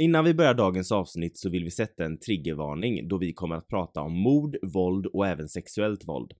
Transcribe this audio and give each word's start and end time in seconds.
Innan 0.00 0.24
vi 0.24 0.34
börjar 0.34 0.54
dagens 0.54 0.92
avsnitt 0.92 1.38
så 1.38 1.50
vill 1.50 1.64
vi 1.64 1.70
sätta 1.70 2.04
en 2.04 2.18
triggervarning 2.18 3.08
då 3.08 3.18
vi 3.18 3.32
kommer 3.32 3.56
att 3.56 3.68
prata 3.68 4.00
om 4.00 4.12
mord, 4.12 4.56
våld 4.62 5.06
och 5.06 5.26
även 5.26 5.48
sexuellt 5.48 6.08
våld. 6.08 6.32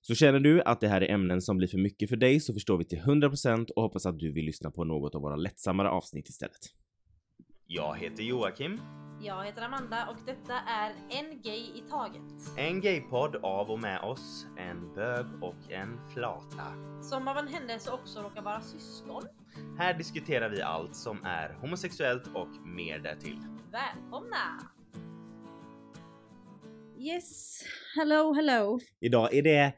Så 0.00 0.14
känner 0.14 0.40
du 0.40 0.62
att 0.62 0.80
det 0.80 0.88
här 0.88 1.00
är 1.00 1.10
ämnen 1.10 1.42
som 1.42 1.56
blir 1.56 1.68
för 1.68 1.78
mycket 1.78 2.08
för 2.08 2.16
dig 2.16 2.40
så 2.40 2.52
förstår 2.52 2.78
vi 2.78 2.84
till 2.84 2.98
100% 2.98 3.70
och 3.70 3.82
hoppas 3.82 4.06
att 4.06 4.18
du 4.18 4.32
vill 4.32 4.44
lyssna 4.44 4.70
på 4.70 4.84
något 4.84 5.14
av 5.14 5.22
våra 5.22 5.36
lättsammare 5.36 5.90
avsnitt 5.90 6.28
istället. 6.28 6.60
Jag 7.66 7.98
heter 7.98 8.22
Joakim. 8.22 8.80
Jag 9.22 9.44
heter 9.44 9.62
Amanda 9.62 10.06
och 10.10 10.16
detta 10.26 10.54
är 10.54 10.90
En 11.10 11.42
Gay 11.42 11.60
i 11.60 11.82
Taget. 11.90 12.58
En 12.58 12.80
gaypodd 12.80 13.36
av 13.36 13.70
och 13.70 13.80
med 13.80 14.00
oss, 14.00 14.46
en 14.58 14.94
bög 14.94 15.26
och 15.42 15.72
en 15.72 15.98
flata. 16.14 16.66
Som 17.02 17.28
av 17.28 17.36
en 17.36 17.48
händelse 17.48 17.90
också 17.90 18.20
råkar 18.20 18.42
vara 18.42 18.60
syskon. 18.60 19.22
Här 19.78 19.98
diskuterar 19.98 20.48
vi 20.48 20.62
allt 20.62 20.96
som 20.96 21.24
är 21.24 21.54
homosexuellt 21.60 22.26
och 22.34 22.48
mer 22.66 22.98
därtill. 22.98 23.38
Välkomna! 23.72 24.70
Yes, 26.98 27.60
hello 27.96 28.32
hello. 28.32 28.78
Idag 29.00 29.34
är 29.34 29.42
det 29.42 29.72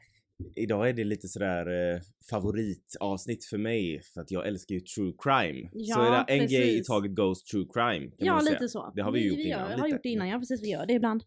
Idag 0.55 0.89
är 0.89 0.93
det 0.93 1.03
lite 1.03 1.27
sådär 1.27 1.67
eh, 1.95 1.99
favoritavsnitt 2.29 3.45
för 3.45 3.57
mig 3.57 4.01
för 4.13 4.21
att 4.21 4.31
jag 4.31 4.47
älskar 4.47 4.75
ju 4.75 4.81
true 4.81 5.13
crime. 5.17 5.69
Ja, 5.73 5.95
så 5.95 6.01
är 6.01 6.11
det 6.11 6.33
en 6.33 6.47
gay 6.47 6.61
i 6.63 6.71
precis. 6.71 6.87
taget 6.87 7.11
Ghost 7.11 7.47
true 7.47 7.65
crime. 7.73 8.07
Kan 8.07 8.27
Ja, 8.27 8.33
man 8.33 8.41
säga. 8.43 8.53
lite 8.53 8.69
så. 8.69 8.91
Det 8.95 9.01
har 9.01 9.11
vi 9.11 9.19
ju 9.19 9.29
gjort 9.29 9.39
gör, 9.39 9.45
innan 9.45 9.59
Jag 9.71 9.77
har 9.77 9.85
lite. 9.85 9.95
gjort 9.95 10.03
det 10.03 10.09
innan, 10.09 10.27
ja 10.29 10.39
precis 10.39 10.63
vi 10.63 10.69
gör 10.69 10.85
det 10.85 10.93
ibland. 10.93 11.23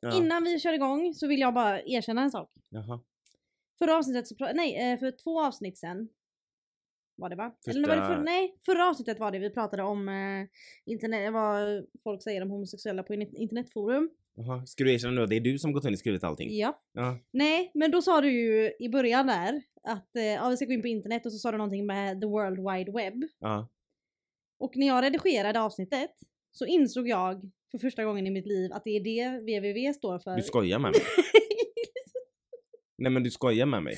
Ja. 0.00 0.16
Innan 0.16 0.44
vi 0.44 0.60
kör 0.60 0.72
igång 0.72 1.14
så 1.14 1.26
vill 1.28 1.40
jag 1.40 1.54
bara 1.54 1.82
erkänna 1.82 2.22
en 2.22 2.30
sak. 2.30 2.50
Jaha. 2.68 3.00
Förra 3.78 3.96
avsnittet 3.96 4.26
så 4.28 4.34
nej 4.54 4.92
eh, 4.92 4.98
för 4.98 5.10
två 5.24 5.40
avsnitt 5.44 5.78
sen 5.78 6.08
var 7.18 7.28
det 7.28 7.36
va? 7.36 7.54
Eller 7.66 7.88
var 7.88 7.96
det 7.96 8.00
Första- 8.02 8.14
för, 8.16 8.22
nej, 8.22 8.56
förra 8.66 8.88
avsnittet 8.88 9.18
var 9.18 9.30
det 9.32 9.38
vi 9.38 9.50
pratade 9.50 9.82
om 9.82 10.08
eh, 10.08 10.46
internet, 10.92 11.32
vad 11.32 11.86
folk 12.02 12.22
säger 12.22 12.42
om 12.42 12.50
homosexuella 12.50 13.02
på 13.02 13.14
in- 13.14 13.36
internetforum. 13.36 14.10
Jaha. 14.34 14.66
Ska 14.66 14.84
du 14.84 14.92
erkänna 14.94 15.12
nu 15.12 15.22
att 15.22 15.30
det 15.30 15.36
är 15.36 15.40
du 15.40 15.58
som 15.58 15.72
gått 15.72 15.84
in 15.84 15.92
och 15.92 15.98
skrivit 15.98 16.24
allting? 16.24 16.56
Ja. 16.56 16.80
Ja. 16.92 17.18
Nej, 17.30 17.70
men 17.74 17.90
då 17.90 18.02
sa 18.02 18.20
du 18.20 18.30
ju 18.32 18.72
i 18.78 18.88
början 18.88 19.26
där 19.26 19.62
att 19.82 20.16
eh, 20.16 20.22
ja, 20.24 20.48
vi 20.48 20.56
ska 20.56 20.66
gå 20.66 20.72
in 20.72 20.82
på 20.82 20.88
internet 20.88 21.26
och 21.26 21.32
så 21.32 21.38
sa 21.38 21.50
du 21.52 21.58
någonting 21.58 21.86
med 21.86 22.20
the 22.20 22.26
world 22.26 22.58
wide 22.58 22.92
web. 22.92 23.14
ja. 23.38 23.68
Och 24.60 24.76
när 24.76 24.86
jag 24.86 25.04
redigerade 25.04 25.60
avsnittet 25.60 26.10
så 26.52 26.66
insåg 26.66 27.08
jag 27.08 27.50
för 27.70 27.78
första 27.78 28.04
gången 28.04 28.26
i 28.26 28.30
mitt 28.30 28.46
liv 28.46 28.72
att 28.72 28.84
det 28.84 28.90
är 28.90 29.00
det 29.00 29.28
www 29.38 29.92
står 29.92 30.18
för. 30.18 30.36
Du 30.36 30.42
skojar 30.42 30.78
med 30.78 30.90
mig. 30.92 31.00
Nej 32.98 33.12
men 33.12 33.22
du 33.22 33.30
skojar 33.30 33.66
med 33.66 33.82
mig. 33.82 33.96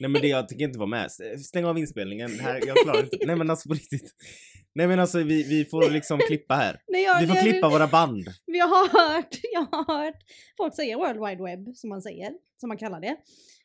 Nej 0.00 0.10
men 0.10 0.22
det 0.22 0.28
jag 0.28 0.48
tänker 0.48 0.64
inte 0.64 0.78
vara 0.78 0.88
med. 0.88 1.06
S- 1.06 1.46
Stäng 1.48 1.64
av 1.64 1.78
inspelningen. 1.78 2.30
Här, 2.40 2.60
jag 2.66 2.76
klarar 2.76 3.02
inte. 3.02 3.18
Nej 3.26 3.36
men 3.36 3.50
alltså 3.50 3.68
på 3.68 3.74
riktigt. 3.74 4.14
Nej 4.74 4.86
men 4.88 5.00
alltså 5.00 5.18
vi, 5.22 5.42
vi 5.42 5.64
får 5.64 5.90
liksom 5.90 6.18
klippa 6.18 6.54
här. 6.54 6.80
Nej, 6.88 7.02
jag, 7.02 7.20
Vi 7.20 7.26
får 7.26 7.36
jag- 7.36 7.44
klippa 7.44 7.68
våra 7.68 7.86
band. 7.86 8.24
Jag 8.46 8.66
har 8.66 8.88
hört, 9.14 9.28
jag 9.52 9.60
har 9.60 10.04
hört 10.04 10.16
folk 10.56 10.74
säga 10.74 10.96
world 10.96 11.20
wide 11.28 11.42
web 11.44 11.76
som 11.76 11.88
man 11.90 12.02
säger, 12.02 12.30
som 12.60 12.68
man 12.68 12.76
kallar 12.78 13.00
det. 13.00 13.16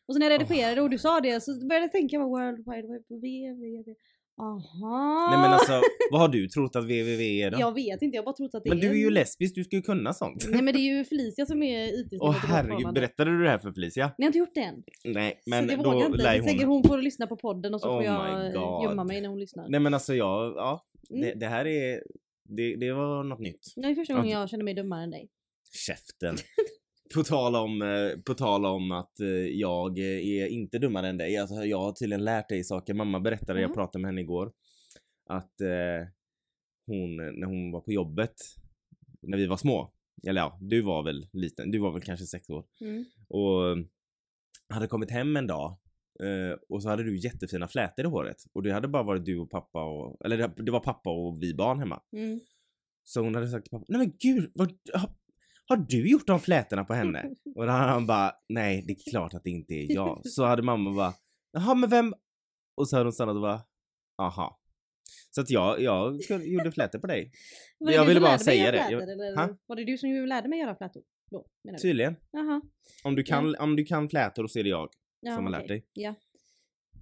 Och 0.07 0.13
så 0.13 0.19
när 0.19 0.29
jag 0.31 0.41
redigerade 0.41 0.81
och 0.81 0.89
du 0.89 0.97
sa 0.97 1.19
det 1.21 1.41
så 1.43 1.51
började 1.67 1.83
jag 1.85 1.91
tänka 1.91 2.19
vad 2.19 2.29
world 2.29 2.57
wide 2.57 2.87
web 2.93 3.03
www. 3.09 3.95
Aha. 4.37 5.27
Nej 5.31 5.39
men 5.41 5.51
alltså 5.53 5.81
vad 6.11 6.21
har 6.21 6.27
du 6.27 6.47
trott 6.47 6.75
att 6.75 6.83
www 6.83 7.23
är 7.41 7.51
då? 7.51 7.59
Jag 7.59 7.73
vet 7.73 8.01
inte, 8.01 8.15
jag 8.15 8.21
har 8.21 8.25
bara 8.25 8.35
trott 8.35 8.55
att 8.55 8.63
det 8.63 8.69
Men 8.69 8.79
du 8.79 8.89
är 8.89 8.93
ju 8.95 9.09
lesbisk, 9.09 9.55
du 9.55 9.63
ska 9.63 9.75
ju 9.75 9.81
kunna 9.81 10.13
sånt. 10.13 10.45
Nej 10.49 10.61
men 10.61 10.73
det 10.73 10.79
är 10.79 10.97
ju 10.97 11.03
Felicia 11.05 11.45
som 11.45 11.63
är 11.63 11.99
it 11.99 12.07
Åh 12.21 12.31
herregud, 12.31 12.93
berättade 12.93 13.31
du 13.31 13.43
det 13.43 13.49
här 13.49 13.57
för 13.57 13.71
Felicia? 13.71 14.11
Ni 14.17 14.23
har 14.25 14.29
inte 14.29 14.39
gjort 14.39 14.53
det 14.53 14.61
än. 14.61 14.83
Nej, 15.05 15.31
så 15.43 15.49
men 15.49 15.67
det 15.67 15.75
då 15.75 15.83
jag 15.93 16.05
inte. 16.05 16.23
lär 16.23 16.35
Jag 16.35 16.45
tänker 16.45 16.65
hon... 16.65 16.75
hon 16.75 16.83
får 16.83 16.97
lyssna 16.97 17.27
på 17.27 17.35
podden 17.35 17.73
och 17.73 17.81
så 17.81 17.89
Oh 17.89 17.93
får 17.95 18.03
jag 18.03 18.53
gömma 18.83 19.03
mig 19.03 19.21
när 19.21 19.29
hon 19.29 19.39
lyssnar. 19.39 19.69
Nej 19.69 19.79
men 19.79 19.93
alltså 19.93 20.13
jag, 20.15 20.53
ja. 20.55 20.85
Det, 21.09 21.15
Mm. 21.15 21.39
det 21.39 21.45
här 21.47 21.65
är, 21.67 22.03
det, 22.49 22.75
det 22.75 22.91
var 22.93 23.23
något 23.23 23.39
nytt. 23.39 23.73
Det 23.75 23.87
är 23.87 23.95
första 23.95 24.13
gången 24.13 24.29
Ja. 24.29 24.39
jag 24.39 24.49
känner 24.49 24.63
mig 24.63 24.73
dummare 24.73 25.03
än 25.03 25.11
dig. 25.11 25.29
Käften. 25.87 26.35
På 27.13 27.23
tal 27.23 27.55
om, 27.55 27.81
eh, 27.81 28.19
på 28.25 28.33
tal 28.33 28.65
om 28.65 28.91
att 28.91 29.19
eh, 29.19 29.27
jag 29.29 29.97
är 29.99 30.47
inte 30.47 30.79
dummare 30.79 31.07
än 31.09 31.17
dig. 31.17 31.37
Alltså, 31.37 31.55
jag 31.65 31.79
har 31.79 31.91
tydligen 31.91 32.23
lärt 32.23 32.49
dig 32.49 32.63
saker. 32.63 32.93
Mamma 32.93 33.19
berättade, 33.19 33.61
jag 33.61 33.69
Mhm. 33.69 33.75
pratade 33.75 34.01
med 34.01 34.09
henne 34.09 34.21
igår, 34.21 34.51
att 35.29 35.61
eh, 35.61 36.07
hon, 36.87 37.15
när 37.15 37.45
hon 37.47 37.71
var 37.71 37.81
på 37.81 37.91
jobbet, 37.91 38.33
när 39.21 39.37
vi 39.37 39.45
var 39.47 39.57
små, 39.57 39.93
eller 40.27 40.41
ja, 40.41 40.57
du 40.61 40.81
var 40.81 41.03
väl 41.03 41.27
liten, 41.33 41.71
du 41.71 41.79
var 41.79 41.91
väl 41.91 42.01
kanske 42.01 42.25
sex 42.25 42.49
år, 42.49 42.65
Mm. 42.81 43.05
och 43.27 43.77
hade 44.69 44.87
kommit 44.87 45.11
hem 45.11 45.37
en 45.37 45.47
dag 45.47 45.77
eh, 46.23 46.57
och 46.69 46.83
så 46.83 46.89
hade 46.89 47.03
du 47.03 47.17
jättefina 47.17 47.67
flätor 47.67 48.05
i 48.05 48.07
håret 48.07 48.37
och 48.53 48.63
det 48.63 48.71
hade 48.71 48.87
bara 48.87 49.03
varit 49.03 49.25
du 49.25 49.39
och 49.39 49.49
pappa 49.49 49.83
och, 49.83 50.25
eller 50.25 50.37
det, 50.37 50.51
det 50.57 50.71
var 50.71 50.79
pappa 50.79 51.09
och 51.09 51.43
vi 51.43 51.53
barn 51.53 51.79
hemma. 51.79 52.01
Mm. 52.11 52.39
Så 53.03 53.21
hon 53.21 53.35
hade 53.35 53.47
sagt 53.47 53.63
till 53.65 53.71
pappa, 53.71 53.85
nej 53.87 53.99
men 53.99 54.13
gud, 54.19 54.51
vad, 54.55 54.71
har, 55.67 55.77
du 55.77 56.09
gjort 56.11 56.27
de 56.27 56.39
flätorna 56.39 56.83
på 56.85 56.93
henne? 56.93 57.23
Och 57.55 57.65
då 57.65 57.71
hade 57.71 57.91
han 57.91 58.07
bara, 58.07 58.31
nej 58.49 58.83
det 58.87 58.93
är 58.93 59.11
klart 59.11 59.33
att 59.33 59.43
det 59.43 59.49
inte 59.49 59.73
är 59.73 59.93
jag. 59.93 60.21
Så 60.25 60.45
hade 60.45 60.61
mamma 60.61 60.91
bara, 60.91 61.13
jaha 61.51 61.75
men 61.75 61.89
vem? 61.89 62.13
Och 62.77 62.89
så 62.89 62.95
hade 62.95 63.05
hon 63.05 63.13
stannat 63.13 63.35
och 63.35 63.41
bara, 63.41 63.61
aha. 64.21 64.59
Så 65.31 65.41
att 65.41 65.49
jag, 65.49 65.81
jag 65.81 66.19
gjorde 66.43 66.71
flätor 66.71 66.99
på 66.99 67.07
dig. 67.07 67.31
Var 67.79 67.87
det 67.91 67.95
Jag 67.95 68.03
du 68.03 68.07
ville 68.07 68.19
som 68.19 68.23
bara 68.29 68.37
säga 68.37 68.71
det. 68.71 68.77
flätor, 68.87 69.01
eller? 69.01 69.55
Var 69.65 69.75
det 69.75 69.83
du 69.83 69.97
som 69.97 70.09
lärde 70.09 70.49
mig 70.49 70.59
göra 70.59 70.75
flätor? 70.75 71.03
Då, 71.31 71.45
menar 71.63 71.77
du? 71.77 71.81
Tydligen. 71.81 72.15
Jaha. 72.31 72.61
Om 73.03 73.15
du 73.15 73.23
kan, 73.23 73.55
om 73.55 73.75
du 73.75 73.83
kan 73.85 74.09
flätor 74.09 74.47
så 74.47 74.59
är 74.59 74.63
det 74.63 74.69
jag 74.69 74.89
Ja, 75.19 75.35
som 75.35 75.43
har 75.45 75.51
lärt 75.51 75.63
okej. 75.63 75.77
dig. 75.79 75.87
Ja. 75.93 76.15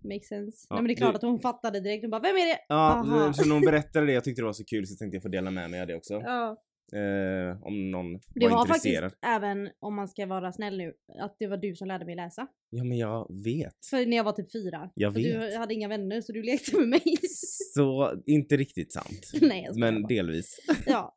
Makes 0.03 0.28
sense. 0.28 0.68
Ja, 0.69 0.75
Nej 0.75 0.81
men 0.84 0.88
det 0.88 0.94
är 0.94 0.95
klart 0.95 1.12
du- 1.13 1.16
att 1.16 1.22
hon 1.24 1.40
fattade 1.40 1.80
direkt. 1.80 2.03
Hon 2.03 2.12
bara, 2.12 2.22
vem 2.22 2.35
är 2.35 2.45
det? 2.45 2.59
Ja, 2.68 2.75
Aha. 2.75 3.34
så 3.34 3.45
när 3.45 3.53
hon 3.53 3.62
berättade 3.62 4.06
det, 4.06 4.12
jag 4.13 4.24
tyckte 4.24 4.41
det 4.41 4.45
var 4.45 4.53
så 4.53 4.66
kul 4.66 4.88
så 4.88 4.95
tänkte 4.95 5.16
jag 5.16 5.24
få 5.24 5.30
dela 5.30 5.51
med 5.51 5.69
mig 5.72 5.81
av 5.81 5.88
det 5.88 5.95
också. 5.95 6.13
Ja. 6.13 6.57
Eh, 6.96 7.64
om 7.64 7.92
någon 7.92 8.14
Det 8.14 8.48
var, 8.48 8.50
var 8.50 8.62
intresserad. 8.62 9.04
faktiskt, 9.04 9.24
även 9.26 9.70
om 9.80 9.96
man 9.96 10.08
ska 10.08 10.26
vara 10.26 10.52
snäll 10.52 10.78
nu, 10.78 10.94
att 11.20 11.36
det 11.40 11.48
var 11.48 11.58
du 11.58 11.76
som 11.76 11.88
lärde 11.88 12.06
mig 12.06 12.16
läsa. 12.16 12.48
Ja 12.70 12.84
men 12.84 12.98
jag 12.98 13.44
vet. 13.44 13.86
För 13.90 14.06
när 14.06 14.18
jag 14.18 14.24
var 14.24 14.31
typ 14.31 14.52
fyra. 14.52 14.90
Jag 14.96 15.12
vet. 15.12 15.24
Du 15.24 15.58
hade 15.58 15.74
inga 15.74 15.88
vänner 15.88 16.22
så 16.22 16.31
du 16.31 16.44
lekte 16.44 16.78
med 16.80 16.88
mig. 16.90 17.02
Så 17.76 18.14
inte 18.26 18.58
riktigt 18.58 18.94
sant. 18.94 19.31
Nej 19.42 19.64
jag 19.64 19.78
Men 19.80 20.02
bara. 20.02 20.08
delvis. 20.08 20.59
Ja. 20.86 21.16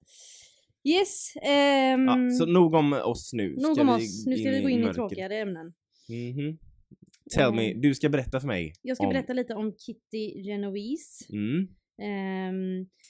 Yes. 0.84 1.32
ehm, 1.42 2.04
Ja, 2.06 2.30
så 2.38 2.46
nog 2.46 2.74
om 2.74 2.92
oss 2.92 3.32
nu. 3.32 3.54
nog 3.56 3.72
Ska 3.74 3.82
om 3.82 3.88
oss. 3.88 4.26
Nu 4.26 4.36
ska 4.36 4.50
vi 4.50 4.60
gå 4.62 4.68
in 4.68 4.78
i 4.78 4.82
mörker? 4.82 4.94
tråkigare 4.94 5.38
ämnen. 5.38 5.66
Mhm. 6.08 6.58
Tell 7.34 7.54
me, 7.54 7.70
Mm. 7.70 7.80
du 7.80 7.94
ska 7.94 8.08
berätta 8.08 8.40
för 8.40 8.46
mig 8.46 8.72
Jag 8.82 8.96
ska 8.96 9.06
om 9.06 9.12
berätta 9.12 9.32
lite 9.32 9.54
om 9.54 9.72
Kitty 9.78 10.42
Genovese. 10.42 11.24
mm, 11.32 11.58
Ehm, 11.58 11.68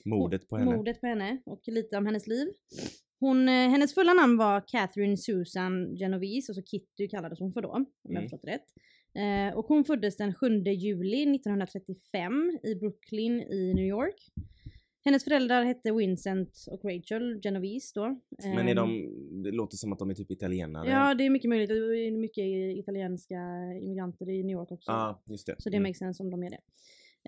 mordet 0.04 0.48
på 0.48 0.56
henne. 0.56 0.76
mordet 0.76 1.00
på 1.00 1.06
henne 1.06 1.42
och 1.47 1.60
lite 1.66 1.97
om 1.97 2.06
hennes 2.06 2.26
liv. 2.26 2.48
Hon, 3.20 3.48
eh, 3.48 3.54
hennes 3.54 3.94
fulla 3.94 4.12
namn 4.14 4.36
var 4.36 4.60
Catherine 4.69 5.16
Susan 5.16 5.94
Genovese, 5.97 6.52
och 6.52 6.56
så 6.56 6.62
Kitty 6.62 7.08
kallades 7.08 7.38
hon 7.41 7.52
för 7.52 7.62
då, 7.62 7.69
om 7.69 7.86
jag 8.02 8.10
Mm. 8.10 8.22
förstått 8.22 8.44
rätt. 8.44 8.64
Eh, 9.14 9.58
och 9.58 9.64
hon 9.66 9.84
föddes 9.84 10.16
den 10.16 10.34
7 10.34 10.47
juli 10.72 11.26
1935 11.26 12.58
i 12.62 12.74
Brooklyn 12.74 13.42
i 13.42 13.74
New 13.74 13.86
York. 13.86 14.30
Hennes 15.04 15.24
föräldrar 15.24 15.64
hette 15.64 15.92
Vincent 15.92 16.64
och 16.70 16.84
Rachel 16.84 17.41
Genovese 17.44 17.92
då. 17.94 18.20
Men 18.44 18.68
är 18.68 18.70
Ehm, 18.70 18.76
de, 18.76 19.42
det 19.42 19.50
låter 19.50 19.76
som 19.76 19.92
att 19.92 19.98
de 19.98 20.10
är 20.10 20.14
typ 20.14 20.30
italienare. 20.30 20.91
Ja, 20.91 21.14
det 21.14 21.26
är 21.26 21.30
mycket 21.30 21.48
möjligt. 21.48 21.68
Det 21.68 21.74
är 21.76 22.10
mycket 22.10 22.44
italienska 22.78 23.34
immigranter 23.82 24.30
i 24.30 24.42
New 24.42 24.54
York 24.56 24.72
också. 24.72 24.91
Ja, 24.92 25.22
just 25.26 25.47
det. 25.47 25.54
Så 25.58 25.70
det 25.70 25.76
Mm. 25.76 25.88
makes 25.88 25.98
sense 25.98 26.22
om 26.22 26.30
de 26.30 26.42
är 26.42 26.50
det. 26.50 26.60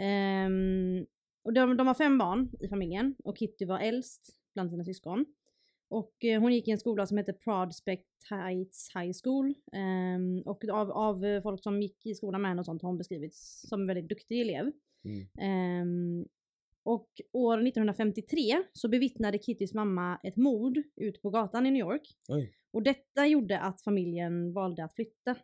Ehm, 0.02 1.06
och 1.42 1.52
de, 1.52 1.76
de 1.76 1.86
har 1.86 1.94
fem 1.94 2.18
barn 2.18 2.50
i 2.60 2.68
familjen 2.68 3.14
och 3.24 3.38
Kitty 3.38 3.64
var 3.64 3.78
äldst 3.78 4.38
bland 4.54 4.70
sina 4.70 4.84
syskon. 4.84 5.26
Och 5.90 6.24
eh, 6.24 6.40
hon 6.40 6.52
gick 6.52 6.68
i 6.68 6.70
en 6.70 6.78
skola 6.78 7.06
som 7.06 7.18
heter 7.18 7.32
Prospect 7.32 8.06
Heights 8.30 8.90
High 8.94 9.12
School. 9.24 9.54
Ehm, 9.72 10.42
och 10.42 10.64
av, 10.64 10.90
av 10.90 11.24
eh, 11.24 11.42
folk 11.42 11.62
som 11.62 11.82
gick 11.82 12.06
i 12.06 12.14
skolan 12.14 12.42
med 12.42 12.50
henne 12.50 12.60
och 12.60 12.66
sånt 12.66 12.82
har 12.82 12.88
hon 12.88 12.98
beskrivits 12.98 13.68
som 13.68 13.80
en 13.80 13.86
väldigt 13.86 14.08
duktig 14.08 14.40
elev. 14.40 14.72
Mm. 15.04 15.26
Ehm, 15.40 16.26
och 16.82 17.08
år 17.32 17.54
1953 17.66 18.62
så 18.72 18.88
bevittnade 18.88 19.38
Kittys 19.38 19.74
mamma 19.74 20.20
ett 20.22 20.36
mord 20.36 20.82
ute 20.96 21.20
på 21.20 21.30
gatan 21.30 21.66
i 21.66 21.70
New 21.70 21.80
York. 21.80 22.02
Oj. 22.28 22.52
Och 22.70 22.82
detta 22.82 23.26
gjorde 23.26 23.60
att 23.60 23.82
familjen 23.82 24.52
valde 24.52 24.84
att 24.84 24.94
flytta 24.94 25.36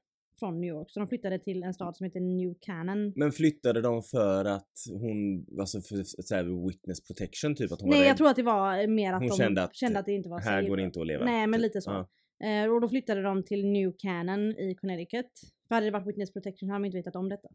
från 0.45 0.61
New 0.61 0.69
York. 0.69 0.91
Så 0.91 1.01
de 1.01 1.09
flyttade 1.09 1.39
till 1.39 1.63
en 1.63 1.75
stad 1.75 1.97
som 1.97 2.05
heter 2.05 2.21
New 2.21 2.55
Canaan. 2.61 3.13
Men 3.17 3.33
flyttade 3.33 3.81
de 3.83 4.03
för 4.03 4.45
att 4.45 4.73
hon, 4.93 5.47
alltså 5.61 5.81
för 5.81 6.03
så 6.05 6.35
här, 6.35 6.67
witness 6.69 7.01
protection 7.07 7.55
typ? 7.55 7.73
Att 7.73 7.81
hon 7.81 7.89
var 7.91 7.97
Nej 7.97 8.03
rädd? 8.03 8.11
jag 8.11 8.17
tror 8.17 8.29
att 8.29 8.37
det 8.37 8.43
var 8.43 8.87
mer 8.87 9.13
att 9.13 9.21
Hon 9.21 9.29
de 9.29 9.37
kände 9.37 9.63
att 9.63 9.77
kände 9.77 9.99
att 9.99 10.07
det 10.07 10.13
inte 10.13 10.29
var 10.29 10.41
Här 10.41 10.59
safe. 10.61 10.69
går 10.69 10.77
det 10.77 10.83
inte 10.83 11.01
att 11.01 11.07
leva. 11.07 11.25
Nej 11.25 11.47
men 11.47 11.61
lite 11.61 11.81
så. 11.81 11.91
Ja. 11.91 12.09
Eh, 12.49 12.73
och 12.73 12.81
då 12.81 12.89
flyttade 12.89 13.23
de 13.23 13.43
till 13.45 13.67
New 13.67 13.93
Canaan 13.99 14.41
i 14.59 14.75
Connecticut. 14.81 15.31
För 15.69 15.75
hade 15.75 15.87
det 15.87 15.91
varit 15.91 16.07
witness 16.09 16.33
protection 16.33 16.69
hade 16.71 16.83
de 16.83 16.87
inte 16.87 16.97
vetat 16.99 17.17
om 17.17 17.29
detta. 17.29 17.49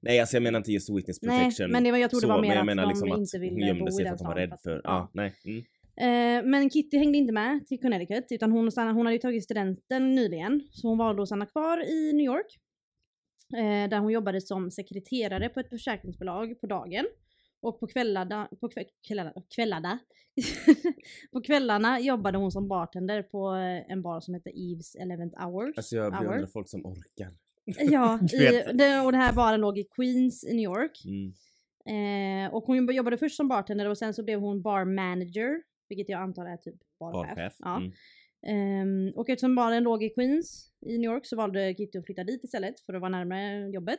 Nej 0.00 0.20
alltså 0.20 0.36
jag 0.36 0.42
menar 0.42 0.58
inte 0.58 0.72
just 0.72 0.90
witness 0.96 1.18
Nej, 1.22 1.38
protection. 1.44 1.70
men 1.70 1.84
det 1.84 1.90
var, 1.90 1.98
jag 1.98 2.10
tror 2.10 2.20
det 2.20 2.26
så, 2.26 2.32
var 2.32 2.40
men 2.40 2.48
mer 2.50 2.56
att 2.56 2.66
menar 2.66 2.82
de 2.82 2.88
liksom 2.88 3.12
att 3.12 3.18
inte 3.18 3.38
ville 3.38 3.66
gömde 3.66 3.82
bo 3.82 3.88
i 3.88 3.92
sig 3.92 4.04
den 4.04 4.14
att 4.14 4.20
hon 4.20 4.26
var 4.26 4.34
staden. 4.34 4.50
rädd 4.50 4.58
för 4.62 4.70
att- 4.76 4.80
ja, 4.84 5.10
nej. 5.14 5.34
Mm. 5.44 5.64
Eh, 5.96 6.44
men 6.44 6.70
Kitty 6.70 6.98
hängde 6.98 7.18
inte 7.18 7.32
med 7.32 7.66
till 7.66 7.80
Connecticut 7.80 8.26
utan 8.30 8.52
hon, 8.52 8.72
stannade, 8.72 8.94
hon 8.94 9.06
hade 9.06 9.14
ju 9.14 9.20
tagit 9.20 9.44
studenten 9.44 10.14
nyligen. 10.14 10.68
Så 10.70 10.88
hon 10.88 10.98
valde 10.98 11.22
att 11.22 11.28
stanna 11.28 11.46
kvar 11.46 11.84
i 11.88 12.12
New 12.12 12.24
York. 12.24 12.58
Eh, 13.56 13.90
där 13.90 13.98
hon 13.98 14.12
jobbade 14.12 14.40
som 14.40 14.70
sekreterare 14.70 15.48
på 15.48 15.60
ett 15.60 15.68
försäkringsbolag 15.68 16.60
på 16.60 16.66
dagen. 16.66 17.06
Och 17.60 17.80
på 17.80 17.86
kvällarna, 17.86 18.48
på 18.60 18.68
kväll, 18.68 18.84
kvällarna, 19.08 19.32
kvällarna, 19.54 19.98
på 21.32 21.40
kvällarna 21.40 22.00
jobbade 22.00 22.38
hon 22.38 22.52
som 22.52 22.68
bartender 22.68 23.22
på 23.22 23.54
eh, 23.54 23.92
en 23.92 24.02
bar 24.02 24.20
som 24.20 24.34
heter 24.34 24.72
Eves 24.72 24.94
Eleventh 24.94 25.44
Hours. 25.44 25.76
Alltså 25.76 25.96
jag 25.96 26.12
beundrar 26.12 26.38
Hour. 26.38 26.46
folk 26.46 26.68
som 26.68 26.86
orkar. 26.86 27.32
Ja, 27.64 28.18
Du 28.30 28.36
i, 28.36 29.00
och 29.06 29.12
den 29.12 29.20
här 29.20 29.32
baren 29.32 29.60
låg 29.60 29.78
i 29.78 29.84
Queens 29.84 30.44
i 30.44 30.54
New 30.54 30.64
York. 30.64 31.02
Mm. 31.04 31.32
Eh, 31.86 32.54
och 32.54 32.64
hon 32.64 32.94
jobbade 32.94 33.18
först 33.18 33.36
som 33.36 33.48
bartender 33.48 33.88
och 33.88 33.98
sen 33.98 34.14
så 34.14 34.22
blev 34.22 34.40
hon 34.40 34.62
bar 34.62 34.84
manager, 34.84 35.62
vilket 35.96 36.08
jag 36.08 36.20
antar 36.22 36.46
är 36.46 36.56
typ 36.56 36.74
barchef. 37.00 37.28
Barchef. 37.36 37.54
Ja. 37.58 37.76
Mm. 37.76 37.92
Ehm, 38.46 39.12
och 39.16 39.28
eftersom 39.28 39.54
baren 39.54 39.82
låg 39.82 40.02
i 40.04 40.08
Queens 40.10 40.70
i 40.86 40.98
New 40.98 41.10
York 41.10 41.26
så 41.26 41.36
valde 41.36 41.74
Kitty 41.74 41.98
att 41.98 42.04
flytta 42.06 42.24
dit 42.24 42.44
istället 42.44 42.80
för 42.80 42.94
att 42.94 43.00
vara 43.00 43.10
närmare 43.10 43.68
jobbet. 43.70 43.98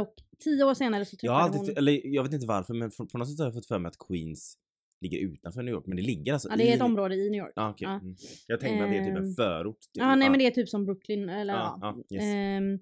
Och 0.00 0.14
tio 0.44 0.64
år 0.64 0.74
senare 0.74 1.04
så 1.04 1.14
Jag 1.14 1.20
träffade 1.20 1.42
alltid, 1.58 1.60
hon... 1.60 1.76
eller 1.78 2.06
jag 2.06 2.22
vet 2.22 2.32
inte 2.32 2.46
varför 2.46 2.74
men 2.74 2.90
på 2.90 3.18
något 3.18 3.28
sätt 3.30 3.38
har 3.38 3.46
jag 3.46 3.54
fått 3.54 3.66
för 3.66 3.78
mig 3.78 3.88
att 3.88 3.98
Queens 4.08 4.56
ligger 5.00 5.18
utanför 5.18 5.62
New 5.62 5.74
York. 5.74 5.86
Men 5.86 5.96
det 5.96 6.02
ligger 6.02 6.32
alltså 6.32 6.48
Ja, 6.48 6.56
det 6.56 6.62
är 6.62 6.72
i... 6.72 6.72
ett 6.72 6.82
område 6.82 7.14
i 7.14 7.30
New 7.30 7.38
York. 7.40 7.52
Ah, 7.56 7.70
okej. 7.70 7.86
Ja. 7.88 7.94
Mm. 7.94 8.14
Jag 8.46 8.60
tänkte 8.60 8.84
att 8.84 8.90
det 8.90 8.96
är 8.96 9.04
typ 9.04 9.16
en 9.16 9.24
Ehm, 9.24 9.34
förort. 9.34 9.80
Typ. 9.80 9.90
Ja, 9.92 10.14
nej 10.14 10.26
Ah. 10.26 10.30
men 10.30 10.38
det 10.38 10.46
är 10.46 10.50
typ 10.50 10.68
som 10.68 10.84
Brooklyn 10.84 11.28
eller 11.28 11.54
Ja, 11.54 11.78
ja. 11.80 11.96
ja, 12.08 12.16
yes. 12.16 12.24
Ehm, 12.24 12.78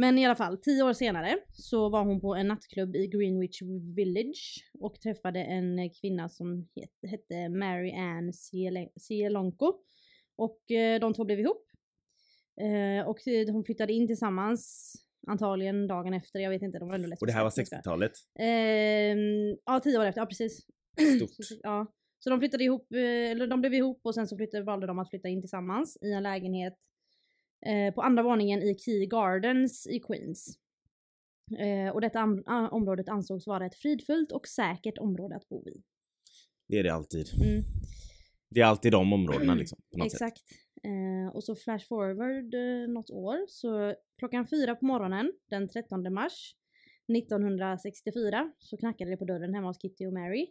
men 0.00 0.18
i 0.18 0.24
alla 0.26 0.34
fall, 0.34 0.58
tio 0.58 0.82
år 0.82 0.92
senare 0.92 1.38
så 1.52 1.88
var 1.88 2.04
hon 2.04 2.20
på 2.20 2.34
en 2.34 2.48
nattklubb 2.48 2.96
i 2.96 3.06
Greenwich 3.06 3.62
Village 3.96 4.64
och 4.80 5.00
träffade 5.00 5.40
en 5.44 5.90
kvinna 6.00 6.28
som 6.28 6.68
het, 6.76 7.10
hette 7.10 7.48
Mary 7.48 7.92
Ann 7.92 8.32
Cielonco. 9.00 9.72
Och 10.36 10.70
eh, 10.70 11.00
de 11.00 11.14
två 11.14 11.24
blev 11.24 11.40
ihop. 11.40 11.66
Eh, 12.60 13.08
och 13.08 13.28
eh, 13.28 13.52
hon 13.52 13.64
flyttade 13.64 13.92
in 13.92 14.06
tillsammans, 14.06 14.92
antagligen 15.26 15.86
dagen 15.86 16.14
efter, 16.14 16.38
jag 16.40 16.50
vet 16.50 16.62
inte, 16.62 16.78
de 16.78 16.88
var 16.88 16.94
ändå 16.94 17.16
Och 17.20 17.26
det 17.26 17.32
här 17.32 17.40
var 17.44 17.48
lesbiska. 17.50 17.76
60-talet. 17.76 18.12
Ehm, 18.38 19.56
ja, 19.64 19.80
tio 19.80 19.98
år 19.98 20.04
efter, 20.04 20.20
ja 20.20 20.26
precis. 20.26 20.66
Stort. 21.16 21.30
Så- 21.46 21.54
ja. 21.62 21.86
Så 22.18 22.30
de 22.30 22.38
flyttade 22.40 22.64
ihop, 22.64 22.92
eh, 22.92 23.30
eller 23.30 23.46
de 23.46 23.60
blev 23.60 23.74
ihop 23.74 24.00
och 24.02 24.14
sen 24.14 24.26
så 24.28 24.36
flyttade, 24.36 24.64
valde 24.64 24.86
de 24.86 24.98
att 24.98 25.10
flytta 25.10 25.28
in 25.28 25.42
tillsammans 25.42 25.98
i 26.02 26.12
en 26.12 26.22
lägenhet 26.22 26.74
eh, 27.66 27.94
på 27.94 28.02
andra 28.02 28.22
våningen 28.22 28.62
i 28.62 28.78
Key 28.78 29.06
Gardens 29.06 29.86
i 29.86 30.00
Queens. 30.00 30.58
Eh, 31.58 31.94
och 31.94 32.00
detta 32.00 32.22
området 32.70 33.08
ansågs 33.08 33.46
vara 33.46 33.66
ett 33.66 33.74
fridfullt 33.74 34.32
och 34.32 34.46
säkert 34.46 34.98
område 34.98 35.36
att 35.36 35.48
bo 35.48 35.68
i. 35.68 35.82
Det 36.68 36.78
är 36.78 36.82
det 36.82 36.94
alltid. 36.94 37.26
Mm, 37.42 37.62
Det 38.50 38.60
är 38.60 38.64
alltid 38.64 38.92
de 38.92 39.12
områdena 39.12 39.54
liksom. 39.54 39.78
Exakt. 40.04 40.42
Eh, 40.82 41.34
och 41.36 41.44
så 41.44 41.54
flash 41.54 41.86
forward 41.88 42.54
eh, 42.54 42.88
något 42.92 43.10
år, 43.10 43.36
så 43.48 43.94
klockan 44.18 44.46
fyra 44.46 44.74
på 44.74 44.84
morgonen 44.84 45.32
den 45.50 45.68
13 45.68 46.12
mars 46.14 46.54
1964 47.18 48.52
så 48.58 48.76
knackade 48.76 49.10
det 49.10 49.16
på 49.16 49.24
dörren 49.24 49.54
hemma 49.54 49.66
hos 49.68 49.82
Kitty 49.82 50.06
och 50.06 50.12
Mary. 50.12 50.46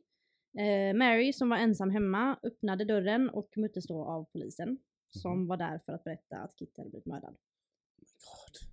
Eh, 0.59 0.97
Mary 0.97 1.33
som 1.33 1.49
var 1.49 1.57
ensam 1.57 1.89
hemma 1.89 2.39
öppnade 2.43 2.85
dörren 2.85 3.29
och 3.29 3.49
möttes 3.55 3.87
då 3.87 4.05
av 4.05 4.25
polisen 4.33 4.77
som 5.09 5.47
var 5.47 5.57
där 5.57 5.79
för 5.85 5.93
att 5.93 6.03
berätta 6.03 6.37
att 6.37 6.59
Kitty 6.59 6.81
hade 6.81 6.89
blivit 6.89 7.05
mördad. 7.05 7.35
God. 7.97 8.69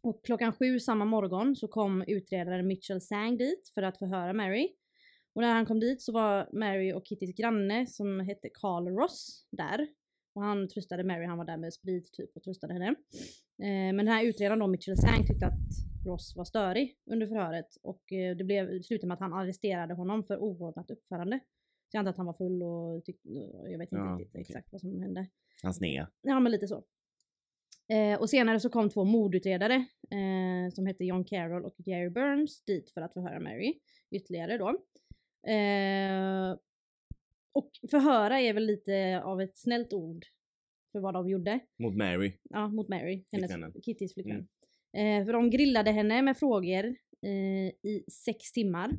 Och 0.00 0.24
klockan 0.24 0.52
sju 0.52 0.80
samma 0.80 1.04
morgon 1.04 1.56
så 1.56 1.68
kom 1.68 2.04
utredaren 2.06 2.66
Mitchell 2.66 3.00
Sang 3.00 3.36
dit 3.36 3.70
för 3.74 3.82
att 3.82 3.98
förhöra 3.98 4.32
Mary. 4.32 4.68
Och 5.34 5.42
när 5.42 5.54
han 5.54 5.66
kom 5.66 5.80
dit 5.80 6.02
så 6.02 6.12
var 6.12 6.48
Mary 6.52 6.92
och 6.92 7.06
Kittys 7.06 7.36
granne 7.36 7.86
som 7.86 8.20
hette 8.20 8.48
Carl 8.54 8.88
Ross 8.88 9.46
där. 9.50 9.88
Och 10.34 10.42
han 10.42 10.68
tröstade 10.68 11.04
Mary, 11.04 11.26
han 11.26 11.38
var 11.38 11.44
där 11.44 11.56
med 11.56 11.74
sprit 11.74 12.12
typ 12.12 12.36
och 12.36 12.42
tröstade 12.42 12.72
henne. 12.72 12.86
Eh, 13.62 13.94
men 13.94 13.96
den 13.96 14.08
här 14.08 14.24
utredaren 14.24 14.58
då, 14.58 14.66
Mitchell 14.66 14.96
Sang, 14.96 15.26
tyckte 15.26 15.46
att 15.46 16.06
Ross 16.06 16.36
var 16.36 16.44
störig 16.44 16.96
under 17.10 17.26
förhöret 17.26 17.76
och 17.82 18.12
eh, 18.12 18.36
det 18.36 18.44
blev 18.44 18.82
slutade 18.82 19.08
med 19.08 19.14
att 19.14 19.20
han 19.20 19.32
arresterade 19.32 19.94
honom 19.94 20.24
för 20.24 20.38
oordnat 20.38 20.90
uppförande. 20.90 21.40
Så 21.88 21.96
jag 21.96 21.98
antar 21.98 22.10
att 22.10 22.16
han 22.16 22.26
var 22.26 22.32
full 22.34 22.62
och 22.62 23.04
tyckte, 23.04 23.28
jag 23.70 23.78
vet 23.78 23.92
inte 23.92 23.96
Ja, 23.96 24.16
riktigt 24.20 24.28
okej. 24.34 24.40
exakt 24.40 24.72
vad 24.72 24.80
som 24.80 25.00
hände. 25.00 25.26
Hans 25.62 25.76
snea. 25.76 26.08
Ja 26.22 26.40
men 26.40 26.52
lite 26.52 26.68
så. 26.68 26.84
Eh, 27.92 28.20
och 28.20 28.30
senare 28.30 28.60
så 28.60 28.68
kom 28.70 28.90
två 28.90 29.04
mordutredare 29.04 29.74
eh, 30.10 30.72
som 30.72 30.86
hette 30.86 31.04
John 31.04 31.24
Carroll 31.24 31.64
och 31.64 31.74
Jerry 31.78 32.10
Burns 32.10 32.64
dit 32.64 32.90
för 32.90 33.00
att 33.00 33.12
förhöra 33.12 33.40
Mary 33.40 33.80
ytterligare 34.10 34.58
då. 34.58 34.68
Eh, 35.52 36.58
och 37.52 37.70
förhöra 37.90 38.40
är 38.40 38.52
väl 38.52 38.66
lite 38.66 39.22
av 39.24 39.40
ett 39.40 39.58
snällt 39.58 39.92
ord 39.92 40.24
för 40.92 41.00
vad 41.00 41.14
de 41.14 41.28
gjorde. 41.28 41.60
Mot 41.78 41.96
Mary. 41.96 42.32
Ja, 42.42 42.68
mot 42.68 42.88
Mary, 42.88 43.24
hennes, 43.32 43.50
Flickvännen. 43.52 43.82
Kittys 43.82 44.14
flickvän. 44.14 44.48
Mm. 44.96 45.20
Eh, 45.20 45.26
för 45.26 45.32
de 45.32 45.50
grillade 45.50 45.90
henne 45.90 46.22
med 46.22 46.36
frågor 46.36 46.84
eh, 47.22 47.90
i 47.90 48.04
sex 48.12 48.52
timmar. 48.52 48.90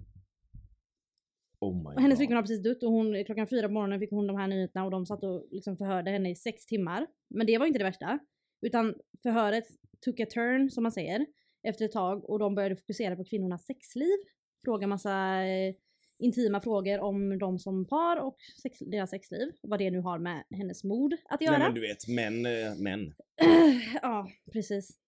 Oh 1.60 1.94
Och 1.94 2.02
hennes 2.02 2.20
flickvän 2.20 2.36
har 2.36 2.44
precis 2.44 2.64
dött 2.64 2.84
och 2.84 2.92
hon, 2.92 3.26
klockan 3.26 3.48
fyra 3.48 3.68
på 3.68 3.74
morgonen 3.74 4.00
fick 4.00 4.12
hon 4.12 4.28
de 4.28 4.38
här 4.38 4.48
nyheterna 4.48 4.86
och 4.86 4.92
de 4.92 5.06
satt 5.06 5.24
och 5.24 5.48
liksom 5.52 5.78
förhörde 5.78 6.12
henne 6.12 6.30
i 6.30 6.36
sex 6.36 6.66
timmar. 6.66 7.08
Men 7.30 7.48
det 7.48 7.58
var 7.58 7.66
inte 7.66 7.80
det 7.80 7.86
värsta. 7.86 8.20
Utan 8.62 8.96
förhöret 9.24 9.66
took 10.06 10.20
a 10.20 10.26
turn, 10.26 10.70
som 10.70 10.84
man 10.84 10.92
säger, 10.92 11.26
efter 11.68 11.86
ett 11.86 11.92
tag 11.92 12.30
och 12.30 12.40
de 12.40 12.56
började 12.56 12.76
fokusera 12.76 13.16
på 13.16 13.24
kvinnornas 13.24 13.66
sexliv. 13.66 14.18
Fråga 14.66 14.88
massa 14.88 15.44
eh, 15.44 15.76
intima 16.20 16.62
frågor 16.62 17.00
om 17.00 17.40
dem 17.40 17.60
som 17.60 17.88
par 17.88 18.18
och 18.18 18.38
sex, 18.62 18.80
deras 18.80 19.10
sexliv. 19.10 19.48
Och 19.62 19.70
vad 19.70 19.80
det 19.80 19.92
nu 19.92 20.00
har 20.00 20.20
med 20.20 20.44
hennes 20.50 20.84
mord 20.84 21.14
att 21.26 21.42
göra. 21.42 21.58
Nej 21.58 21.68
men 21.68 21.76
du 21.76 21.82
vet, 21.82 22.08
män, 22.08 22.46
eh, 22.46 22.76
män. 22.76 23.14
ja, 24.02 24.28
precis. 24.54 25.00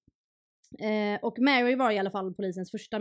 Eh, 0.80 1.20
och 1.22 1.40
Mary 1.40 1.76
var 1.76 1.92
i 1.92 1.98
alla 1.98 2.12
fall 2.12 2.34
polisens 2.34 2.72
första 2.72 3.00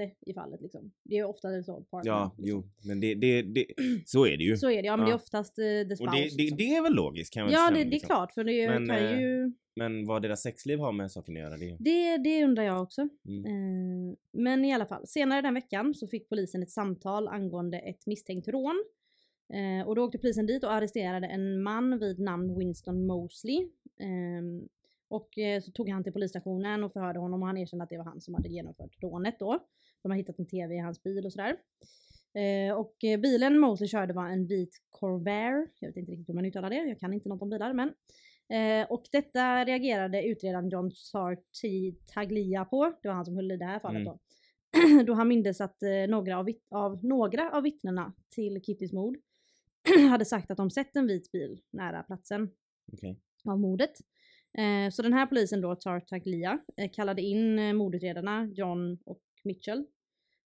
misstänkte 0.00 0.30
i 0.30 0.34
fallet 0.34 0.60
liksom. 0.60 0.92
Det 1.04 1.18
är 1.18 1.24
ofta 1.24 1.62
så. 1.62 1.80
partner, 1.80 2.12
Ja, 2.12 2.34
liksom. 2.38 2.44
jo. 2.48 2.88
Men 2.88 3.00
det, 3.00 3.14
det, 3.14 3.42
det, 3.42 3.66
så 4.06 4.26
är 4.26 4.36
det 4.36 4.44
ju. 4.44 4.56
Så 4.56 4.70
är 4.70 4.82
det, 4.82 4.86
ja 4.86 4.96
men 4.96 5.06
det 5.06 5.10
är 5.10 5.12
Ja. 5.12 5.16
oftast 5.16 5.58
eh, 5.58 5.64
the 5.64 5.96
spouse. 5.96 6.02
Och 6.04 6.10
det, 6.16 6.22
det, 6.22 6.36
liksom. 6.36 6.56
det 6.58 6.74
är 6.76 6.82
väl 6.82 6.92
logiskt 6.94 7.32
kan 7.34 7.42
jag 7.42 7.52
Ja 7.52 7.70
det, 7.70 7.76
det 7.76 7.80
är 7.80 7.84
liksom. 7.84 8.06
klart 8.06 8.32
för 8.32 8.44
det 8.44 8.68
Men, 8.68 8.86
kan 8.88 8.96
eh, 8.96 9.20
ju... 9.20 9.52
Men 9.76 10.06
vad 10.06 10.22
deras 10.22 10.42
sexliv 10.42 10.78
har 10.78 10.92
med 10.92 11.12
saken 11.12 11.36
att 11.36 11.40
göra, 11.42 11.56
det 11.56 11.76
Det, 11.80 12.16
det 12.16 12.44
undrar 12.44 12.62
jag 12.64 12.82
också. 12.82 13.08
mm. 13.28 13.44
Eh, 13.44 14.16
men 14.32 14.64
i 14.64 14.72
alla 14.74 14.86
fall, 14.86 15.06
senare 15.06 15.40
den 15.42 15.54
veckan 15.54 15.94
så 15.94 16.06
fick 16.06 16.28
polisen 16.28 16.62
ett 16.62 16.70
samtal 16.70 17.28
angående 17.28 17.78
ett 17.78 18.06
misstänkt 18.06 18.48
rån. 18.48 18.84
Eh, 19.54 19.88
och 19.88 19.94
då 19.96 20.04
åkte 20.04 20.18
polisen 20.18 20.46
dit 20.46 20.64
och 20.64 20.72
arresterade 20.72 21.26
en 21.26 21.62
man 21.62 21.98
vid 21.98 22.18
namn 22.18 22.58
Winston 22.58 23.06
Mosley. 23.06 23.56
Eh, 24.00 24.42
och 25.08 25.28
så 25.64 25.70
tog 25.72 25.88
han 25.88 26.04
till 26.04 26.12
polisstationen 26.12 26.84
och 26.84 26.92
förhörde 26.92 27.18
honom 27.18 27.42
och 27.42 27.46
han 27.48 27.56
erkände 27.56 27.82
att 27.82 27.88
det 27.90 27.96
var 27.96 28.04
han 28.04 28.20
som 28.20 28.34
hade 28.34 28.48
genomfört 28.48 29.02
rånet 29.02 29.36
då. 29.38 29.58
De 30.02 30.10
har 30.10 30.16
hittat 30.18 30.38
en 30.38 30.46
TV 30.46 30.74
i 30.74 30.78
hans 30.78 31.02
bil 31.02 31.26
och 31.26 31.32
sådär. 31.32 31.56
Eh, 32.34 32.74
och 32.74 33.04
eh, 33.04 33.20
bilen 33.20 33.58
Mosley 33.58 33.88
körde 33.88 34.12
var 34.12 34.28
en 34.28 34.46
vit 34.46 34.82
Corvair. 34.90 35.66
Jag 35.80 35.88
vet 35.88 35.96
inte 35.96 36.12
riktigt 36.12 36.28
hur 36.28 36.34
man 36.34 36.44
uttalar 36.44 36.70
det, 36.70 36.76
jag 36.76 37.00
kan 37.00 37.12
inte 37.12 37.28
något 37.28 37.42
om 37.42 37.50
bilar 37.50 37.72
men. 37.72 37.92
Eh, 38.48 38.86
och 38.90 39.02
detta 39.12 39.64
reagerade 39.64 40.22
utredaren 40.22 40.68
John 40.68 40.90
Sarti 40.90 41.94
Taglia 42.14 42.64
på. 42.64 42.92
Det 43.02 43.08
var 43.08 43.14
han 43.14 43.24
som 43.24 43.36
höll 43.36 43.52
i 43.52 43.56
det 43.56 43.64
här 43.64 43.78
fallet 43.78 44.00
Mm. 44.00 44.12
då. 44.12 44.18
då 45.06 45.12
han 45.12 45.28
mindes 45.28 45.60
att 45.60 45.82
eh, 45.82 45.90
några, 46.08 46.38
av 46.38 46.48
av, 46.70 47.04
några 47.04 47.50
av 47.50 47.62
vittnena 47.62 48.12
till 48.34 48.62
Kittys 48.62 48.92
mord 48.92 49.16
hade 50.10 50.24
sagt 50.24 50.50
att 50.50 50.56
de 50.56 50.70
sett 50.70 50.96
en 50.96 51.06
vit 51.06 51.32
bil 51.32 51.60
nära 51.70 52.02
platsen 52.02 52.50
Okej. 52.92 53.20
av 53.44 53.60
mordet. 53.60 53.92
Eh, 54.58 54.90
så 54.90 55.02
den 55.02 55.12
här 55.12 55.26
polisen 55.26 55.60
då, 55.60 55.74
Tartaglia, 55.74 56.58
eh, 56.76 56.90
kallade 56.92 57.22
in 57.22 57.58
eh, 57.58 57.72
mordutredarna 57.72 58.48
John 58.54 58.98
och 59.04 59.20
Mitchell. 59.44 59.78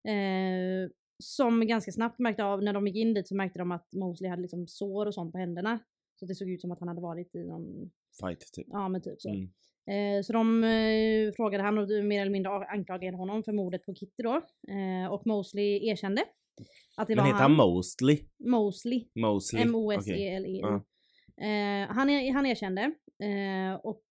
Eh, 0.08 0.90
som 1.18 1.66
ganska 1.66 1.92
snabbt 1.92 2.18
märkte 2.18 2.44
av, 2.44 2.62
när 2.62 2.72
de 2.72 2.86
gick 2.86 2.96
in 2.96 3.14
dit 3.14 3.28
så 3.28 3.36
märkte 3.36 3.58
de 3.58 3.72
att 3.72 3.92
Mosley 3.92 4.30
hade 4.30 4.42
liksom 4.42 4.66
sår 4.66 5.06
och 5.06 5.14
sånt 5.14 5.32
på 5.32 5.38
händerna. 5.38 5.78
Så 6.20 6.26
det 6.26 6.34
såg 6.34 6.50
ut 6.50 6.60
som 6.60 6.72
att 6.72 6.80
han 6.80 6.88
hade 6.88 7.00
varit 7.00 7.34
i 7.34 7.44
någon, 7.44 7.90
Fight 8.20 8.52
typ. 8.52 8.66
ja 8.70 8.88
men 8.88 9.02
typ 9.02 9.20
så. 9.22 9.28
Mm. 9.28 9.48
Eh, 9.86 10.22
så 10.22 10.32
de 10.32 10.64
eh, 10.64 11.32
frågade 11.36 11.64
han 11.64 11.78
och 11.78 11.88
mer 12.04 12.20
eller 12.20 12.32
mindre 12.32 12.52
anklagade 12.52 13.16
honom 13.16 13.42
för 13.42 13.52
mordet 13.52 13.86
på 13.86 13.94
Kitty 13.94 14.22
då. 14.22 14.34
Eh, 14.68 15.12
och 15.12 15.26
Mosley 15.26 15.88
erkände. 15.88 16.24
Att 16.96 17.08
det 17.08 17.16
Men 17.16 17.24
var 17.24 17.32
heter 17.32 17.42
han 17.42 17.52
Mostly? 17.52 18.18
Mosley. 18.38 19.06
Mosley? 19.14 19.62
Okej. 19.62 19.68
M-O-S-E-L-E-Y. 19.68 20.60
Ja. 20.60 20.74
Eh, 21.44 21.88
han, 21.88 22.10
är, 22.10 22.32
han 22.32 22.46
erkände 22.46 22.82
eh, 23.22 23.74
och 23.82 24.04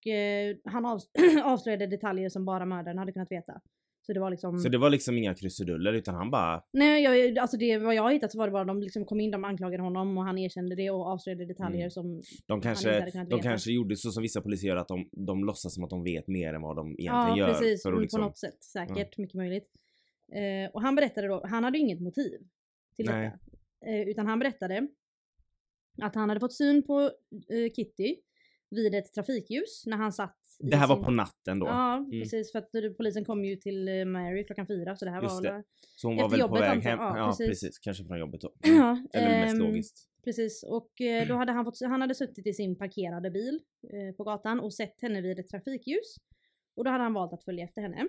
han 0.65 0.85
av, 0.85 0.99
avslöjade 1.43 1.87
detaljer 1.87 2.29
som 2.29 2.45
bara 2.45 2.65
mördaren 2.65 2.97
hade 2.97 3.11
kunnat 3.11 3.31
veta. 3.31 3.61
Så 4.05 4.13
det 4.13 4.19
var 4.19 4.29
liksom... 4.31 4.59
Så 4.59 4.69
det 4.69 4.77
var 4.77 4.89
liksom 4.89 5.17
inga 5.17 5.33
krusiduller 5.35 5.93
utan 5.93 6.15
han 6.15 6.31
bara... 6.31 6.63
Nej, 6.73 7.03
jag, 7.03 7.37
alltså 7.37 7.57
det, 7.57 7.77
vad 7.77 7.95
jag 7.95 8.13
hittat 8.13 8.31
så 8.31 8.37
var 8.37 8.47
det 8.47 8.51
bara 8.51 8.63
de 8.63 8.81
liksom 8.81 9.05
kom 9.05 9.19
in, 9.19 9.31
de 9.31 9.43
anklagade 9.43 9.83
honom 9.83 10.17
och 10.17 10.23
han 10.23 10.37
erkände 10.37 10.75
det 10.75 10.89
och 10.89 11.05
avslöjade 11.07 11.45
detaljer 11.45 11.79
Mm. 11.79 11.89
som... 11.91 12.21
De 12.47 12.53
inte 12.53 12.67
kanske, 12.67 12.93
hade 12.99 13.11
kunnat 13.11 13.29
de 13.29 13.35
veta. 13.35 13.49
kanske 13.49 13.71
gjorde 13.71 13.95
så 13.95 14.11
som 14.11 14.23
vissa 14.23 14.41
poliser 14.41 14.67
gör 14.67 14.75
att 14.75 14.87
de, 14.87 15.09
de 15.11 15.43
låtsas 15.45 15.73
som 15.73 15.83
att 15.83 15.89
de 15.89 16.03
vet 16.03 16.27
mer 16.27 16.53
än 16.53 16.61
vad 16.61 16.75
de 16.75 16.87
egentligen 16.87 17.09
Ja, 17.27 17.37
gör. 17.37 17.47
precis. 17.47 17.83
för 17.83 17.89
att 17.89 17.93
mm, 17.93 18.01
liksom, 18.01 18.19
På 18.21 18.25
något 18.27 18.37
sätt. 18.37 18.63
Säkert. 18.63 19.17
Mycket 19.17 19.35
möjligt. 19.35 19.67
Eh, 20.33 20.71
och 20.73 20.81
han 20.81 20.95
berättade 20.95 21.27
då, 21.27 21.45
han 21.47 21.63
hade 21.63 21.77
ju 21.77 21.83
inget 21.83 22.01
motiv 22.01 22.39
till 22.95 23.05
Nej. 23.05 23.31
detta. 23.81 23.91
Eh, 23.91 24.01
utan 24.09 24.27
han 24.27 24.39
berättade 24.39 24.87
att 26.01 26.15
han 26.15 26.29
hade 26.29 26.39
fått 26.39 26.53
syn 26.53 26.83
på 26.83 27.01
eh, 27.31 27.71
Kitty 27.75 28.15
vid 28.69 28.95
ett 28.95 29.13
trafikljus 29.13 29.83
när 29.85 29.97
han 29.97 30.11
satt 30.13 30.37
Det 30.59 30.75
här 30.75 30.87
var 30.87 31.03
på 31.03 31.11
natten 31.11 31.59
då. 31.59 31.65
Ja, 31.65 31.95
Mm. 31.97 32.09
precis. 32.11 32.51
För 32.51 32.59
att 32.59 32.97
polisen 32.97 33.25
kom 33.25 33.45
ju 33.45 33.55
till 33.55 33.87
eh, 33.87 34.05
Mary 34.05 34.45
klockan 34.45 34.67
fyra 34.67 34.95
så 34.95 35.05
det 35.05 35.11
här 35.11 35.21
Just 35.21 35.35
var 35.35 35.41
det. 35.41 35.63
Så 35.95 36.07
hon 36.07 36.17
var 36.17 36.29
väl 36.29 36.39
på 36.41 36.55
väg 36.55 36.79
hem. 36.81 36.99
Ja, 36.99 37.17
Ja, 37.17 37.25
precis. 37.27 37.47
precis. 37.47 37.79
Kanske 37.79 38.05
från 38.05 38.19
jobbet 38.19 38.41
då. 38.41 38.53
Ja, 38.63 38.97
Eller 39.13 39.29
mest 39.41 39.53
ehm, 39.53 39.59
logiskt. 39.59 40.09
Precis, 40.23 40.63
och 40.63 41.01
eh, 41.01 41.27
då 41.27 41.35
hade 41.35 41.51
han, 41.51 41.65
fått, 41.65 41.79
han 41.81 42.01
hade 42.01 42.15
suttit 42.15 42.47
i 42.47 42.53
sin 42.53 42.77
parkerade 42.77 43.31
bil 43.31 43.59
eh, 43.93 44.15
på 44.15 44.23
gatan 44.23 44.59
och 44.59 44.73
sett 44.73 45.01
henne 45.01 45.21
vid 45.21 45.39
ett 45.39 45.47
trafikljus. 45.47 46.15
Och 46.75 46.83
då 46.83 46.91
hade 46.91 47.03
han 47.03 47.13
valt 47.13 47.33
att 47.33 47.43
följa 47.43 47.63
efter 47.65 47.81
henne. 47.81 48.07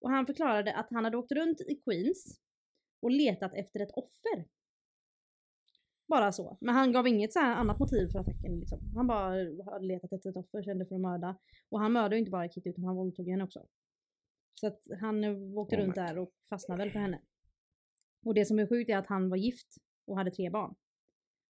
Och 0.00 0.10
han 0.10 0.26
förklarade 0.26 0.74
att 0.74 0.86
han 0.90 1.04
hade 1.04 1.16
åkt 1.16 1.32
runt 1.32 1.60
i 1.60 1.74
Queens 1.84 2.40
och 3.02 3.10
letat 3.10 3.54
efter 3.54 3.80
ett 3.80 3.90
offer. 3.92 4.44
Bara 6.08 6.32
så. 6.32 6.58
Men 6.60 6.74
han 6.74 6.92
gav 6.92 7.06
inget 7.06 7.32
så 7.32 7.40
annat 7.40 7.78
motiv 7.78 8.08
för 8.08 8.18
attacken. 8.18 8.60
Liksom. 8.60 8.92
Han 8.94 9.06
bara 9.06 9.24
hade 9.70 9.86
letat 9.86 10.12
efter 10.12 10.30
ett 10.30 10.36
offer, 10.36 10.62
kände 10.62 10.86
för 10.86 10.94
att 10.94 11.00
mörda. 11.00 11.38
Och 11.68 11.80
han 11.80 11.92
mördade 11.92 12.14
ju 12.14 12.18
inte 12.18 12.30
bara 12.30 12.48
Kitty 12.48 12.70
utan 12.70 12.84
han 12.84 12.96
våldtog 12.96 13.28
henne 13.28 13.44
också. 13.44 13.66
Så 14.54 14.66
att 14.66 14.80
han 15.00 15.24
eh, 15.24 15.58
åkte 15.58 15.76
Oh 15.76 15.80
runt 15.80 15.94
där 15.94 16.18
och 16.18 16.32
fastnade 16.48 16.84
väl 16.84 16.92
för 16.92 16.98
henne. 16.98 17.20
Och 18.26 18.34
det 18.34 18.44
som 18.44 18.58
är 18.58 18.66
sjukt 18.66 18.90
är 18.90 18.96
att 18.96 19.06
han 19.06 19.28
var 19.28 19.36
gift 19.36 19.76
och 20.06 20.16
hade 20.16 20.30
tre 20.30 20.50
barn. 20.50 20.74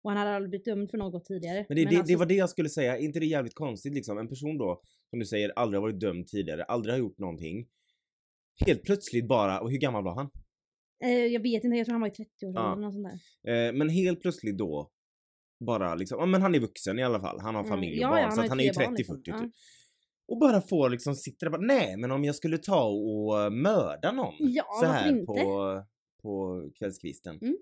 Och 0.01 0.11
han 0.11 0.17
hade 0.17 0.35
aldrig 0.35 0.49
blivit 0.49 0.65
dömd 0.65 0.91
för 0.91 0.97
något 0.97 1.25
tidigare. 1.25 1.65
Men 1.69 1.75
det, 1.75 1.83
det, 1.83 1.97
alltså- 1.97 2.13
det 2.13 2.15
var 2.15 2.25
det 2.25 2.33
jag 2.33 2.49
skulle 2.49 2.69
säga, 2.69 2.97
Är 2.97 3.01
inte 3.01 3.19
det 3.19 3.25
jävligt 3.25 3.55
konstigt 3.55 3.93
liksom? 3.93 4.17
En 4.17 4.27
person 4.27 4.57
då, 4.57 4.81
som 5.09 5.19
du 5.19 5.25
säger, 5.25 5.49
aldrig 5.55 5.81
har 5.81 5.87
varit 5.87 5.99
dömd 5.99 6.27
tidigare, 6.27 6.63
aldrig 6.63 6.93
har 6.93 6.99
gjort 6.99 7.17
någonting. 7.17 7.67
Helt 8.65 8.83
plötsligt 8.83 9.27
bara, 9.27 9.59
och 9.61 9.71
hur 9.71 9.77
gammal 9.77 10.03
var 10.03 10.15
han? 10.15 10.29
Eh, 11.03 11.09
jag 11.25 11.41
vet 11.41 11.63
inte, 11.63 11.77
jag 11.77 11.85
tror 11.85 11.93
han 11.93 12.01
var 12.01 12.07
i 12.07 12.11
30-årsåldern 12.11 12.63
Ja. 12.63 12.71
eller 12.73 12.81
något 12.81 12.93
sånt 12.93 13.07
där. 13.43 13.67
Eh, 13.67 13.73
men 13.73 13.89
helt 13.89 14.21
plötsligt 14.21 14.57
då, 14.57 14.91
bara 15.65 15.95
liksom, 15.95 16.19
ja 16.19 16.25
men 16.25 16.41
han 16.41 16.55
är 16.55 16.59
vuxen 16.59 16.99
i 16.99 17.03
alla 17.03 17.19
fall, 17.19 17.39
han 17.39 17.55
har 17.55 17.61
Mm. 17.63 17.69
familj 17.69 17.95
och 17.97 18.01
Ja, 18.03 18.09
barn, 18.09 18.21
ja, 18.21 18.31
så 18.31 18.41
att 18.41 18.49
han 18.49 18.59
är 18.59 18.63
ju 18.63 18.69
tre 18.69 18.85
barn, 18.85 18.95
30-40 18.95 18.97
liksom. 18.97 19.23
typ. 19.23 19.35
Ja. 19.35 19.49
Och 20.27 20.37
bara 20.39 20.61
får 20.61 20.89
liksom, 20.89 21.15
sitter 21.15 21.45
där 21.45 21.51
bara, 21.51 21.61
nej 21.61 21.97
men 21.97 22.11
om 22.11 22.23
jag 22.23 22.35
skulle 22.35 22.57
ta 22.57 22.83
och 22.83 23.53
mörda 23.53 24.11
någon 24.11 24.33
Ja, 24.39 24.63
så 24.81 24.85
här 24.85 25.25
på, 25.25 25.83
på 26.21 26.63
kvällskvisten. 26.79 27.39
Mm. 27.41 27.57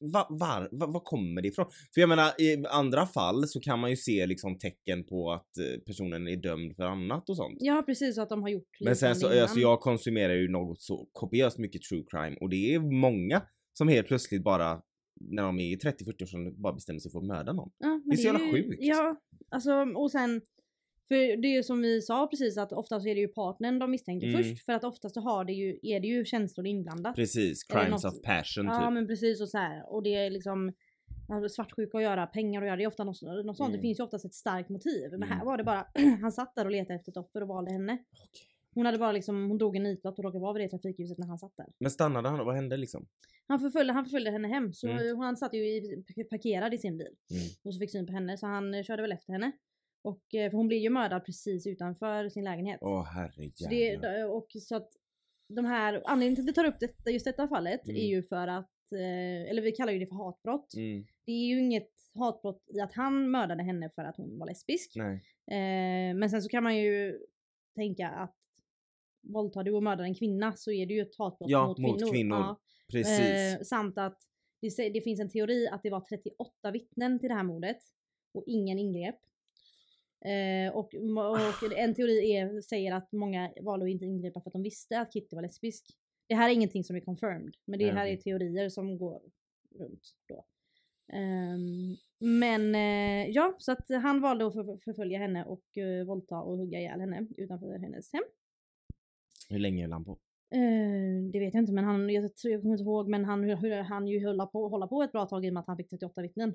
Va, 0.00 0.26
var, 0.30 0.68
va, 0.72 0.86
var 0.86 1.00
kommer 1.00 1.42
det 1.42 1.48
ifrån? 1.48 1.66
För 1.94 2.00
jag 2.00 2.08
menar 2.08 2.40
i 2.40 2.64
andra 2.70 3.06
fall 3.06 3.48
så 3.48 3.60
kan 3.60 3.78
man 3.78 3.90
ju 3.90 3.96
se 3.96 4.26
liksom 4.26 4.58
tecken 4.58 5.04
på 5.04 5.32
att 5.32 5.58
eh, 5.58 5.80
personen 5.86 6.28
är 6.28 6.36
dömd 6.36 6.76
för 6.76 6.84
annat 6.84 7.28
och 7.28 7.36
sånt. 7.36 7.56
Ja 7.60 7.82
precis, 7.86 8.18
att 8.18 8.28
de 8.28 8.42
har 8.42 8.48
gjort 8.48 8.76
Men 8.80 8.96
sen 8.96 9.14
så, 9.14 9.20
liknande 9.26 9.42
alltså 9.42 9.60
jag 9.60 9.80
konsumerar 9.80 10.34
ju 10.34 10.48
något 10.48 10.80
så 10.80 11.08
kopiöst 11.12 11.58
mycket 11.58 11.82
true 11.82 12.04
crime 12.10 12.36
och 12.40 12.48
det 12.50 12.74
är 12.74 12.78
många 12.80 13.42
som 13.78 13.88
helt 13.88 14.06
plötsligt 14.06 14.42
bara 14.44 14.82
när 15.20 15.42
de 15.42 15.58
är 15.60 15.72
i 15.72 15.76
30-40 15.76 16.22
årsåldern 16.22 16.62
bara 16.62 16.72
bestämmer 16.72 17.00
sig 17.00 17.12
för 17.12 17.18
att 17.18 17.24
mörda 17.24 17.52
någon. 17.52 17.70
Ja, 17.78 18.00
det 18.04 18.12
är 18.12 18.16
så 18.16 18.22
jävla 18.22 18.40
ju- 18.40 18.52
sjukt. 18.52 18.76
Ja, 18.80 19.16
alltså 19.50 19.72
och 19.96 20.10
sen 20.10 20.40
för 21.08 21.14
det 21.42 21.48
är 21.48 21.52
ju 21.56 21.62
som 21.62 21.82
vi 21.82 22.00
sa 22.02 22.26
precis 22.26 22.58
att 22.58 22.72
oftast 22.72 23.06
är 23.06 23.14
det 23.14 23.20
ju 23.20 23.28
partnern 23.28 23.78
de 23.78 23.90
misstänker 23.90 24.26
Mm. 24.28 24.42
först 24.42 24.64
för 24.64 24.72
att 24.72 24.84
oftast 24.84 25.14
så 25.14 25.20
har 25.20 25.44
det 25.44 25.52
ju, 25.52 25.78
är 25.82 26.00
det 26.00 26.06
ju 26.06 26.24
känslor 26.24 26.66
inblandat. 26.66 27.14
Precis, 27.16 27.64
crimes 27.64 28.04
något- 28.04 28.14
of 28.14 28.22
passion 28.22 28.64
Ja 28.66 28.80
typ. 28.80 28.92
men 28.92 29.06
precis 29.06 29.40
och 29.40 29.48
så 29.48 29.58
här. 29.58 29.92
och 29.92 30.02
det 30.02 30.14
är 30.14 30.30
liksom 30.30 30.72
ja, 31.28 31.48
svartsjuka 31.48 31.98
att 31.98 32.04
göra, 32.04 32.26
pengar 32.26 32.60
att 32.62 32.66
göra, 32.66 32.76
det 32.76 32.82
är 32.82 32.86
ofta 32.86 33.04
något, 33.04 33.22
något 33.22 33.56
sånt. 33.56 33.68
Mm. 33.68 33.72
Det 33.72 33.82
finns 33.82 33.98
ju 34.00 34.04
oftast 34.04 34.24
ett 34.24 34.34
starkt 34.34 34.68
motiv. 34.68 35.10
Men 35.10 35.22
här 35.22 35.34
Mm. 35.34 35.46
var 35.46 35.56
det 35.58 35.64
bara, 35.64 35.86
han 36.20 36.32
satt 36.32 36.54
där 36.54 36.64
och 36.64 36.70
letade 36.70 36.94
efter 36.94 37.10
ett 37.12 37.16
offer 37.16 37.42
och 37.42 37.48
valde 37.48 37.72
henne. 37.72 37.98
Hon 38.74 38.86
hade 38.86 38.98
bara 38.98 39.12
liksom, 39.12 39.48
hon 39.48 39.58
drog 39.58 39.76
en 39.76 39.82
nitlott 39.82 40.18
och 40.18 40.24
råkade 40.24 40.42
vara 40.42 40.52
vid 40.52 40.62
det 40.62 40.68
trafikljuset 40.68 41.18
när 41.18 41.26
han 41.26 41.38
satt 41.38 41.56
där. 41.56 41.66
Men 41.78 41.90
stannade 41.90 42.28
han 42.28 42.40
och 42.40 42.46
vad 42.46 42.54
hände 42.54 42.76
liksom? 42.76 43.06
Han 43.46 43.60
förföljde, 43.60 43.92
han 43.92 44.04
förföljde 44.04 44.30
henne 44.30 44.48
hem 44.48 44.72
så 44.72 44.88
Mm. 44.88 45.16
hon 45.16 45.36
satt 45.36 45.54
ju 45.54 45.58
i, 45.66 46.04
parkerad 46.30 46.74
i 46.74 46.78
sin 46.78 46.98
bil. 46.98 47.06
Mm. 47.30 47.42
Och 47.64 47.74
så 47.74 47.78
fick 47.80 47.90
syn 47.90 48.06
på 48.06 48.12
henne 48.12 48.36
så 48.38 48.46
han 48.46 48.74
eh, 48.74 48.82
körde 48.82 49.02
väl 49.02 49.12
efter 49.12 49.32
henne. 49.32 49.52
Och, 50.02 50.34
eh, 50.34 50.50
för 50.50 50.56
hon 50.56 50.68
blev 50.68 50.80
ju 50.80 50.90
mördad 50.90 51.24
precis 51.24 51.66
utanför 51.66 52.28
sin 52.28 52.44
lägenhet. 52.44 52.78
Åh 52.82 53.04
det, 53.04 53.10
herrejävlar. 53.10 54.28
och 54.28 54.46
så 54.60 54.76
att 54.76 54.88
de 55.48 55.64
här, 55.64 56.02
anledningen 56.04 56.34
till 56.36 56.42
att 56.44 56.48
vi 56.48 56.52
tar 56.52 56.64
upp 56.64 56.80
detta, 56.80 57.10
just 57.10 57.24
detta 57.24 57.48
fallet 57.48 57.84
Mm. 57.88 57.96
är 57.96 58.06
ju 58.06 58.22
för 58.22 58.48
att, 58.48 58.92
eh, 58.92 59.50
eller 59.50 59.62
vi 59.62 59.72
kallar 59.72 59.92
ju 59.92 59.98
det 59.98 60.06
för 60.06 60.14
hatbrott. 60.24 60.74
Mm, 60.76 61.04
Det 61.26 61.32
är 61.32 61.46
ju 61.46 61.58
inget 61.60 61.90
hatbrott 62.14 62.64
i 62.74 62.80
att 62.80 62.92
han 62.92 63.30
mördade 63.30 63.62
henne 63.62 63.90
för 63.94 64.04
att 64.04 64.16
hon 64.16 64.38
var 64.38 64.46
lesbisk. 64.46 64.96
Eh, 64.96 66.14
men 66.16 66.30
sen 66.30 66.42
så 66.42 66.48
kan 66.48 66.62
man 66.62 66.76
ju 66.76 67.18
tänka 67.74 68.08
att 68.08 68.36
våldtar 69.32 69.64
du 69.64 69.72
och 69.72 69.82
mördar 69.82 70.04
en 70.04 70.14
kvinna 70.14 70.52
så 70.56 70.72
är 70.72 70.86
det 70.86 70.94
ju 70.94 71.00
ett 71.00 71.16
hatbrott 71.18 71.50
Ja, 71.50 71.66
mot 71.66 71.78
mot 71.78 71.98
kvinnor. 71.98 72.12
kvinnor. 72.12 72.36
Ja. 72.38 72.60
Precis. 72.92 73.20
Eh, 73.20 73.62
samt 73.62 73.98
att 73.98 74.18
det, 74.60 74.88
det 74.88 75.00
finns 75.00 75.20
en 75.20 75.28
teori 75.28 75.68
att 75.68 75.82
det 75.82 75.90
var 75.90 76.00
38 76.00 76.70
vittnen 76.70 77.18
till 77.20 77.28
det 77.28 77.34
här 77.34 77.42
mordet 77.44 77.78
och 78.34 78.44
ingen 78.46 78.78
ingrep. 78.78 79.16
Eh, 80.24 80.72
och, 80.72 80.94
och 80.94 81.72
en 81.76 81.94
teori 81.94 82.32
är, 82.36 82.60
säger 82.60 82.94
att 82.94 83.12
många 83.12 83.52
valde 83.60 83.84
att 83.84 83.90
inte 83.90 84.04
ingripa 84.04 84.40
för 84.40 84.50
att 84.50 84.52
de 84.52 84.62
visste 84.62 85.00
att 85.00 85.12
Kitty 85.12 85.36
var 85.36 85.42
lesbisk. 85.42 85.86
Det 86.28 86.34
här 86.34 86.50
är 86.50 86.54
ingenting 86.54 86.84
som 86.84 86.96
är 86.96 87.00
confirmed, 87.00 87.54
men 87.64 87.78
det 87.78 87.92
här 87.92 88.06
är 88.06 88.16
teorier 88.16 88.68
som 88.68 88.98
går 88.98 89.20
runt 89.78 90.14
då. 90.28 90.44
Ehm, 91.12 91.96
men 92.18 92.74
eh, 92.74 93.30
ja, 93.30 93.54
så 93.58 93.72
att 93.72 93.88
han 94.02 94.20
valde 94.20 94.46
att 94.46 94.52
för, 94.52 94.76
förfölja 94.84 95.18
henne 95.18 95.44
och 95.44 95.64
uh, 95.78 96.04
våldta 96.04 96.40
och 96.40 96.58
hugga 96.58 96.78
ihjäl 96.78 97.00
henne 97.00 97.26
utanför 97.36 97.78
hennes 97.78 98.12
hem. 98.12 98.22
Hur 99.48 99.58
länge 99.58 99.82
höll 99.82 99.92
han 99.92 100.04
på? 100.04 100.18
Eh, 100.50 101.30
det 101.32 101.38
vet 101.38 101.54
jag 101.54 101.62
inte 101.62 101.72
men 101.72 101.84
han, 101.84 102.10
jag, 102.10 102.36
tror- 102.36 102.52
jag 102.52 102.60
kommer 102.62 102.74
inte 102.74 102.82
ihåg 102.82 103.08
men 103.08 103.24
han, 103.24 103.44
hur, 103.44 103.76
han 103.76 104.08
ju 104.08 104.26
hålla 104.26 104.46
på, 104.46 104.68
hålla 104.68 104.86
på 104.86 105.02
ett 105.02 105.12
bra 105.12 105.26
tag 105.26 105.44
i 105.44 105.48
och 105.48 105.54
med 105.54 105.60
att 105.60 105.66
han 105.66 105.76
fick 105.76 105.90
38 105.90 106.22
vittnen. 106.22 106.54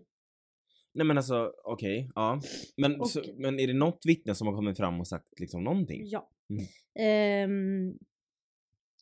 Nej 0.97 1.05
men 1.07 1.17
alltså 1.17 1.53
okej, 1.63 2.11
ja. 2.15 2.41
Men, 2.77 3.01
Och- 3.01 3.09
så, 3.09 3.23
men 3.37 3.59
är 3.59 3.67
det 3.67 3.73
något 3.73 4.05
vittne 4.05 4.35
som 4.35 4.47
har 4.47 4.55
kommit 4.55 4.77
fram 4.77 4.99
och 4.99 5.07
sagt 5.07 5.39
liksom 5.39 5.63
någonting? 5.63 6.01
Ja. 6.05 6.29
Mm. 6.49 6.65
Ehm, 6.99 7.97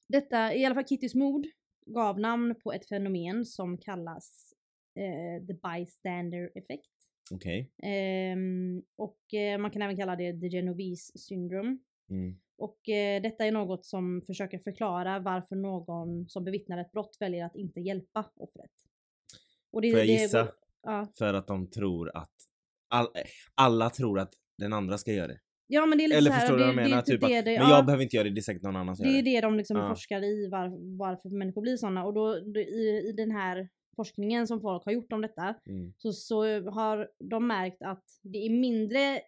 detta, 0.07 0.53
i 0.55 0.65
alla 0.65 0.75
fall 0.75 0.87
Kittys 0.87 1.15
mord, 1.15 1.45
gav 1.85 2.19
namn 2.19 2.55
på 2.63 2.73
ett 2.73 2.87
fenomen 2.87 3.45
som 3.45 3.77
kallas 3.77 4.53
eh, 4.99 5.45
the 5.47 5.53
bystander 5.53 6.51
effect. 6.55 6.91
Okej. 7.31 7.71
Ehm, 7.83 8.83
och 8.95 9.33
eh, 9.33 9.57
man 9.59 9.71
kan 9.71 9.81
även 9.81 9.97
kalla 9.97 10.15
det 10.15 10.39
the 10.39 10.49
Genovese 10.49 11.17
syndrome. 11.17 11.77
Mm. 12.09 12.35
Och 12.57 12.89
eh, 12.89 13.21
detta 13.21 13.45
är 13.45 13.51
något 13.51 13.85
som 13.85 14.21
försöker 14.27 14.59
förklara 14.59 15.19
varför 15.19 15.55
någon 15.55 16.29
som 16.29 16.43
bevittnar 16.43 16.77
ett 16.77 16.91
brott 16.91 17.17
väljer 17.19 17.45
att 17.45 17.55
inte 17.55 17.79
hjälpa 17.79 18.31
offret. 18.35 18.71
Och 19.71 19.81
det, 19.81 19.91
Får 19.91 19.99
jag 19.99 20.07
det 20.07 20.11
gissa? 20.13 20.43
går- 20.43 20.51
Ja. 20.85 21.07
För 21.17 21.33
att 21.33 21.47
de 21.47 21.69
tror 21.69 22.17
att 22.17 22.31
all, 22.89 23.07
alla 23.55 23.89
tror 23.89 24.19
att 24.19 24.33
den 24.57 24.73
andra 24.73 24.97
ska 24.97 25.11
göra 25.13 25.27
det. 25.27 25.39
ja 25.67 25.85
men 25.85 25.97
det 25.97 26.03
är 26.03 26.07
lite 26.07 26.17
Eller 26.17 26.29
så 26.29 26.33
här, 26.33 26.39
förstår 26.41 26.57
du 26.57 26.63
det, 26.63 26.65
vad 26.67 26.73
jag 26.75 26.77
det 26.77 26.87
är 26.87 26.89
menar? 26.89 27.01
typ 27.01 27.15
Typ 27.15 27.23
att, 27.23 27.29
det, 27.29 27.41
det, 27.41 27.59
men 27.59 27.69
ja. 27.69 27.75
jag 27.75 27.85
behöver 27.85 28.03
inte 28.03 28.15
göra 28.15 28.23
det, 28.23 28.29
det 28.35 28.39
är 28.39 28.41
säkert 28.41 28.61
någon 28.63 28.75
annan 28.75 28.95
som 28.95 29.03
Det 29.05 29.11
gör 29.11 29.19
är 29.19 29.23
det. 29.23 29.31
det 29.35 29.41
de 29.41 29.57
liksom 29.57 29.77
Ja. 29.77 29.89
forskar 29.89 30.23
i 30.23 30.47
var, 30.49 30.97
varför 30.97 31.29
människor 31.29 31.61
blir 31.61 31.77
sådana 31.77 32.05
och 32.05 32.13
då, 32.13 32.39
då 32.39 32.59
i, 32.59 33.05
i 33.09 33.11
den 33.17 33.31
här 33.31 33.69
forskningen 33.95 34.47
som 34.47 34.61
folk 34.61 34.85
har 34.85 34.91
gjort 34.91 35.13
om 35.13 35.21
detta 35.21 35.55
Mm. 35.69 35.93
så, 35.97 36.11
så 36.13 36.69
har 36.71 37.09
de 37.29 37.47
märkt 37.47 37.81
att 37.81 38.03
det 38.23 38.37
är 38.45 38.49
mindre 38.49 39.21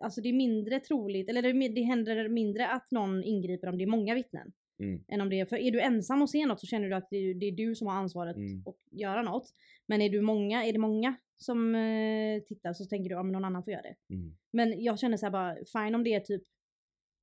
Alltså 0.00 0.20
det 0.20 0.28
är 0.28 0.32
mindre 0.32 0.80
troligt, 0.80 1.28
eller 1.30 1.42
det, 1.42 1.68
det 1.68 1.82
händer 1.82 2.28
mindre 2.28 2.68
att 2.68 2.90
någon 2.90 3.24
ingriper 3.24 3.68
om 3.68 3.78
det 3.78 3.84
är 3.84 3.88
många 3.88 4.14
vittnen. 4.14 4.52
Mm. 4.82 5.04
Än 5.08 5.20
om 5.20 5.28
det 5.28 5.40
är, 5.40 5.44
för 5.46 5.56
är 5.56 5.70
du 5.70 5.80
ensam 5.80 6.22
och 6.22 6.30
ser 6.30 6.46
något 6.46 6.60
så 6.60 6.66
känner 6.66 6.88
du 6.88 6.94
att 6.94 7.08
det, 7.10 7.16
är- 7.16 7.34
det 7.34 7.46
är 7.46 7.52
du 7.52 7.74
som 7.74 7.86
har 7.86 7.94
ansvaret 7.94 8.36
Mm. 8.36 8.62
att 8.66 8.98
göra 9.00 9.22
något. 9.22 9.44
Men 9.90 10.02
är, 10.02 10.10
du 10.10 10.20
många, 10.20 10.64
är 10.64 10.72
det 10.72 10.78
många 10.78 11.16
som 11.36 11.74
eh, 11.74 12.42
tittar 12.42 12.72
så 12.72 12.84
tänker 12.84 13.10
du 13.10 13.18
att 13.18 13.26
någon 13.26 13.44
annan 13.44 13.64
får 13.64 13.72
göra 13.72 13.82
det. 13.82 14.14
Mm. 14.14 14.36
Men 14.52 14.82
jag 14.82 14.98
känner 14.98 15.16
så 15.16 15.26
här 15.26 15.30
bara, 15.30 15.56
fine 15.72 15.94
om 15.94 16.04
det 16.04 16.14
är 16.14 16.20
typ 16.20 16.42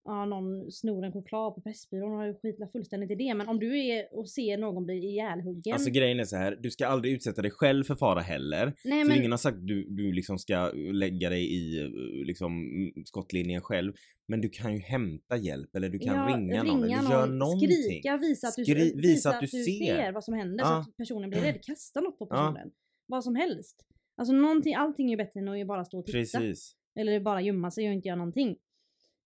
ja, 0.07 0.25
någon 0.25 0.71
snor 0.71 1.05
en 1.05 1.11
choklad 1.11 1.55
på 1.55 1.61
Pressbyrån 1.61 2.29
och 2.29 2.41
skiter 2.41 2.67
fullständigt 2.71 3.11
i 3.11 3.15
det. 3.15 3.33
Men 3.33 3.47
om 3.47 3.59
du 3.59 3.79
är 3.79 4.17
och 4.17 4.29
ser 4.29 4.57
någon 4.57 4.85
bli 4.85 4.93
ihjälhuggen. 4.95 5.73
Alltså 5.73 5.89
grejen 5.89 6.19
är 6.19 6.23
så 6.25 6.35
här, 6.35 6.57
du 6.61 6.71
ska 6.71 6.87
aldrig 6.87 7.13
utsätta 7.13 7.41
dig 7.41 7.51
själv 7.51 7.83
för 7.83 7.95
fara 7.95 8.19
heller. 8.21 8.73
nej, 8.83 9.03
Så 9.03 9.09
men, 9.09 9.17
ingen 9.17 9.31
har 9.31 9.37
sagt 9.37 9.57
att 9.57 9.67
du, 9.67 9.89
du 9.89 10.11
liksom 10.11 10.37
ska 10.39 10.71
lägga 10.93 11.29
dig 11.29 11.53
i 11.55 11.79
eh, 11.81 11.89
liksom 12.25 12.51
mm, 12.53 13.05
skottlinjen 13.05 13.61
själv. 13.61 13.93
Men 14.27 14.41
du 14.41 14.49
kan 14.49 14.73
ju 14.73 14.79
hämta 14.79 15.37
hjälp 15.37 15.75
eller 15.75 15.89
du 15.89 15.99
kan 15.99 16.15
ja, 16.15 16.35
ringa, 16.37 16.63
någon 16.63 16.83
eller 16.83 17.11
göra 17.11 17.25
någonting. 17.25 17.69
Skrika, 17.69 18.17
visa 18.17 18.47
att 18.47 18.55
du, 18.55 18.65
Skri- 18.65 19.01
visa 19.01 19.29
att 19.29 19.41
du 19.41 19.47
ser. 19.47 20.11
vad 20.11 20.23
som 20.23 20.33
händer 20.33 20.63
Ja. 20.63 20.83
så 20.83 20.89
att 20.89 20.97
personen 20.97 21.29
blir 21.29 21.41
rädd. 21.41 21.59
Kasta 21.63 22.01
något 22.01 22.19
på 22.19 22.25
personen. 22.25 22.71
Vad 23.07 23.23
som 23.23 23.35
helst. 23.35 23.83
Alltså 24.17 24.33
någonting, 24.33 24.75
allting 24.75 25.05
är 25.07 25.11
ju 25.11 25.17
bättre 25.17 25.39
än 25.39 25.47
att 25.47 25.67
bara 25.67 25.85
stå 25.85 25.99
och 25.99 26.05
titta. 26.05 26.17
Precis. 26.39 26.73
Eller 26.99 27.19
bara 27.19 27.41
gömma 27.41 27.71
sig 27.71 27.87
och 27.87 27.93
inte 27.93 28.07
göra 28.07 28.17
någonting. 28.17 28.57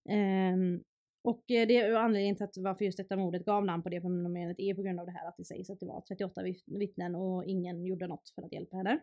Ehm, 0.09 0.83
och 1.23 1.51
eh, 1.51 1.67
det 1.67 1.77
är 1.77 1.93
anledningen 1.93 2.35
till 2.35 2.43
att 2.43 2.57
varför 2.57 2.85
just 2.85 2.97
detta 2.97 3.17
mordet 3.17 3.45
gav 3.45 3.65
namn 3.65 3.83
på 3.83 3.89
det 3.89 4.01
fenomenet 4.01 4.59
är 4.59 4.73
på 4.73 4.81
grund 4.81 4.99
av 4.99 5.05
det 5.05 5.11
här 5.11 5.27
att 5.27 5.37
det 5.37 5.45
sägs 5.45 5.69
att 5.69 5.79
det 5.79 5.85
var 5.85 6.01
38 6.01 6.43
vitt- 6.43 6.63
vittnen 6.79 7.15
och 7.15 7.45
ingen 7.45 7.85
gjorde 7.85 8.07
något 8.07 8.29
för 8.35 8.41
att 8.41 8.53
hjälpa 8.53 8.77
henne. 8.77 8.99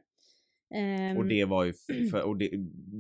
Ehm, 0.75 1.17
Och 1.17 1.27
det 1.27 1.45
var 1.45 1.65
ju 1.65 1.73
för, 2.11 2.23
och 2.23 2.37
det, 2.37 2.51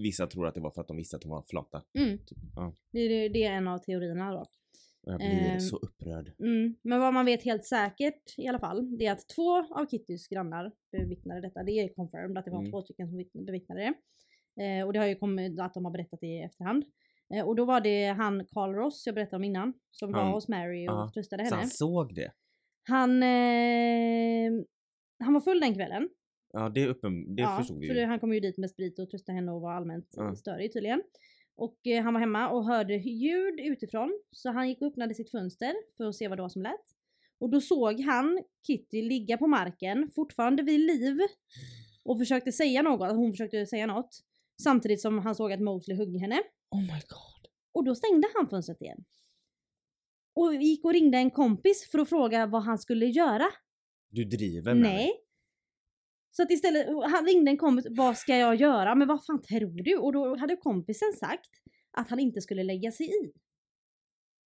vissa 0.02 0.26
tror 0.26 0.47
att 0.47 0.55
det 0.55 0.61
var 0.61 0.71
för 0.71 0.81
att 0.81 0.88
de 0.88 0.97
visste 0.97 1.17
att 1.17 1.23
de 1.23 1.31
var 1.31 1.43
flata. 1.50 1.83
mm, 1.99 2.19
Typ. 2.19 2.38
Ja. 2.57 2.75
det, 2.93 3.09
det, 3.09 3.28
det 3.28 3.45
är 3.45 3.52
en 3.52 3.69
av 3.69 3.78
teorierna 3.78 4.33
då. 4.33 4.47
Jag 5.02 5.19
blir 5.19 5.28
Ehm, 5.52 5.61
så 5.61 5.76
upprörd. 5.76 6.33
Mm. 6.38 6.75
Men 6.83 7.00
vad 7.00 7.14
man 7.14 7.26
vet 7.26 7.43
helt 7.45 7.64
säkert 7.64 8.35
i 8.38 8.47
alla 8.47 8.59
fall, 8.59 8.99
det 8.99 9.07
är 9.07 9.12
att 9.12 9.28
två 9.37 9.57
av 9.75 9.87
Kittys 9.90 10.28
grannar 10.28 10.73
bevittnade 10.93 11.40
detta. 11.40 11.62
Det 11.62 11.73
är 11.73 11.95
confirmed 11.95 12.38
att 12.38 12.45
det 12.45 12.50
var 12.50 12.59
Mm. 12.59 12.71
två 12.71 12.83
stycken 12.83 13.09
som 13.09 13.19
vitt- 13.19 13.47
bevittnade 13.47 13.81
det. 13.81 13.95
Eh, 14.64 14.87
och 14.87 14.93
det 14.93 14.99
har 14.99 15.07
ju 15.07 15.14
kommit 15.14 15.61
att 15.61 15.75
de 15.75 15.85
har 15.85 15.93
berättat 15.93 16.21
det 16.21 16.26
i 16.26 16.43
efterhand. 16.43 16.85
Eh, 17.35 17.47
och 17.49 17.56
då 17.56 17.64
var 17.64 17.80
det 17.80 18.06
han 18.06 18.47
Carl 18.47 18.75
Ross 18.75 19.02
jag 19.06 19.14
berättade 19.14 19.37
om 19.37 19.44
innan, 19.44 19.73
som 19.90 20.14
Han- 20.14 20.26
var 20.26 20.32
hos 20.35 20.49
Mary 20.49 20.88
och 20.88 20.92
ja. 20.92 21.11
tröstade 21.14 21.44
Så 21.47 21.54
henne. 21.54 21.62
han 21.62 21.70
såg 21.70 22.14
det? 22.14 22.32
Han, 22.88 23.23
eh, 23.23 24.52
han 25.25 25.35
var 25.35 25.40
full 25.40 25.61
den 25.61 25.75
kvällen. 25.75 26.08
Ja 26.52 26.68
det 26.68 26.82
är 26.82 26.88
uppen... 26.88 27.35
Det 27.37 27.42
ja, 27.42 27.56
förstod 27.58 27.78
vi 27.80 27.87
för 27.87 27.94
ju. 27.94 28.00
det, 28.00 28.06
han 28.06 28.20
kom 28.20 28.32
ju 28.35 28.40
dit 28.40 28.58
med 28.58 28.70
sprit 28.70 28.99
och 28.99 29.11
tröstade 29.11 29.37
henne 29.37 29.52
och 29.52 29.61
var 29.61 29.73
allmänt 29.73 30.08
Ja. 30.16 30.35
störig 30.35 30.73
tydligen. 30.73 31.02
Och 31.56 31.87
eh, 31.87 32.02
han 32.02 32.14
var 32.14 32.20
hemma 32.20 32.49
och 32.50 32.64
hörde 32.64 32.94
ljud 32.94 33.61
utifrån. 33.61 34.20
Så 34.30 34.50
han 34.50 34.68
gick 34.68 34.80
och 34.80 34.87
öppnade 34.88 35.14
sitt 35.14 35.30
fönster 35.30 35.73
för 35.97 36.04
att 36.04 36.14
se 36.14 36.28
vad 36.28 36.38
det 36.38 36.42
var 36.42 36.49
som 36.49 36.62
lät. 36.62 36.80
Och 37.40 37.50
då 37.50 37.61
såg 37.61 38.00
han 38.00 38.42
Kitty 38.66 39.02
ligga 39.02 39.37
på 39.38 39.47
marken, 39.47 40.11
fortfarande 40.14 40.62
vid 40.62 40.80
liv. 40.80 41.18
Och 42.04 42.18
försökte 42.18 42.52
säga 42.52 42.82
något, 42.82 43.11
hon 43.16 43.32
försökte 43.32 43.66
säga 43.66 43.87
något. 43.87 44.11
Samtidigt 44.62 45.00
som 45.00 45.18
han 45.18 45.35
såg 45.35 45.52
att 45.52 45.61
Mosley 45.61 45.97
högg 45.97 46.16
henne. 46.20 46.42
Oh 46.71 46.81
my 46.81 47.01
god. 47.09 47.51
Och 47.73 47.85
då 47.85 47.95
stängde 47.95 48.29
han 48.35 48.49
fönstret 48.49 48.83
igen. 48.83 49.05
Och 50.35 50.55
gick 50.55 50.85
och 50.85 50.93
ringde 50.93 51.19
en 51.19 51.31
kompis 51.31 51.91
för 51.91 51.99
att 51.99 52.09
fråga 52.09 52.47
vad 52.47 52.63
han 52.63 52.79
skulle 52.79 53.07
göra. 53.07 53.47
Du 54.11 54.25
driver 54.25 54.75
med 54.75 54.83
mig. 54.83 54.95
Nej. 54.95 55.25
Så 56.31 56.43
att 56.43 56.51
istället, 56.51 56.87
han 56.87 57.27
ringde 57.27 57.51
en 57.51 57.59
kompis, 57.59 57.87
vad 57.91 58.17
ska 58.17 58.37
jag 58.37 58.55
göra? 58.55 58.95
Men 58.95 59.09
vad 59.09 59.25
fan 59.25 59.43
tror 59.43 59.83
du? 59.83 59.97
Och 59.97 60.13
då 60.13 60.37
hade 60.37 60.57
kompisen 60.57 61.13
sagt 61.13 61.51
att 61.91 62.11
han 62.11 62.19
inte 62.19 62.41
skulle 62.41 62.63
lägga 62.63 62.93
sig 62.93 63.07
i. 63.07 63.33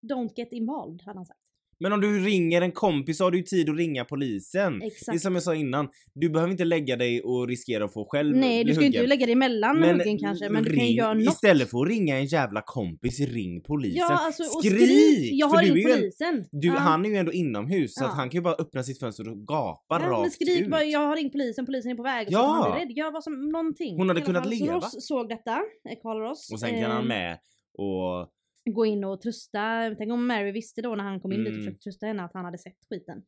Don't 0.07 0.33
get 0.37 0.53
involved, 0.53 1.03
hade 1.03 1.19
han 1.19 1.27
sagt. 1.27 1.42
Men 1.83 1.93
om 1.93 2.01
du 2.01 2.19
ringer 2.25 2.63
en 2.63 2.73
kompis 2.73 3.19
så 3.19 3.25
har 3.25 3.31
du 3.31 3.39
ju 3.39 3.45
tid 3.45 3.71
att 3.71 3.77
ringa 3.77 4.05
polisen. 4.05 4.79
Det 4.79 4.85
är 4.85 4.87
Exakt. 4.87 5.21
som 5.21 5.35
jag 5.35 5.43
sa 5.43 5.55
innan, 5.55 5.89
du 6.15 6.31
behöver 6.31 6.51
inte 6.53 6.65
lägga 6.65 6.97
dig 6.97 7.23
och 7.23 7.49
riskera 7.49 7.85
att 7.85 7.93
få 7.93 8.05
själv 8.11 8.37
Nej, 8.37 8.65
du 8.65 8.73
ska 8.75 8.81
ju 8.81 8.87
inte 8.87 9.07
lägga 9.07 9.27
dig 9.27 9.33
emellan 9.33 9.81
med 9.81 9.97
huggen 9.97 10.19
kanske, 10.19 10.49
men 10.49 10.63
du 10.65 10.71
kan 10.71 10.79
ju 10.79 10.85
ring- 10.87 10.97
göra 10.97 11.15
något. 11.15 11.35
Istället 11.35 11.71
för 11.71 11.83
att 11.83 11.89
ringa 11.89 12.17
en 12.17 12.27
jävla 12.27 12.63
kompis, 12.67 13.21
ring 13.21 13.63
polisen. 13.63 13.99
Ja, 13.99 14.19
alltså, 14.27 14.43
Skrik! 14.45 14.73
skrik! 14.73 15.31
Jag 15.33 15.47
har 15.49 15.63
ringt 15.63 15.77
ju 15.77 15.91
en- 15.91 15.97
polisen. 15.99 16.45
Du, 16.51 16.69
Ja. 16.69 16.75
Han 16.79 17.05
är 17.05 17.11
ju 17.11 17.17
ändå 17.17 17.33
inomhus 17.33 17.95
så 17.95 18.05
Ja. 18.05 18.09
att 18.09 18.15
han 18.17 18.31
kan 18.31 18.39
ju 18.39 18.43
bara 18.43 18.55
öppna 18.55 18.83
sitt 18.83 19.01
fönster 19.01 19.29
och 19.29 19.47
gapa 19.47 19.81
Ja, 19.89 19.99
men 19.99 20.09
rakt 20.11 20.33
skrik 20.33 20.61
ut. 20.61 20.71
bara, 20.71 20.85
jag 20.85 21.01
har 21.01 21.17
ringt 21.17 21.33
polisen, 21.33 21.67
polisen 21.67 21.93
är 21.93 21.97
på 21.97 22.03
väg. 22.03 22.27
Ja. 22.31 22.39
så 22.41 22.47
han 22.47 22.73
är 22.73 22.81
rädd. 22.87 22.91
Gör 22.97 23.13
vad 23.13 23.25
som, 23.25 23.49
någonting. 23.49 23.97
Hon 23.97 24.09
hade 24.09 24.21
kunnat 24.21 24.43
fall, 24.45 24.53
så 24.59 24.65
leva. 24.65 24.77
Ross 24.77 25.07
såg 25.07 25.29
detta, 25.29 25.51
eh, 25.91 25.97
Carl 26.03 26.19
Ross. 26.19 26.51
Och 26.53 26.61
sen 26.61 26.71
kan 26.81 26.91
han 26.91 27.03
eh, 27.03 27.09
med 27.09 27.39
och... 27.79 28.29
gå 28.71 28.87
in 28.87 29.05
och 29.05 29.21
trösta. 29.21 29.95
Tänk 29.99 30.13
om 30.13 30.27
Mary 30.27 30.53
visste 30.53 30.83
då 30.83 30.95
när 30.95 31.05
han 31.05 31.21
kom 31.21 31.33
in 31.33 31.39
dit 31.39 31.47
och 31.49 31.53
Mm. 31.53 31.65
försökte 31.65 31.83
trösta 31.85 32.07
henne 32.07 32.23
att 32.23 32.33
han 32.35 32.45
hade 32.45 32.59
sett 32.59 32.77
skiten. 32.91 33.23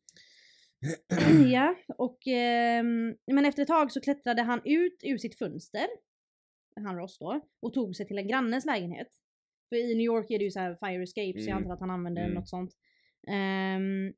ja, 1.51 1.75
och 1.97 2.27
ehm, 2.27 3.15
men 3.31 3.45
efter 3.45 3.61
ett 3.61 3.67
tag 3.67 3.91
så 3.91 4.01
klättrade 4.01 4.41
han 4.41 4.61
ut 4.65 4.97
ur 5.03 5.17
sitt 5.17 5.37
fönster, 5.37 5.87
han 6.75 6.95
Ross 6.97 7.17
då, 7.19 7.41
och 7.61 7.73
tog 7.73 7.95
sig 7.95 8.07
till 8.07 8.17
en 8.17 8.27
grannes 8.27 8.65
lägenhet. 8.65 9.07
För 9.69 9.75
i 9.75 9.95
New 9.95 10.05
York 10.05 10.31
är 10.31 10.37
det 10.39 10.43
ju 10.45 10.51
så 10.51 10.59
här 10.59 10.77
fire 10.85 11.03
escape 11.03 11.33
så 11.41 11.49
jag 11.49 11.57
Mm. 11.57 11.57
antar 11.57 11.73
att 11.73 11.79
han 11.79 11.89
använde 11.91 12.21
Mm. 12.21 12.33
något 12.33 12.49
sånt. 12.49 12.71
Ehm, 13.27 14.13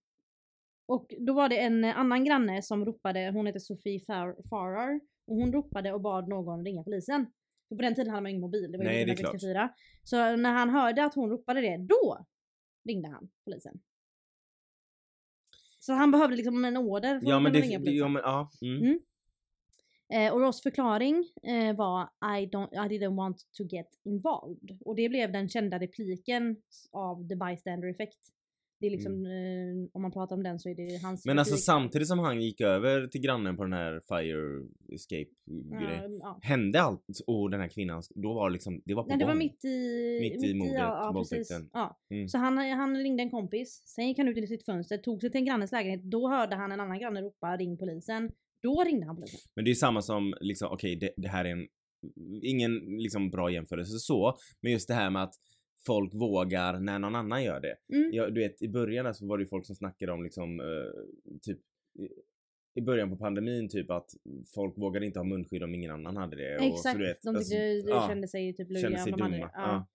och 0.85 1.13
då 1.19 1.33
var 1.33 1.49
det 1.49 1.57
en 1.57 1.83
annan 1.85 2.23
granne 2.25 2.61
som 2.61 2.85
ropade, 2.85 3.31
hon 3.33 3.45
heter 3.45 3.59
Sofie 3.59 3.99
Far- 3.99 4.49
Farrar, 4.49 4.99
och 5.27 5.35
hon 5.35 5.53
ropade 5.53 5.93
och 5.93 6.01
bad 6.01 6.27
någon 6.27 6.65
ringa 6.65 6.83
polisen. 6.83 7.25
För 7.69 7.75
på 7.75 7.81
den 7.81 7.95
tiden 7.95 8.09
hade 8.09 8.21
man 8.21 8.29
ingen 8.29 8.41
mobil, 8.41 8.71
det 8.71 8.77
var 8.77 8.85
ju 8.85 8.89
Nej, 8.91 9.05
det 9.05 9.11
är 9.11 9.13
1964. 9.13 9.69
Så 10.03 10.35
när 10.35 10.51
han 10.51 10.69
hörde 10.69 11.05
att 11.05 11.15
hon 11.15 11.29
ropade 11.29 11.61
det, 11.61 11.77
då 11.77 12.25
ringde 12.87 13.09
han 13.09 13.29
polisen. 13.45 13.79
Så 15.79 15.93
han 15.93 16.11
behövde 16.11 16.35
liksom 16.35 16.65
en 16.65 16.77
order 16.77 17.19
för 17.19 17.29
Ja 17.29 17.39
men 17.39 17.53
det... 17.53 17.61
ringa 17.61 17.79
polisen. 17.79 17.97
ja, 17.97 18.07
men, 18.07 18.21
ja. 18.25 18.51
Mm. 18.61 18.83
Mm. 18.83 18.99
Eh, 20.13 20.33
och 20.33 20.41
Ross 20.41 20.63
förklaring 20.63 21.25
eh, 21.43 21.75
var 21.75 22.03
I, 22.39 22.45
don't, 22.45 22.85
I 22.85 22.97
didn't 22.97 23.15
want 23.15 23.37
to 23.57 23.63
get 23.63 23.87
involved. 24.03 24.77
Och 24.85 24.95
det 24.95 25.09
blev 25.09 25.31
den 25.31 25.49
kända 25.49 25.79
repliken 25.79 26.55
av 26.91 27.27
the 27.27 27.35
bystander 27.35 27.89
effect. 27.89 28.19
Det 28.79 28.87
är 28.87 28.91
liksom, 28.91 29.25
eh, 29.25 29.89
om 29.93 30.01
man 30.01 30.11
pratar 30.11 30.35
om 30.35 30.43
den 30.43 30.59
så 30.59 30.69
är 30.69 30.75
det 30.75 31.03
hans 31.03 31.25
Mm. 31.25 31.35
Men 31.35 31.39
alltså 31.39 31.57
samtidigt 31.57 32.07
som 32.07 32.19
han 32.19 32.41
gick 32.41 32.61
över 32.61 33.07
till 33.07 33.21
grannen 33.21 33.57
på 33.57 33.63
den 33.63 33.73
här 33.73 34.01
fire 34.07 34.67
escape 34.93 35.29
grej. 35.79 35.99
Ja, 36.01 36.09
ja. 36.19 36.39
Hände 36.41 36.81
allt 36.81 37.05
och 37.27 37.51
den 37.51 37.59
här 37.59 37.67
kvinnan, 37.67 38.03
då 38.15 38.33
var 38.33 38.49
liksom, 38.49 38.81
det 38.85 38.93
var 38.93 39.03
på 39.03 39.09
Nej, 39.09 39.17
det 39.17 39.25
var 39.25 39.35
mitt 39.35 39.65
i... 39.65 40.19
Mitt 40.21 40.43
i 40.43 40.53
mordet, 40.53 40.73
ja, 40.73 41.11
våldtäkten. 41.13 41.69
Ja. 41.73 41.99
Mm. 42.09 42.27
Så 42.27 42.37
han, 42.37 42.57
han 42.57 42.97
ringde 42.97 43.23
en 43.23 43.31
kompis, 43.31 43.83
sen 43.85 44.07
gick 44.07 44.17
han 44.17 44.27
ut 44.27 44.37
i 44.37 44.47
sitt 44.47 44.65
fönster, 44.65 44.97
tog 44.97 45.21
sig 45.21 45.31
till 45.31 45.39
en 45.39 45.45
grannes 45.45 45.71
lägenhet, 45.71 46.03
då 46.03 46.29
hörde 46.29 46.55
han 46.55 46.71
en 46.71 46.79
annan 46.79 46.99
granne 46.99 47.21
ropa 47.21 47.57
ring 47.57 47.77
polisen. 47.77 48.29
Då 48.61 48.83
ringde 48.83 49.05
han 49.05 49.15
polisen. 49.15 49.39
Men 49.55 49.65
det 49.65 49.71
är 49.71 49.75
samma 49.75 50.01
som 50.01 50.33
liksom, 50.41 50.67
okej 50.71 50.95
det, 50.95 51.13
det 51.17 51.27
här 51.27 51.45
är 51.45 51.51
en, 51.51 51.67
ingen 52.41 52.71
liksom 52.97 53.29
bra 53.29 53.51
jämförelse 53.51 53.99
så, 53.99 54.37
men 54.61 54.71
just 54.71 54.87
det 54.87 54.93
här 54.93 55.09
med 55.09 55.23
att 55.23 55.33
folk 55.87 56.13
vågar 56.13 56.79
när 56.79 56.99
någon 56.99 57.15
annan 57.15 57.43
gör 57.43 57.59
det. 57.59 57.95
Mm. 57.97 58.09
Ja, 58.13 58.29
du 58.29 58.41
vet 58.41 58.61
i 58.61 58.69
början 58.69 59.13
så 59.15 59.27
var 59.27 59.37
det 59.37 59.41
ju 59.43 59.47
folk 59.47 59.65
som 59.65 59.75
snackade 59.75 60.11
om 60.11 60.23
liksom 60.23 60.59
eh, 60.59 61.35
typ 61.41 61.59
i- 62.75 62.81
början 62.81 63.09
på 63.09 63.17
pandemin 63.17 63.69
typ 63.69 63.91
att 63.91 64.09
folk 64.55 64.77
vågade 64.77 65.05
inte 65.05 65.19
ha 65.19 65.23
munskydd 65.23 65.63
om 65.63 65.75
ingen 65.75 65.91
annan 65.91 66.17
hade 66.17 66.35
det. 66.35 66.57
Och, 66.57 66.63
Exakt, 66.63 66.91
så, 66.93 66.97
du 66.97 67.07
vet, 67.07 67.21
de 67.21 67.29
alltså, 67.35 67.49
tyckte, 67.55 67.89
ja, 67.89 68.07
kände 68.09 68.27
sig 68.27 68.53
typ 68.55 68.71
löjliga 68.71 69.03
om 69.03 69.11
de 69.11 69.21
hade 69.21 69.37
det. 69.37 69.49
Ja. 69.53 69.87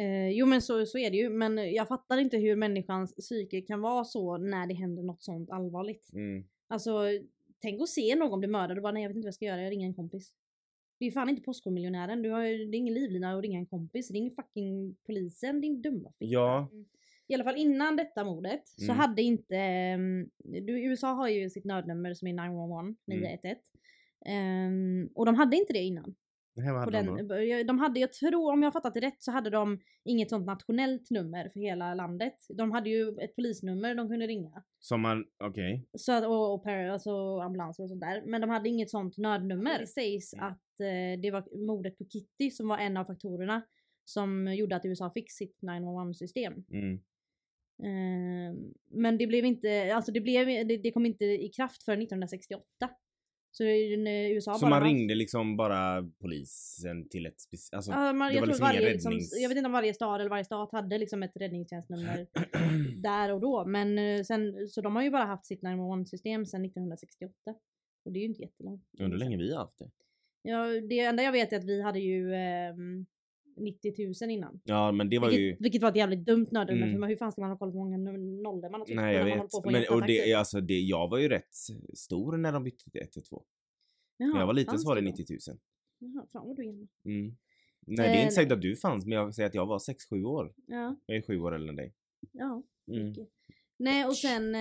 Eh, 0.00 0.28
jo 0.30 0.46
men 0.46 0.62
så, 0.62 0.86
så 0.86 0.98
är 0.98 1.10
det 1.10 1.16
ju, 1.16 1.30
men 1.30 1.72
jag 1.74 1.88
fattar 1.88 2.18
inte 2.18 2.36
hur 2.36 2.56
människans 2.56 3.14
psyke 3.14 3.60
kan 3.60 3.80
vara 3.80 4.04
så 4.04 4.38
när 4.38 4.66
det 4.66 4.74
händer 4.74 5.02
något 5.02 5.22
sånt 5.22 5.50
allvarligt. 5.50 6.10
Mm. 6.12 6.44
Alltså, 6.68 7.00
tänk 7.62 7.82
att 7.82 7.88
se 7.88 8.14
någon 8.16 8.38
bli 8.38 8.48
mördad 8.48 8.76
och 8.78 8.82
bara 8.82 8.92
nej 8.92 9.02
jag 9.02 9.08
vet 9.10 9.16
inte 9.16 9.26
vad 9.26 9.28
jag 9.28 9.34
ska 9.34 9.44
göra, 9.44 9.62
jag 9.62 9.70
ringer 9.70 9.86
en 9.86 9.94
kompis. 9.94 10.32
Det 10.98 11.06
är 11.06 11.10
fan 11.10 11.28
inte 11.28 11.42
Postkodmiljonären, 11.42 12.22
du 12.22 12.30
har, 12.30 12.42
ju- 12.44 12.64
det 12.70 12.76
är 12.76 12.78
ingen 12.78 12.94
livlina 12.94 13.36
att 13.36 13.42
ringa 13.42 13.58
en 13.58 13.66
kompis, 13.66 14.10
ring 14.10 14.30
fucking 14.30 14.96
polisen 15.06 15.60
din 15.60 15.82
dumma 15.82 16.12
fitta. 16.18 16.24
Ja. 16.32 16.68
I 17.26 17.34
alla 17.34 17.44
fall 17.44 17.56
innan 17.56 17.96
detta 17.96 18.24
mordet 18.24 18.68
så 18.68 18.84
Mm. 18.92 18.96
hade 18.96 19.22
inte, 19.22 19.56
ehm, 19.56 20.30
du, 20.44 20.84
USA 20.84 21.12
har 21.12 21.28
ju 21.28 21.50
sitt 21.50 21.64
nödnummer 21.64 22.14
som 22.14 22.28
är 22.28 22.32
911, 22.32 22.94
911. 23.06 23.60
Ehm, 24.26 25.08
och 25.14 25.26
de 25.26 25.34
hade 25.34 25.56
inte 25.56 25.72
det 25.72 25.82
innan. 25.82 26.14
På 26.84 26.90
den, 26.90 27.06
de 27.28 27.44
jag- 27.46 27.66
de 27.66 27.78
hade, 27.78 28.00
jag 28.00 28.12
tror, 28.12 28.52
om 28.52 28.62
jag 28.62 28.66
har 28.66 28.72
fattat 28.72 28.94
det 28.94 29.00
rätt, 29.00 29.22
så 29.22 29.32
hade 29.32 29.50
de 29.50 29.80
inget 30.04 30.30
sånt 30.30 30.46
nationellt 30.46 31.10
nummer 31.10 31.48
för 31.48 31.60
hela 31.60 31.94
landet. 31.94 32.34
De 32.48 32.72
hade 32.72 32.90
ju 32.90 33.08
ett 33.20 33.36
polisnummer 33.36 33.94
de 33.94 34.08
kunde 34.08 34.26
ringa. 34.26 34.62
Som 34.78 35.00
man, 35.00 35.24
okej. 35.44 35.88
Så 35.98 36.12
att, 36.12 36.24
och, 36.26 36.54
och 36.54 36.66
alltså 36.66 37.38
ambulanser 37.40 37.82
och 37.82 37.88
sånt 37.88 38.00
där. 38.00 38.22
Men 38.26 38.40
de 38.40 38.50
hade 38.50 38.68
inget 38.68 38.90
sånt 38.90 39.18
nödnummer. 39.18 39.78
Det 39.78 39.86
sägs 39.86 40.34
Mm. 40.34 40.46
att 40.46 40.80
eh, 40.80 41.20
det 41.22 41.30
var 41.30 41.66
mordet 41.66 41.98
på 41.98 42.04
Kitty 42.04 42.50
som 42.50 42.68
var 42.68 42.78
en 42.78 42.96
av 42.96 43.04
faktorerna 43.04 43.62
som 44.04 44.54
gjorde 44.54 44.76
att 44.76 44.84
USA 44.84 45.10
fick 45.14 45.30
sitt 45.32 45.58
911-system. 45.62 46.64
Mm. 46.72 47.00
Ehm, 47.82 48.72
men 48.90 49.18
det 49.18 49.26
blev 49.26 49.44
inte, 49.44 49.94
alltså 49.94 50.12
det, 50.12 50.20
blev, 50.20 50.46
det, 50.46 50.76
det 50.76 50.90
kom 50.92 51.06
inte 51.06 51.24
i 51.24 51.48
kraft 51.48 51.82
förrän 51.82 51.98
1968. 52.02 52.64
Så 53.50 53.64
USA 53.64 54.54
Så 54.54 54.60
bara 54.66 54.70
man 54.70 54.82
ringde 54.88 55.14
liksom 55.14 55.56
bara 55.56 56.10
polisen 56.20 57.08
till 57.08 57.26
ett 57.26 57.36
speci- 57.36 57.74
alltså, 57.76 57.90
Ja, 57.92 58.12
man, 58.12 58.32
det 58.32 58.40
var 58.40 58.46
liksom 58.46 58.64
varje, 58.66 58.80
ingen 58.80 58.92
liksom, 58.92 59.12
räddnings- 59.12 59.38
jag 59.42 59.48
vet 59.48 59.58
inte 59.58 59.66
om 59.66 59.72
varje 59.72 59.94
stad 59.94 60.20
eller 60.20 60.30
varje 60.30 60.44
stat 60.44 60.72
hade 60.72 60.98
liksom 60.98 61.22
ett 61.22 61.32
räddningstjänstnummer 61.34 62.26
där 63.02 63.32
och 63.32 63.40
då. 63.40 63.64
Men 63.66 63.98
eh, 63.98 64.22
sen, 64.22 64.68
så 64.68 64.80
de 64.80 64.96
har 64.96 65.02
ju 65.02 65.10
bara 65.10 65.24
haft 65.24 65.46
sitt 65.46 65.62
911-system 65.62 66.46
sedan 66.46 66.64
1968. 66.64 67.34
Och 68.04 68.12
det 68.12 68.18
är 68.18 68.20
ju 68.20 68.26
inte 68.26 68.42
jättelångt. 68.42 68.84
Undrar 68.98 69.10
hur 69.18 69.24
länge 69.24 69.36
vi 69.36 69.52
har 69.52 69.60
haft 69.60 69.78
det. 69.78 69.90
Ja, 70.42 70.66
det 70.66 70.98
enda 71.00 71.22
jag 71.22 71.32
vet 71.32 71.52
är 71.52 71.56
att 71.56 71.64
vi 71.64 71.82
hade 71.82 71.98
ju 72.00 72.34
ehm, 72.34 73.06
90 73.60 73.94
000 74.22 74.30
innan. 74.30 74.60
Ja 74.64 74.92
men 74.92 75.08
det 75.10 75.18
var 75.18 75.28
Vilket, 75.28 75.42
ju 75.44 75.56
vilket 75.60 75.82
var 75.82 75.88
ett 75.90 75.96
jävligt 75.96 76.26
dumt 76.26 76.46
nödnummer 76.50 76.86
Mm. 76.86 77.00
för 77.00 77.08
hur 77.08 77.16
fan 77.16 77.32
ska 77.32 77.40
man 77.40 77.50
ha 77.50 77.58
koll 77.58 77.72
på 77.72 77.78
hur 77.78 77.84
många 77.98 78.12
nollor 78.42 78.70
man 78.70 78.80
har 78.80 78.86
tryckt 78.86 78.96
Nej 79.00 79.14
jag 79.16 79.24
vet. 79.24 79.64
Men, 79.64 79.84
och 79.90 80.06
det, 80.06 80.34
alltså 80.34 80.60
det, 80.60 80.80
jag 80.80 81.08
var 81.08 81.18
ju 81.18 81.28
rätt 81.28 81.54
stor 81.94 82.36
när 82.36 82.52
de 82.52 82.64
bytte 82.64 82.90
till 82.90 83.00
112. 83.00 83.42
Jaha, 84.16 84.32
När 84.32 84.40
jag 84.40 84.46
var 84.46 84.54
liten 84.54 84.78
så 84.78 84.88
var 84.88 84.94
det 84.96 85.00
då? 85.02 85.04
90 85.10 85.26
000. 85.48 85.58
Jaha, 85.98 86.26
fan 86.32 86.46
vad 86.46 86.56
du 86.56 86.62
är. 86.62 86.68
Mm. 87.04 87.36
Nej 87.86 88.08
det 88.08 88.14
är 88.14 88.14
Eh, 88.16 88.22
inte 88.22 88.34
säkert 88.34 88.52
att 88.52 88.62
du 88.62 88.76
fanns 88.76 89.06
men 89.06 89.18
jag 89.18 89.34
säger 89.34 89.46
att 89.48 89.54
jag 89.54 89.66
var 89.66 89.78
6-7 89.78 90.24
år. 90.24 90.52
Ja, 90.66 90.96
Jag 91.06 91.16
är 91.16 91.22
7 91.22 91.40
år 91.40 91.54
äldre 91.54 91.68
än 91.70 91.76
dig. 91.76 91.94
ja. 92.32 92.62
Mm. 92.90 93.14
Nej 93.76 94.04
och 94.06 94.16
sen, 94.16 94.52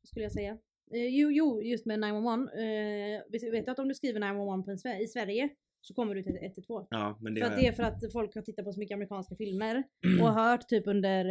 vad 0.00 0.08
skulle 0.08 0.22
jag 0.24 0.32
säga? 0.32 0.58
Eh, 0.92 1.06
jo, 1.06 1.30
jo, 1.30 1.62
just 1.62 1.86
med 1.86 2.00
911. 2.00 2.50
Eh, 2.52 3.22
vet, 3.52 3.66
du 3.66 3.70
att 3.72 3.78
om 3.78 3.88
du 3.88 3.94
skriver 3.94 4.20
911 4.20 4.62
på 4.62 4.70
en, 4.70 5.00
i 5.02 5.06
Sverige 5.08 5.48
så 5.80 5.94
kommer 5.94 6.14
du 6.14 6.22
till 6.22 6.36
112? 6.42 6.86
Ja 6.90 7.18
men 7.20 7.34
det 7.34 7.40
För 7.40 7.46
att 7.50 7.56
det 7.56 7.66
är 7.66 7.72
för 7.72 7.82
att 7.82 8.12
folk 8.12 8.34
har 8.34 8.42
tittat 8.42 8.64
på 8.64 8.72
så 8.72 8.80
mycket 8.80 8.94
amerikanska 8.94 9.36
filmer 9.36 9.82
och 10.22 10.28
hört 10.34 10.68
typ 10.68 10.86
under 10.86 11.24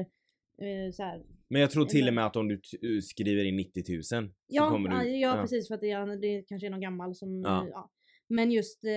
eh, 0.61 0.91
så 0.93 1.03
här, 1.03 1.23
Men 1.49 1.61
jag 1.61 1.71
tror 1.71 1.85
till 1.85 1.99
Eller- 2.01 2.11
och 2.11 2.15
med 2.15 2.25
att 2.25 2.35
om 2.35 2.47
du 2.47 2.57
t- 2.57 3.01
skriver 3.01 3.43
in 3.45 3.55
90 3.55 3.83
000 3.95 4.03
så 4.03 4.29
Ja, 4.47 4.69
kommer 4.69 4.89
ja, 4.91 5.03
du... 5.03 5.17
ja, 5.19 5.37
precis 5.41 5.67
för 5.67 5.75
att 5.75 5.81
det, 5.81 5.91
är- 5.91 6.15
det 6.21 6.41
kanske 6.47 6.67
är 6.67 6.71
någon 6.71 6.81
gammal 6.81 7.15
som, 7.15 7.41
Ja. 7.41 7.49
ja. 7.49 7.67
ja. 7.73 7.91
Men 8.31 8.51
just 8.51 8.83
eh, 8.83 8.89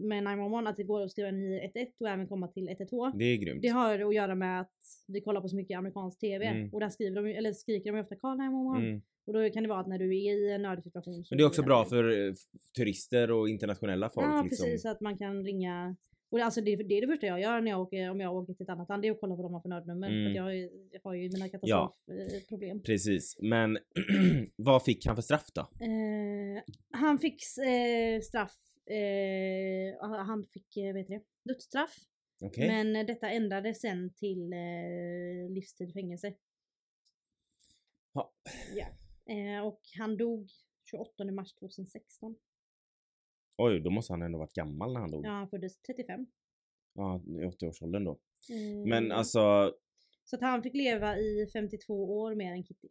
med 0.00 0.22
911 0.24 0.58
att 0.70 0.76
det 0.76 0.82
går 0.84 1.00
att 1.02 1.10
skriva 1.10 1.30
911 1.30 1.90
och 2.00 2.08
även 2.08 2.26
komma 2.28 2.48
till 2.48 2.68
112. 2.68 3.12
Det 3.18 3.24
är 3.24 3.36
grymt. 3.36 3.62
Det 3.62 3.68
har 3.68 3.98
att 3.98 4.14
göra 4.14 4.34
med 4.34 4.60
att 4.60 4.72
vi 5.08 5.20
kollar 5.20 5.40
på 5.40 5.48
så 5.48 5.56
mycket 5.56 5.78
amerikansk 5.78 6.20
TV 6.20 6.46
Mm. 6.46 6.70
och 6.72 6.80
där 6.80 6.88
skriver 6.88 7.22
de, 7.22 7.30
eller 7.36 7.52
skriker 7.52 7.92
de 7.92 8.00
ofta 8.00 8.16
call 8.16 8.36
911. 8.38 8.76
Mm. 8.76 9.02
Och 9.26 9.32
då 9.32 9.50
kan 9.50 9.62
det 9.62 9.68
vara 9.68 9.80
att 9.80 9.86
när 9.88 9.98
du 9.98 10.04
är 10.24 10.48
i 10.48 10.52
en 10.52 10.62
nödsituation 10.62 11.24
Men 11.30 11.38
det 11.38 11.44
är 11.44 11.46
också 11.46 11.62
bra 11.62 11.84
för 11.84 12.26
eh, 12.28 12.34
turister 12.76 13.30
och 13.30 13.48
internationella 13.48 14.10
folk 14.10 14.26
Ja 14.26 14.42
liksom. 14.42 14.64
precis, 14.64 14.82
så 14.82 14.88
att 14.88 15.00
man 15.00 15.18
kan 15.18 15.44
ringa 15.44 15.96
Och 16.28 16.38
det, 16.38 16.44
alltså 16.44 16.60
det, 16.60 16.76
det 16.76 16.94
är 16.94 17.00
det 17.00 17.06
första 17.06 17.26
jag 17.26 17.40
gör 17.40 17.60
när 17.60 17.70
jag 17.70 17.80
åker, 17.80 18.10
om 18.10 18.20
jag 18.20 18.36
åker 18.36 18.54
till 18.54 18.62
ett 18.64 18.68
annat 18.70 18.88
land, 18.88 19.02
det 19.02 19.08
är 19.08 19.12
att 19.12 19.20
kolla 19.20 19.34
vad 19.34 19.44
de 19.44 19.54
har 19.54 19.60
för 19.60 19.68
nödnummer. 19.68 20.08
För 20.08 20.14
Mm. 20.14 20.28
att 20.28 20.34
jag, 20.36 20.56
jag 20.90 21.00
har 21.04 21.14
ju 21.14 21.28
mina 21.32 21.48
Ja. 21.62 21.94
katastrofproblem. 22.08 22.82
Precis, 22.82 23.36
men 23.40 23.78
vad 24.56 24.84
fick 24.84 25.06
han 25.06 25.14
för 25.16 25.22
straff 25.22 25.46
då? 25.54 25.60
Eh, 25.60 26.62
han 26.90 27.18
fick 27.18 27.42
eh, 27.58 28.20
straff, 28.20 28.56
eh, 28.90 30.08
han 30.26 30.46
fick 30.46 30.76
eh, 30.76 30.92
vet 30.94 31.08
du 31.08 31.14
det, 31.14 31.22
dödsstraff. 31.52 31.94
Okej? 32.40 32.68
Men 32.68 33.06
detta 33.06 33.30
ändrades 33.30 33.80
sen 33.80 34.10
till 34.14 34.52
eh, 34.52 35.50
livstid 35.50 35.92
fängelse. 35.92 36.32
Ja. 38.12 38.32
Ja. 38.76 38.86
Eh, 39.26 39.66
och 39.66 39.80
han 39.98 40.16
dog 40.16 40.48
28 40.90 41.24
mars 41.24 41.54
2016. 41.54 42.36
Oj, 43.58 43.80
då 43.80 43.90
måste 43.90 44.12
han 44.12 44.22
ändå 44.22 44.38
varit 44.38 44.52
gammal 44.52 44.92
när 44.92 45.00
han 45.00 45.10
dog. 45.10 45.26
Ja, 45.26 45.30
han 45.30 45.48
föddes 45.48 45.78
35. 45.82 46.26
Ja, 46.94 47.22
i 47.26 47.30
80-årsåldern 47.44 48.04
då. 48.04 48.10
Eh, 48.50 48.86
Men 48.88 49.12
alltså, 49.12 49.72
Så 50.24 50.36
att 50.36 50.42
han 50.42 50.62
fick 50.62 50.74
leva 50.74 51.16
i 51.18 51.46
52 51.52 52.18
år 52.20 52.34
mer 52.34 52.52
än 52.52 52.64
Kitty. 52.64 52.88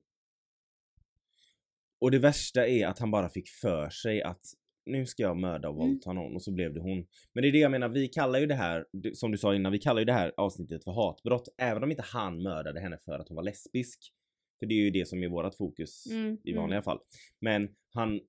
och 1.99 2.11
det 2.11 2.19
värsta 2.19 2.67
är 2.67 2.87
att 2.87 2.99
han 2.99 3.11
bara 3.11 3.29
fick 3.29 3.49
för 3.49 3.89
sig 3.89 4.21
att 4.21 4.41
nu 4.85 5.05
ska 5.05 5.23
jag 5.23 5.37
mörda 5.37 5.69
och 5.69 5.75
Mm. 5.75 5.87
våldta 5.87 6.13
någon 6.13 6.35
och 6.35 6.41
så 6.43 6.51
blev 6.51 6.73
det 6.73 6.79
hon. 6.79 7.07
Men 7.33 7.41
det 7.41 7.47
är 7.47 7.51
det 7.51 7.57
jag 7.57 7.71
menar, 7.71 7.89
vi 7.89 8.07
kallar 8.07 8.39
ju 8.39 8.45
det 8.45 8.55
här, 8.55 8.85
som 9.13 9.31
du 9.31 9.37
sa 9.37 9.55
innan, 9.55 9.71
vi 9.71 9.79
kallar 9.79 9.99
ju 10.01 10.05
det 10.05 10.13
här 10.13 10.33
avsnittet 10.37 10.83
för 10.83 10.91
hatbrott. 10.91 11.47
Även 11.57 11.83
om 11.83 11.91
inte 11.91 12.03
han 12.03 12.43
mördade 12.43 12.79
henne 12.79 12.97
för 12.97 13.19
att 13.19 13.27
hon 13.29 13.35
var 13.35 13.43
lesbisk. 13.43 14.13
För 14.59 14.65
det 14.65 14.73
är 14.73 14.83
ju 14.83 14.89
det 14.89 15.07
som 15.07 15.23
är 15.23 15.27
vårat 15.27 15.57
fokus 15.57 16.05
Mm, 16.11 16.37
i 16.43 16.51
mm. 16.51 16.61
vanliga 16.61 16.81
fall. 16.81 16.99
Men 17.41 17.69
han, 17.93 18.19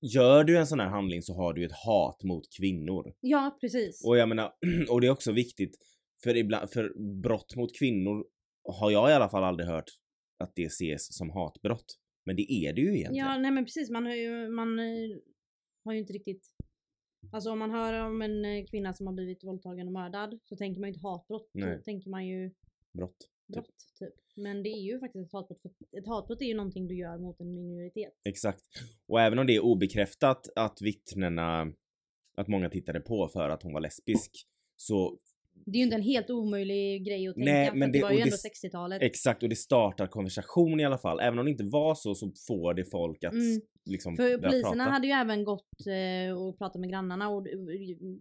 gör 0.00 0.44
du 0.44 0.58
en 0.58 0.66
sån 0.66 0.80
här 0.80 0.88
handling 0.88 1.22
så 1.22 1.34
har 1.34 1.52
du 1.52 1.64
ett 1.64 1.72
hat 1.72 2.22
mot 2.22 2.44
kvinnor. 2.58 3.14
Ja, 3.20 3.58
precis. 3.60 4.04
Och 4.06 4.16
jag 4.16 4.28
menar, 4.28 4.52
och 4.90 5.00
det 5.00 5.06
är 5.06 5.10
också 5.10 5.32
viktigt, 5.32 5.76
för, 6.22 6.36
ibland, 6.36 6.70
för 6.70 6.92
brott 7.22 7.56
mot 7.56 7.78
kvinnor 7.78 8.26
har 8.78 8.90
jag 8.90 9.10
i 9.10 9.12
alla 9.12 9.28
fall 9.28 9.44
aldrig 9.44 9.68
hört 9.68 9.90
att 10.38 10.52
det 10.56 10.64
ses 10.64 11.16
som 11.16 11.30
hatbrott. 11.30 11.98
Men 12.26 12.36
det 12.36 12.52
är 12.52 12.72
det 12.72 12.80
ju 12.80 12.96
egentligen. 12.96 13.26
Ja, 13.26 13.38
nej 13.38 13.50
men 13.50 13.64
precis. 13.64 13.90
Man 13.90 14.06
har 14.06 14.14
ju, 14.14 14.48
man 14.48 14.78
eh, 14.78 15.16
har 15.84 15.92
ju 15.92 15.98
inte 15.98 16.12
riktigt... 16.12 16.50
Alltså 17.32 17.50
om 17.50 17.58
man 17.58 17.70
hör 17.70 18.06
om 18.06 18.22
en 18.22 18.44
eh, 18.44 18.64
kvinna 18.64 18.92
som 18.92 19.06
har 19.06 19.14
blivit 19.14 19.44
våldtagen 19.44 19.86
och 19.86 19.92
mördad 19.92 20.38
så 20.42 20.56
tänker 20.56 20.80
man 20.80 20.88
ju 20.88 20.94
inte 20.94 21.06
hatbrott. 21.06 21.50
Nej. 21.52 21.76
Då 21.76 21.82
tänker 21.82 22.10
man 22.10 22.26
ju 22.26 22.50
Brott. 22.92 23.16
Brott, 23.46 23.66
typ. 23.98 24.14
Men 24.36 24.62
det 24.62 24.68
är 24.68 24.80
ju 24.82 25.00
faktiskt 25.00 25.26
ett 25.26 25.32
hatbrott. 25.32 25.62
För 25.62 25.98
ett 25.98 26.06
hatbrott 26.06 26.40
är 26.42 26.46
ju 26.46 26.54
någonting 26.54 26.88
du 26.88 26.94
gör 26.96 27.18
mot 27.18 27.40
en 27.40 27.54
minoritet. 27.54 28.12
Exakt. 28.24 28.62
Och 29.08 29.20
även 29.20 29.38
om 29.38 29.46
det 29.46 29.54
är 29.56 29.60
obekräftat 29.64 30.48
att 30.56 30.82
vittnena, 30.82 31.72
att 32.36 32.48
många 32.48 32.70
tittade 32.70 33.00
på 33.00 33.28
för 33.28 33.48
att 33.48 33.62
hon 33.62 33.72
var 33.72 33.80
lesbisk, 33.80 34.30
så 34.76 35.18
Det 35.66 35.70
är 35.76 35.78
ju 35.78 35.82
inte 35.84 35.96
en 35.96 36.02
helt 36.02 36.30
omöjlig 36.30 37.04
grej 37.06 37.28
att 37.28 37.34
tänka. 37.34 37.52
Nej, 37.52 37.70
men 37.74 37.92
det, 37.92 37.98
det- 37.98 38.02
var 38.02 38.10
ju 38.10 38.18
ändå 38.20 38.30
det- 38.30 38.68
60-talet. 38.68 39.02
exakt, 39.02 39.42
och 39.42 39.48
det 39.48 39.56
startar 39.56 40.06
konversation 40.06 40.80
i 40.80 40.84
alla 40.84 40.98
fall. 40.98 41.20
Även 41.20 41.38
om 41.38 41.44
det 41.44 41.50
inte 41.50 41.64
var 41.64 41.94
så, 41.94 42.14
så 42.14 42.32
får 42.48 42.74
det 42.74 42.84
folk 42.84 43.24
att 43.24 43.32
Mm. 43.32 43.60
liksom 43.84 44.16
För 44.16 44.38
poliserna 44.38 44.70
prata. 44.74 44.90
hade 44.90 45.06
ju 45.06 45.12
även 45.12 45.44
gått 45.44 45.86
eh, 45.86 46.38
och 46.42 46.58
pratat 46.58 46.80
med 46.80 46.90
grannarna 46.90 47.28
och 47.28 47.46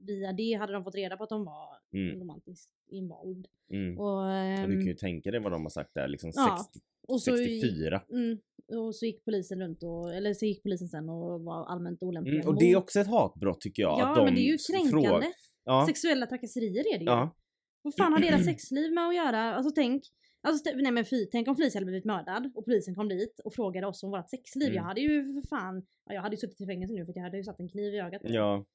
via 0.07 0.33
det 0.33 0.53
hade 0.53 0.73
de 0.73 0.83
fått 0.83 0.95
reda 0.95 1.17
på 1.17 1.23
att 1.23 1.29
de 1.29 1.45
var 1.45 1.77
Mm, 1.93 2.19
romantiskt 2.19 2.69
involved. 2.91 3.47
mm. 3.73 3.99
Och, 3.99 4.17
Och 4.63 4.69
du 4.69 4.75
kan 4.77 4.82
ju 4.86 4.91
ehm, 4.91 4.97
tänka 4.97 5.32
dig 5.32 5.39
vad 5.39 5.51
de 5.51 5.62
har 5.62 5.69
sagt 5.69 5.93
där, 5.93 6.08
liksom 6.08 6.32
ja, 6.36 6.58
60, 6.73 6.79
och 7.08 7.21
så, 7.21 7.38
64. 7.38 8.01
Mm, 8.12 8.38
och 8.79 8.95
så 8.95 9.06
gick 9.06 9.25
polisen 9.25 9.60
runt 9.62 9.84
och, 9.84 10.13
eller 10.13 10.34
så 10.34 10.45
gick 10.45 10.63
polisen 10.63 10.88
sen 10.88 11.10
och 11.10 11.41
var 11.41 11.65
allmänt 11.65 12.03
olämpliga 12.03 12.36
Mm, 12.36 12.47
och 12.47 12.60
det 12.60 12.71
är 12.71 12.75
också 12.75 12.99
ett 12.99 13.08
hatbrott 13.08 13.62
tycker 13.62 13.84
jag. 13.84 13.99
Ja 13.99 14.15
de 14.15 14.25
men 14.25 14.36
det 14.36 14.41
är 14.41 14.51
ju 14.51 14.58
kränkande. 14.71 15.08
frågar- 15.08 15.34
Ja, 15.65 15.86
Sexuella 15.88 16.25
trakasserier 16.25 16.93
är 16.93 16.97
det 16.99 17.03
ju. 17.06 17.12
ja, 17.12 17.36
Vad 17.82 17.95
fan 17.95 18.13
har 18.13 18.19
deras 18.27 18.45
sexliv 18.45 18.93
med 18.93 19.08
att 19.08 19.15
göra? 19.15 19.39
Alltså 19.56 19.71
tänk, 19.75 20.03
alltså, 20.41 20.71
nej 20.75 20.91
men 20.91 21.06
fy, 21.06 21.25
tänk 21.32 21.47
om 21.47 21.56
Felicia 21.56 21.77
hade 21.79 21.86
blivit 21.86 22.06
mördad 22.06 22.51
och 22.56 22.65
polisen 22.65 22.95
kom 22.95 23.10
dit 23.10 23.39
och 23.43 23.53
frågade 23.53 23.88
oss 23.88 24.03
om 24.03 24.12
vårt 24.12 24.29
sexliv. 24.29 24.67
Mm. 24.67 24.75
Jag 24.75 24.84
hade 24.84 25.01
ju 25.01 25.34
för 25.34 25.47
fan, 25.47 25.86
ja, 26.06 26.13
jag 26.13 26.21
hade 26.21 26.36
ju 26.36 26.39
suttit 26.39 26.62
i 26.62 26.65
fängelse 26.65 26.93
nu 26.95 27.06
för 27.06 27.13
jag 27.15 27.23
hade 27.23 27.38
ju 27.38 27.43
satt 27.43 27.60
en 27.60 27.69
kniv 27.69 27.93
i 27.93 27.99
ögat. 27.99 28.21
ja. 28.23 28.65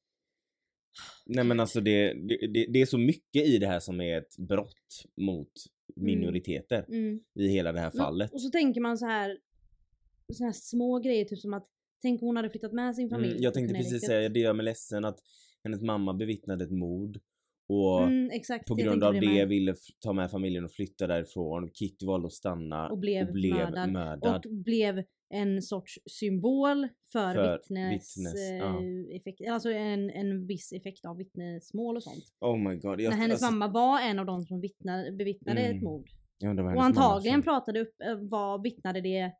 Nej 1.26 1.44
men 1.44 1.60
alltså 1.60 1.80
det, 1.80 2.12
det, 2.12 2.66
det, 2.72 2.80
är 2.80 2.86
så 2.86 2.98
mycket 2.98 3.46
i 3.46 3.58
det 3.58 3.66
här 3.66 3.80
som 3.80 4.00
är 4.00 4.18
ett 4.18 4.36
brott 4.38 5.04
mot 5.20 5.52
minoriteter 5.96 6.84
Mm. 6.88 7.20
i 7.38 7.48
hela 7.48 7.72
det 7.72 7.80
här 7.80 7.90
Men- 7.94 7.98
fallet. 8.04 8.32
Och 8.32 8.42
så 8.42 8.50
tänker 8.50 8.80
man 8.80 8.98
så 8.98 9.06
här, 9.06 9.38
så 10.32 10.44
här 10.44 10.52
små 10.52 10.98
grejer 10.98 11.24
typ 11.24 11.38
som 11.38 11.54
att 11.54 11.66
Tänk 12.02 12.22
om 12.22 12.26
hon 12.28 12.36
hade 12.36 12.50
flyttat 12.50 12.72
med 12.72 12.94
sin 12.96 13.08
familj 13.10 13.30
Mm, 13.30 13.42
jag 13.42 13.54
tänkte 13.54 13.74
precis 13.74 14.06
säga, 14.06 14.28
det 14.28 14.40
gör 14.40 14.52
mig 14.52 14.64
ledsen 14.64 15.04
att 15.04 15.18
hennes 15.64 15.82
mamma 15.82 16.14
bevittnade 16.14 16.64
ett 16.64 16.70
mord 16.70 17.18
och 17.68 18.02
Mm, 18.02 18.30
exakt, 18.30 18.66
på 18.68 18.74
grund 18.74 19.04
av 19.04 19.12
det 19.14 19.20
det 19.20 19.44
ville 19.46 19.74
ta 20.00 20.12
med 20.12 20.30
familjen 20.30 20.64
och 20.64 20.72
flytta 20.72 21.06
därifrån. 21.06 21.70
Kitty 21.74 22.06
valde 22.06 22.26
att 22.26 22.32
stanna 22.32 22.88
Och 22.88 22.98
blev 22.98 23.34
mördad. 23.34 23.92
mördad. 23.92 24.46
Och 24.46 24.54
blev 24.54 25.04
en 25.30 25.62
sorts 25.62 25.98
symbol 26.06 26.88
för, 27.12 27.34
För 27.34 27.52
vittnes, 27.58 28.16
vittnes, 28.16 28.34
eh, 28.50 28.56
ja. 28.56 28.82
effekt, 29.16 29.40
alltså 29.50 29.70
en, 29.72 30.10
en 30.10 30.46
viss 30.46 30.72
effekt 30.72 31.04
av 31.04 31.16
vittnesmål 31.16 31.96
och 31.96 32.02
sånt. 32.02 32.24
Oh 32.40 32.56
my 32.58 32.74
god. 32.76 33.00
Jag, 33.00 33.10
När 33.10 33.16
hennes 33.16 33.32
alltså, 33.42 33.50
mamma 33.50 33.68
var 33.68 34.00
en 34.00 34.18
av 34.18 34.26
de 34.26 34.44
som 34.46 34.60
vittnade, 34.60 35.12
bevittnade 35.12 35.60
Mm. 35.60 35.76
ett 35.76 35.82
mord. 35.82 36.10
ja, 36.38 36.54
var 36.54 36.76
Och 36.76 36.82
antagligen 36.82 37.42
pratade 37.42 37.80
upp, 37.80 38.00
eh, 38.02 38.14
vad 38.16 38.62
vittnade 38.62 39.00
det 39.00 39.32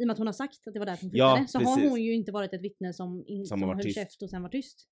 i 0.00 0.02
och 0.02 0.06
med 0.06 0.12
att 0.12 0.18
hon 0.18 0.26
har 0.26 0.32
sagt 0.32 0.66
att 0.66 0.72
det 0.74 0.78
var 0.78 0.86
därför 0.86 1.02
hon 1.02 1.10
Ja, 1.14 1.36
flyttade. 1.36 1.48
så 1.64 1.70
har 1.70 1.76
precis. 1.76 1.90
hon 1.90 2.02
ju 2.02 2.14
inte 2.14 2.32
varit 2.32 2.52
ett 2.52 2.62
vittne 2.62 2.92
som, 2.92 3.24
in, 3.26 3.46
Som 3.46 3.58
som, 3.60 3.68
har 3.68 3.74
höll 3.74 3.84
tyst. 3.84 3.94
käft 3.98 4.22
och 4.22 4.30
sen 4.30 4.42
var 4.42 4.48
tyst. 4.48 4.88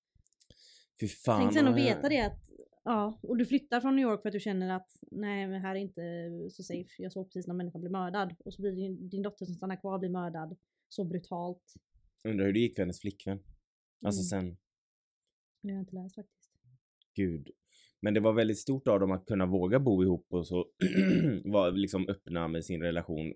Fy 1.01 1.09
fan. 1.09 1.41
Tänk 1.41 1.53
sen 1.55 1.69
att 1.69 1.77
veta 1.77 2.09
det 2.09 2.21
att, 2.21 2.39
ja, 2.85 3.19
och 3.23 3.37
du 3.37 3.47
flyttar 3.47 3.81
från 3.81 3.97
New 3.97 4.03
York 4.03 4.23
för 4.23 4.29
att 4.29 4.33
du 4.33 4.41
känner 4.41 4.77
att 4.77 4.91
nej 5.11 5.47
men 5.49 5.61
här 5.61 5.75
är 5.75 5.79
inte 5.81 6.03
så 6.51 6.63
safe. 6.63 6.89
Jag 6.99 7.13
såg 7.13 7.27
precis 7.29 7.47
någon 7.47 7.57
människa 7.57 7.79
bli 7.79 7.91
mördad. 7.91 8.35
Och 8.45 8.55
så 8.55 8.63
blir 8.63 8.73
din, 8.73 9.09
din 9.09 9.23
dotter 9.23 9.47
som 9.47 9.55
stannar 9.55 9.77
kvar 9.81 9.99
blir 9.99 10.11
mördad 10.11 10.57
så 10.89 11.05
brutalt. 11.05 11.75
Undrar 12.25 12.47
hur 12.47 12.53
det 12.53 12.61
gick 12.61 12.75
för 12.75 12.83
hennes 12.83 13.01
flickvän. 13.01 13.39
Alltså 14.05 14.35
Mm. 14.37 14.47
sen, 14.51 14.57
Det 15.63 15.69
har 15.69 15.75
jag 15.75 15.83
inte 15.83 15.95
läst 15.95 16.15
faktiskt. 16.15 16.51
gud. 17.15 17.51
Men 18.01 18.15
det 18.15 18.21
var 18.21 18.33
väldigt 18.33 18.59
stort 18.59 18.89
av 18.89 19.01
dem 19.01 19.11
att 19.13 19.27
kunna 19.27 19.47
våga 19.47 19.81
bo 19.81 20.03
ihop 20.03 20.27
och 20.31 20.47
så 20.47 20.67
vara 21.45 21.71
liksom 21.71 22.09
öppna 22.09 22.49
med 22.49 22.65
sin 22.65 22.83
relation. 22.83 23.35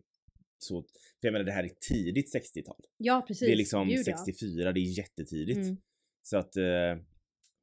Så, 0.59 0.83
för 0.83 1.29
jag 1.29 1.33
menar 1.33 1.45
det 1.45 1.53
här 1.53 1.65
är 1.65 1.71
tidigt 1.89 2.35
60-tal. 2.35 2.81
Ja 2.97 3.25
precis. 3.29 3.47
Det 3.49 3.53
är 3.53 3.57
liksom 3.57 3.89
Gud, 3.89 3.99
ja. 4.07 4.17
64, 4.27 4.73
det 4.73 4.81
är 4.81 4.99
jättetidigt. 4.99 5.59
Mm. 5.59 5.77
Så 6.23 6.37
att 6.37 6.57
eh, 6.57 6.97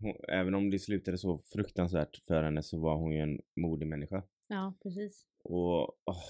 hon, 0.03 0.15
även 0.27 0.55
om 0.55 0.69
det 0.69 0.79
slutade 0.79 1.17
så 1.17 1.37
fruktansvärt 1.37 2.17
för 2.17 2.43
henne 2.43 2.63
så 2.63 2.79
var 2.79 2.95
hon 2.95 3.11
ju 3.11 3.19
en 3.19 3.41
modig 3.55 3.87
människa. 3.87 4.23
Ja 4.47 4.73
precis. 4.83 5.25
Och 5.43 5.79
åh, 6.05 6.23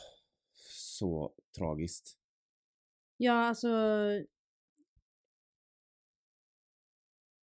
så 0.56 1.34
tragiskt. 1.58 2.18
Ja 3.18 3.34
alltså. 3.34 3.68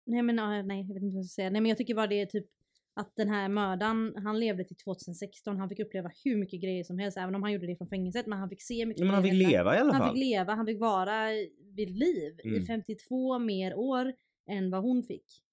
Nej 0.06 0.22
men 0.22 0.36
nej 0.68 0.86
jag 0.88 0.94
vet 0.94 1.04
inte 1.04 1.16
vad 1.16 1.24
jag 1.24 1.26
ska 1.26 1.36
säga. 1.36 1.50
Nej 1.50 1.62
men 1.62 1.70
jag 1.70 1.78
tycker 1.78 1.96
bara 1.96 2.08
det 2.08 2.22
är 2.22 2.26
typ 2.26 2.46
att 2.94 3.16
den 3.16 3.30
här 3.30 3.50
mördaren, 3.50 4.14
han 4.16 4.40
levde 4.40 4.64
till 4.64 4.76
2016, 4.76 5.58
han 5.58 5.70
fick 5.70 5.80
uppleva 5.80 6.12
hur 6.24 6.38
mycket 6.38 6.62
grejer 6.62 6.84
som 6.84 7.00
helst 7.00 7.18
även 7.18 7.36
om 7.36 7.44
han 7.44 7.52
gjorde 7.54 7.68
det 7.68 7.76
från 7.76 7.88
fängelset 7.90 8.28
men 8.28 8.40
han 8.40 8.50
fick 8.50 8.62
se 8.62 8.86
mycket 8.86 9.06
men 9.06 9.14
han 9.14 9.24
fick 9.24 9.32
hända. 9.34 9.50
leva 9.50 9.76
i 9.76 9.80
alla 9.80 9.94
Han 9.94 10.02
fall. 10.02 10.14
fick 10.16 10.20
leva, 10.24 10.54
han 10.56 10.66
fick 10.66 10.80
vara 10.80 11.28
vid 11.76 11.90
liv 11.90 12.40
i 12.44 12.48
Mm. 12.48 12.66
52 12.66 13.40
mer 13.40 13.76
år 13.76 14.14
än 14.50 14.72
vad 14.72 14.84
hon 14.84 15.04
fick. 15.04 15.44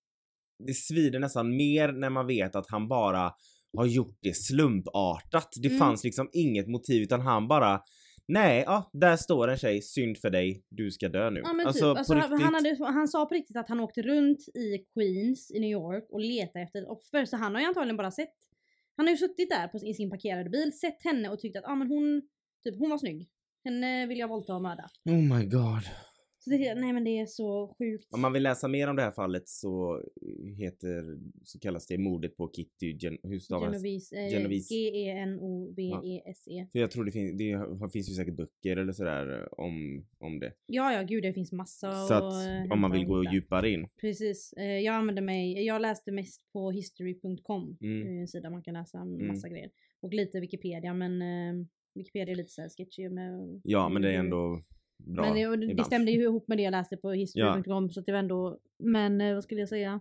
Det 0.67 0.75
svider 0.75 1.19
nästan 1.19 1.57
mer 1.57 1.93
när 1.93 2.11
man 2.11 2.27
vet 2.27 2.57
att 2.57 2.71
han 2.71 2.89
bara 2.89 3.33
har 3.77 3.87
gjort 3.87 4.19
det 4.23 4.37
slumpartat. 4.37 5.49
Det 5.63 5.69
Mm. 5.69 5.79
fanns 5.79 6.05
liksom 6.05 6.29
inget 6.33 6.69
motiv 6.69 7.03
utan 7.03 7.21
han 7.21 7.49
bara 7.49 7.81
Nej, 8.29 8.63
ja, 8.67 8.91
där 8.93 9.17
står 9.17 9.49
en 9.49 9.57
tjej, 9.57 9.83
synd 9.83 10.19
för 10.19 10.31
dig, 10.31 10.65
du 10.71 10.91
ska 10.91 11.09
dö 11.09 11.31
nu. 11.31 11.41
Ja 11.45 11.53
men 11.53 11.67
alltså, 11.67 11.93
typ, 11.93 11.99
alltså, 11.99 12.15
han, 12.15 12.43
han, 12.43 12.55
hade, 12.55 12.77
han 12.81 13.09
sa 13.09 13.27
på 13.27 13.35
riktigt 13.35 13.57
att 13.57 13.69
han 13.69 13.81
åkte 13.81 14.03
runt 14.03 14.39
i 14.49 14.79
Queens 14.95 15.51
i 15.51 15.61
New 15.61 15.71
York 15.71 16.05
och 16.11 16.21
letade 16.21 16.65
efter 16.65 16.79
ett 16.83 16.89
offer 16.89 17.25
så 17.25 17.37
han 17.37 17.55
har 17.55 17.61
ju 17.61 17.67
antagligen 17.67 17.97
bara 17.97 18.11
sett 18.11 18.35
Han 18.97 19.07
har 19.07 19.11
ju 19.11 19.17
suttit 19.17 19.51
där 19.51 19.69
på, 19.69 19.79
i 19.79 19.95
sin 19.95 20.11
parkerade 20.11 20.51
bil, 20.51 20.73
sett 20.73 21.03
henne 21.05 21.29
och 21.29 21.39
tyckt 21.39 21.57
att 21.57 21.65
ah, 21.65 21.75
men 21.75 21.89
hon, 21.89 22.23
typ, 22.65 22.79
hon 22.79 22.91
var 22.91 22.99
snygg. 22.99 23.29
Henne 23.65 24.07
vill 24.07 24.19
jag 24.19 24.29
våldta 24.29 24.55
och 24.55 24.63
mörda. 24.63 24.89
Oh 25.05 25.37
my 25.39 25.45
god. 25.45 25.83
Så 26.47 26.51
det, 26.51 26.75
nej 26.75 26.93
men 26.93 27.05
det 27.05 27.19
är 27.19 27.27
så 27.27 27.75
sjukt. 27.79 28.15
Om 28.15 28.21
man 28.21 28.33
vill 28.33 28.43
läsa 28.43 28.69
mer 28.69 28.89
om 28.89 28.97
det 28.97 29.03
här 29.03 29.11
fallet 29.11 29.49
så 29.49 30.03
heter, 30.59 31.19
så 31.45 31.59
kallas 31.59 31.87
det 31.87 31.99
mordet 31.99 32.37
på 32.37 32.51
Kitty 32.57 32.93
Gen, 33.01 33.19
hur 33.23 33.39
stavas? 33.39 33.65
Genovese, 33.73 34.17
eh, 34.17 34.29
Genovese. 34.31 34.75
G-E-N-O-V-E-S-E. 34.75 36.67
För 36.73 36.79
jag 36.79 36.91
tror 36.91 37.05
det, 37.05 37.13
fin- 37.13 37.37
det 37.37 37.59
finns 37.93 38.11
ju 38.11 38.15
säkert 38.15 38.37
böcker 38.37 38.77
eller 38.77 38.93
sådär 38.93 39.41
eh, 39.41 39.47
om, 39.65 40.07
om 40.19 40.39
det. 40.41 40.53
Ja 40.67 40.93
ja 40.93 41.03
gud 41.03 41.23
det 41.23 41.33
finns 41.33 41.53
massa 41.53 41.93
Så 41.93 42.15
att, 42.15 42.47
eh, 42.47 42.73
om 42.73 42.81
man 42.81 42.93
vill 42.93 43.05
gå 43.07 43.15
och 43.17 43.33
djupare 43.33 43.71
in. 43.71 43.89
Precis. 44.01 44.53
Eh, 44.53 44.65
Jag 44.81 44.95
använde 44.95 45.21
mig, 45.23 45.65
jag 45.67 45.83
läste 45.83 46.13
mest 46.13 46.53
på 46.53 46.71
history.com. 46.71 47.77
Mm. 47.81 48.19
En 48.21 48.29
sida 48.29 48.51
man 48.51 48.63
kan 48.63 48.75
läsa 48.75 49.05
massa 49.05 49.49
grejer. 49.49 49.71
Och 50.01 50.15
lite 50.15 50.41
Wikipedia 50.41 50.95
men 50.95 51.23
Wikipedia 51.95 52.33
är 52.33 52.37
lite 52.37 52.51
såhär 52.53 52.69
sketchy 52.69 53.09
med... 53.09 53.61
Ja 53.65 53.89
men 53.89 54.03
det 54.03 54.11
är 54.15 54.19
ändå 54.19 54.63
bra 54.99 55.25
Men 55.25 55.35
det, 55.35 55.47
och 55.47 55.59
det, 55.59 55.67
ibland. 55.67 55.87
stämde 55.87 56.11
ju 56.13 56.23
ihop 56.23 56.49
med 56.49 56.59
det 56.59 56.63
jag 56.63 56.71
läste 56.71 56.97
på 56.97 57.11
history.com 57.11 57.91
så 57.91 58.01
att 58.01 58.07
det 58.07 58.13
var 58.13 58.19
ändå... 58.19 58.59
Men 58.79 59.21
eh, 59.21 59.35
vad 59.35 59.45
skulle 59.45 59.61
jag 59.61 59.69
säga? 59.69 60.01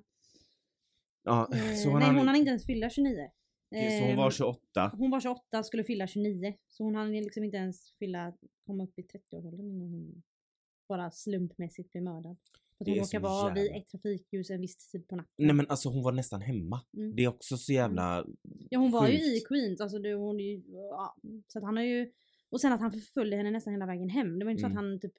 Ja, 1.24 1.50
Eh, 1.54 1.76
så 1.76 1.90
hon, 1.90 2.00
nej 2.00 2.08
hann, 2.08 2.18
hon 2.18 2.28
hann 2.28 2.36
inte 2.36 2.50
ens 2.50 2.66
fylla 2.66 2.90
29. 2.90 3.30
okej, 3.72 4.00
så 4.00 4.06
hon 4.06 4.16
var 4.16 4.26
Eh, 4.26 4.32
28. 4.32 4.92
hon 4.98 5.12
var 5.12 5.20
28 5.20 5.64
skulle 5.64 5.84
fylla 5.84 6.08
29. 6.08 6.54
Så 6.68 6.84
hon 6.84 6.96
hann 6.96 7.12
liksom 7.14 7.44
inte 7.44 7.58
ens 7.58 7.92
fylla, 8.00 8.34
komma 8.66 8.84
upp 8.84 9.00
i 9.00 9.02
30-årsåldern 9.02 9.70
innan 9.70 9.90
hon 9.90 10.24
bara 10.90 11.12
slumpmässigt 11.12 11.92
blev 11.92 12.04
mördad. 12.04 12.38
Att 12.80 12.88
hon 12.88 12.96
råkar 12.96 13.06
så 13.06 13.20
vara 13.20 13.54
vid 13.54 13.72
ett 13.72 13.88
trafikljus 13.88 14.50
en 14.50 14.62
viss 14.62 14.90
tid 14.92 15.08
på 15.08 15.16
natten. 15.16 15.34
Nej 15.38 15.56
men 15.56 15.68
alltså 15.70 15.90
hon 15.90 16.04
var 16.04 16.12
nästan 16.12 16.42
hemma. 16.42 16.82
Mm. 16.98 17.16
Det 17.16 17.24
är 17.24 17.28
också 17.28 17.58
så 17.58 17.74
jävla... 17.74 18.26
Ja 18.70 18.80
hon 18.80 18.92
var 18.92 19.08
ju 19.08 19.14
i 19.18 19.20
sjukt. 19.20 19.48
Queens, 19.48 19.82
alltså 19.82 20.00
det, 20.00 20.14
hon, 20.14 20.40
ja, 20.40 21.16
så 21.48 21.60
att 21.60 21.66
han 21.66 21.78
har 21.78 21.84
ju, 21.84 22.12
och 22.52 22.62
sen 22.62 22.74
att 22.74 22.82
han 22.82 22.92
förföljde 22.92 23.38
henne 23.38 23.52
nästan 23.52 23.74
hela 23.74 23.86
vägen 23.86 24.10
hem. 24.10 24.40
Det 24.40 24.46
var 24.46 24.52
inte 24.52 24.62
så 24.62 24.68
Mm. 24.68 24.78
att 24.78 24.84
han 24.84 25.00
typ, 25.00 25.14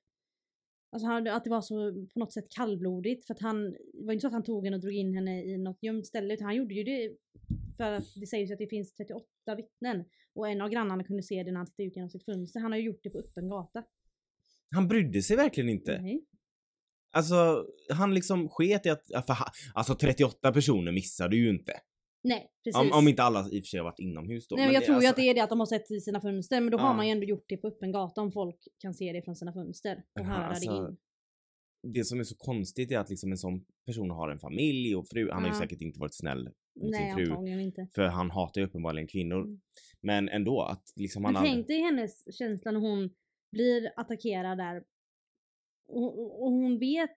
alltså 0.93 1.07
han, 1.07 1.27
att 1.29 1.45
det 1.45 1.51
var 1.51 1.61
så 1.61 2.07
på 2.15 2.19
något 2.19 2.33
sätt 2.33 2.47
kallblodigt 2.51 3.27
för 3.27 3.35
att 3.35 3.41
han, 3.41 3.71
det 3.73 4.05
var 4.07 4.13
inte 4.13 4.21
så 4.21 4.27
att 4.27 4.33
han 4.33 4.45
tog 4.45 4.65
henne 4.65 4.77
och 4.77 4.83
drog 4.83 4.95
in 4.95 5.15
henne 5.15 5.45
i 5.45 5.59
något 5.59 5.83
gömt 5.83 6.07
ställe 6.07 6.35
utan 6.35 6.45
han 6.45 6.57
gjorde 6.57 6.75
ju 6.75 6.85
det 6.85 7.17
för 7.77 7.93
att 7.93 8.15
det 8.21 8.27
sägs 8.27 8.53
att 8.53 8.59
det 8.59 8.67
finns 8.67 8.95
38 8.95 9.27
vittnen 9.57 10.05
och 10.35 10.49
en 10.49 10.61
av 10.61 10.69
grannarna 10.69 11.05
kunde 11.05 11.23
se 11.23 11.43
det 11.43 11.51
när 11.51 11.59
han 11.59 11.67
tittade 11.67 11.87
ut 11.87 11.97
genom 11.97 12.11
sitt 12.11 12.25
fönster. 12.25 12.61
Han 12.61 12.73
har 12.73 12.79
ju 12.79 12.85
gjort 12.85 13.01
det 13.03 13.11
på 13.11 13.19
öppen 13.19 13.49
gata. 13.49 13.85
Han 14.71 14.89
brydde 14.89 15.23
sig 15.23 15.37
verkligen 15.37 15.71
inte. 15.71 16.03
Nej. 16.03 16.25
Alltså, 17.13 17.67
han 17.91 18.15
liksom 18.15 18.49
sket 18.49 18.87
i 18.87 18.91
att... 18.91 19.07
För 19.27 19.37
alltså 19.75 19.95
38 19.95 20.53
personer 20.53 20.93
missade 20.93 21.37
ju 21.37 21.51
inte. 21.51 21.73
Nej, 22.29 22.51
precis. 22.65 22.81
Om, 22.81 22.93
om 22.99 23.09
inte 23.09 23.23
alla 23.23 23.41
i 23.41 23.61
och 23.61 23.65
för 23.65 23.69
sig 23.69 23.79
har 23.81 23.85
varit 23.85 23.99
inomhus 23.99 24.49
då. 24.49 24.57
Nej 24.57 24.65
men 24.67 24.75
jag 24.75 24.83
det, 24.83 24.87
tror 24.87 24.95
ju 25.03 25.07
alltså, 25.07 25.11
att 25.11 25.17
det 25.17 25.31
är 25.31 25.35
det 25.35 25.41
att 25.41 25.51
de 25.51 25.59
har 25.59 25.67
sett 25.67 25.91
i 25.91 26.01
sina 26.01 26.21
fönster 26.21 26.61
men 26.61 26.71
då 26.71 26.79
Ja. 26.79 26.83
har 26.83 26.95
man 26.95 27.07
ju 27.07 27.13
ändå 27.13 27.27
gjort 27.27 27.45
det 27.49 27.57
på 27.57 27.69
öppen 27.69 27.93
gata 27.93 28.21
om 28.21 28.33
folk 28.33 28.57
kan 28.79 28.95
se 28.95 29.13
det 29.13 29.23
från 29.23 29.37
sina 29.37 29.53
fönster 29.53 29.97
och 29.97 30.21
Ja, 30.21 30.25
höra 30.25 30.47
alltså, 30.47 30.71
det 30.83 30.89
in. 30.89 30.97
Det 31.93 32.05
som 32.05 32.21
är 32.21 32.25
så 32.25 32.37
konstigt 32.37 32.91
är 32.93 32.99
att 32.99 33.11
liksom 33.11 33.31
en 33.33 33.39
sån 33.39 33.65
person 33.87 34.11
har 34.11 34.31
en 34.31 34.39
familj 34.39 34.97
och 34.97 35.09
fru. 35.09 35.31
Han 35.31 35.43
har 35.43 35.49
ju 35.51 35.55
Ja. 35.55 35.61
säkert 35.61 35.81
inte 35.81 36.01
varit 36.01 36.15
snäll 36.15 36.45
mot 36.81 36.91
Nej 36.91 37.15
sin 37.15 37.27
fru. 37.27 37.61
inte. 37.61 37.89
För 37.95 38.03
han 38.03 38.31
hatar 38.31 38.61
ju 38.61 38.67
uppenbarligen 38.67 39.09
kvinnor. 39.09 39.43
Mm. 39.45 39.61
Men 40.01 40.29
ändå 40.29 40.63
att 40.63 40.93
liksom 40.97 41.25
han 41.25 41.33
Men 41.33 41.41
aldrig... 41.43 41.55
tänk 41.55 41.67
dig 41.67 41.81
hennes 41.81 42.37
känsla 42.39 42.71
när 42.71 42.81
hon 42.81 43.11
blir 43.53 43.93
attackerad 43.97 44.59
där. 44.59 44.83
Och, 45.89 46.19
och- 46.19 46.43
och 46.43 46.53
hon 46.53 46.79
vet. 46.79 47.17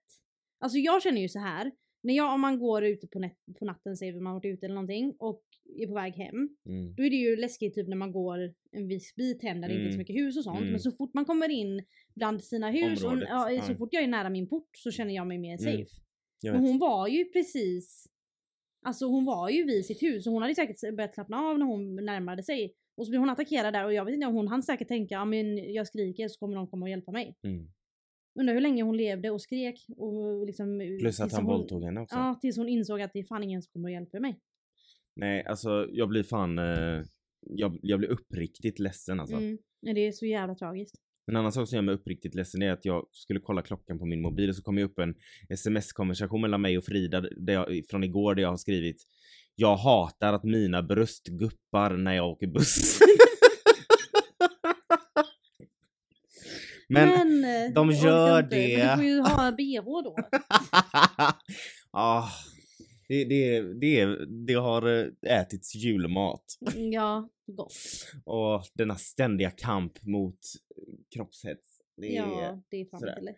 Alltså 0.60 0.78
jag 0.78 1.02
känner 1.04 1.22
ju 1.22 1.30
så 1.30 1.39
här. 1.39 1.72
När 2.02 2.14
jag, 2.14 2.34
om 2.34 2.42
man 2.42 2.60
går 2.60 2.84
ute 2.84 3.08
på, 3.08 3.30
på 3.60 3.66
natten, 3.66 3.98
säger 3.98 4.14
vi 4.14 4.20
man 4.20 4.34
har 4.34 4.40
varit 4.40 4.54
ute 4.54 4.66
eller 4.66 4.76
någonting 4.76 5.16
och 5.20 5.44
är 5.80 5.88
på 5.88 5.94
väg 5.94 6.14
hem. 6.14 6.50
Mm. 6.66 6.96
Då 6.96 7.04
är 7.04 7.10
det 7.10 7.16
ju 7.16 7.36
läskigt 7.36 7.76
typ 7.76 7.88
när 7.88 7.96
man 7.98 8.12
går 8.12 8.54
en 8.72 8.88
viss 8.88 9.16
bit 9.16 9.44
hem 9.44 9.62
där 9.62 9.68
det 9.68 9.74
inte 9.74 9.82
är 9.82 9.86
Mm. 9.86 9.92
så 9.94 9.98
mycket 9.98 10.16
hus 10.16 10.38
och 10.38 10.44
sånt. 10.44 10.60
Mm. 10.60 10.72
Men 10.72 10.80
så 10.80 10.92
fort 10.92 11.14
man 11.14 11.26
kommer 11.26 11.50
in 11.50 11.84
bland 12.16 12.44
sina 12.44 12.72
hus, 12.72 13.04
och, 13.04 13.18
ja, 13.30 13.62
så 13.68 13.76
fort 13.76 13.90
jag 13.92 14.04
är 14.04 14.08
nära 14.08 14.30
min 14.30 14.48
port 14.50 14.70
så 14.78 14.92
känner 14.92 15.16
jag 15.16 15.28
mig 15.28 15.38
mer 15.38 15.62
Mm. 15.62 15.78
safe. 15.78 16.02
Men 16.44 16.62
hon 16.62 16.80
var 16.80 17.08
ju 17.08 17.26
precis, 17.26 18.06
alltså 18.86 19.06
hon 19.06 19.26
var 19.26 19.50
ju 19.50 19.64
vid 19.66 19.86
sitt 19.86 20.04
hus 20.04 20.28
och 20.28 20.34
hon 20.34 20.42
hade 20.42 20.56
säkert 20.56 20.96
börjat 20.96 21.14
slappna 21.14 21.38
av 21.42 21.60
när 21.60 21.66
hon 21.66 21.96
närmade 21.96 22.44
sig. 22.44 22.74
Och 22.98 23.06
så 23.06 23.10
blev 23.10 23.20
hon 23.20 23.30
attackerad 23.30 23.74
där 23.74 23.86
och 23.86 23.94
jag 23.94 24.06
vet 24.06 24.14
inte, 24.14 24.28
hon 24.28 24.48
hann 24.48 24.64
säkert 24.64 24.88
tänka, 24.88 25.16
ja 25.16 25.26
men 25.26 25.74
jag 25.74 25.88
skriker 25.88 26.28
så 26.28 26.40
kommer 26.40 26.56
någon 26.56 26.68
komma 26.68 26.84
och 26.86 26.90
hjälpa 26.90 27.12
mig. 27.12 27.36
Mm. 27.44 27.68
Undrar 28.39 28.54
hur 28.54 28.62
länge 28.62 28.84
hon 28.84 28.98
levde 28.98 29.32
och 29.32 29.42
skrek 29.42 29.86
och 29.98 30.46
liksom... 30.46 30.98
Plus 31.00 31.20
att 31.20 31.32
han 31.32 31.46
hon, 31.46 31.58
våldtog 31.58 31.84
henne 31.84 32.02
också. 32.02 32.15
Ja, 32.15 32.39
tills 32.42 32.58
hon 32.58 32.70
insåg 32.70 33.02
att 33.02 33.13
det 33.13 33.20
är 33.20 33.24
fan 33.24 33.44
ingen 33.44 33.62
som 33.62 33.72
kommer 33.72 33.89
och 33.89 33.94
hjälper 33.94 34.20
mig. 34.20 34.39
Nej, 35.15 35.46
alltså 35.46 35.88
jag 35.92 36.10
blir 36.10 36.24
fan... 36.24 36.60
Eh, 36.60 37.04
jag, 37.42 37.80
jag 37.82 38.00
blir 38.00 38.10
uppriktigt 38.10 38.80
ledsen 38.80 39.20
alltså. 39.20 39.36
Mm. 39.36 39.58
Ja, 39.82 39.94
det 39.94 40.08
är 40.08 40.12
så 40.12 40.26
jävla 40.26 40.56
tragiskt. 40.56 40.96
En 41.28 41.36
annan 41.36 41.52
sak 41.52 41.68
som 41.70 41.76
gör 41.76 41.84
mig 41.84 41.96
uppriktigt 41.96 42.36
ledsen 42.36 42.62
är 42.62 42.72
att 42.72 42.86
jag 42.86 43.06
skulle 43.12 43.39
kolla 43.39 43.62
klockan 43.62 44.00
på 44.00 44.06
min 44.06 44.22
mobil 44.22 44.50
och 44.50 44.56
så 44.56 44.63
kom 44.63 44.78
jag 44.78 44.89
upp 44.89 45.00
en 45.00 45.15
sms-konversation 45.50 46.42
mellan 46.42 46.62
mig 46.62 46.78
och 46.78 46.86
Frida 46.86 47.24
jag, 47.48 47.82
från 47.89 48.04
igår 48.04 48.36
där 48.36 48.42
jag 48.42 48.50
har 48.50 48.58
skrivit 48.58 49.04
Jag 49.56 49.76
hatar 49.76 50.34
att 50.34 50.44
mina 50.44 50.84
bröst 50.84 51.28
guppar 51.28 51.98
när 51.98 52.13
jag 52.13 52.30
åker 52.30 52.48
buss. 52.48 53.00
Men, 56.89 57.43
eh, 57.43 57.73
de 57.73 57.89
orkar 57.89 58.08
gör 58.08 58.43
inte, 58.43 58.56
det. 58.56 58.78
Men 58.78 58.88
du 58.88 58.95
får 58.95 59.06
ju 59.06 59.19
ha 59.19 59.52
bh 59.58 60.04
då. 60.04 60.15
ah, 61.91 62.28
det, 63.08 63.23
det, 63.23 63.62
det, 63.73 64.25
det 64.45 64.54
har 64.54 64.88
eh, 64.88 65.39
ätits 65.39 65.75
julmat. 65.75 66.43
ja, 66.75 67.30
gott. 67.47 67.73
Och 68.25 68.63
denna 68.73 68.95
ständiga 68.95 69.52
kamp 69.52 70.04
mot 70.04 70.39
kroppshets. 71.15 71.80
Det 71.97 72.17
är, 72.17 72.25
Ja, 72.25 72.63
det 72.69 72.78
är 72.78 72.86
fan 72.86 73.10
inte 73.10 73.21
lätt. 73.21 73.36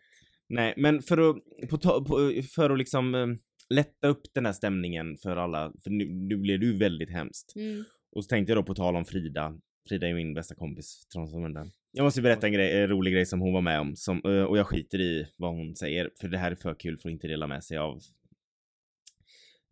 Nej, 0.49 0.73
men 0.77 1.01
för 1.01 1.29
att, 1.29 1.35
på, 1.69 1.77
på, 2.05 2.41
för 2.55 2.69
att 2.69 2.77
liksom 2.77 3.15
eh, 3.15 3.27
lätta 3.69 4.07
upp 4.07 4.21
den 4.33 4.45
här 4.45 4.53
stämningen 4.53 5.17
för 5.17 5.37
alla, 5.37 5.73
för 5.83 5.89
nu, 5.89 6.05
nu 6.09 6.37
blir 6.37 6.57
det 6.57 6.65
ju 6.65 6.77
väldigt 6.77 7.11
hemskt. 7.11 7.55
Mm. 7.55 7.83
Och 8.15 8.23
så 8.23 8.27
tänkte 8.27 8.51
jag 8.51 8.57
då 8.57 8.63
på 8.63 8.75
tal 8.75 8.95
om 8.95 9.05
Frida. 9.05 9.57
Frida 9.89 10.07
är 10.07 10.13
min 10.13 10.33
bästa 10.33 10.55
kompis 10.55 11.07
från 11.13 11.27
Småland. 11.29 11.71
Jag 11.91 12.03
måste 12.03 12.21
berätta 12.21 12.47
en, 12.47 12.53
grej, 12.53 12.81
en 12.81 12.87
rolig 12.87 13.13
grej 13.13 13.25
som 13.25 13.39
hon 13.41 13.53
var 13.53 13.61
med 13.61 13.79
om 13.79 13.95
som, 13.95 14.21
eh, 14.25 14.43
och 14.43 14.57
jag 14.57 14.67
skiter 14.67 15.01
i 15.01 15.27
vad 15.37 15.51
hon 15.51 15.75
säger 15.75 16.09
för 16.21 16.27
det 16.27 16.37
här 16.37 16.51
är 16.51 16.55
för 16.55 16.73
kul 16.79 16.97
för 16.97 17.09
att 17.09 17.13
inte 17.13 17.27
dela 17.27 17.47
med 17.47 17.63
sig 17.63 17.77
av. 17.77 18.01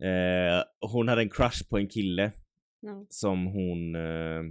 Eh, 0.02 0.62
hon 0.80 1.08
hade 1.08 1.22
en 1.22 1.30
crush 1.30 1.68
på 1.68 1.78
en 1.78 1.88
kille 1.88 2.32
Ja. 2.82 3.06
som 3.08 3.46
hon 3.46 3.94
eh, 3.94 4.42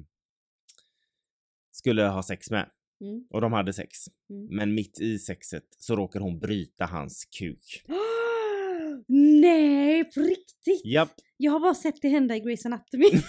skulle 1.72 2.04
ha 2.04 2.24
sex 2.24 2.52
med. 2.52 2.70
Mm. 3.02 3.28
Och 3.30 3.42
de 3.42 3.54
hade 3.54 3.74
sex. 3.74 3.98
Mm. 4.30 4.48
Men 4.56 4.74
mitt 4.74 5.00
i 5.02 5.20
sexet 5.20 5.64
så 5.78 5.96
råkar 5.96 6.20
hon 6.20 6.40
bryta 6.40 6.86
hans 6.86 7.26
kuk. 7.26 7.84
Nej, 9.42 10.04
på 10.12 10.20
riktigt? 10.20 10.86
Japp. 10.86 11.10
Jag 11.38 11.52
har 11.52 11.60
bara 11.60 11.76
sett 11.76 12.02
det 12.02 12.10
hända 12.10 12.36
i 12.36 12.40
Grey's 12.40 12.66
Anatomy. 12.66 13.06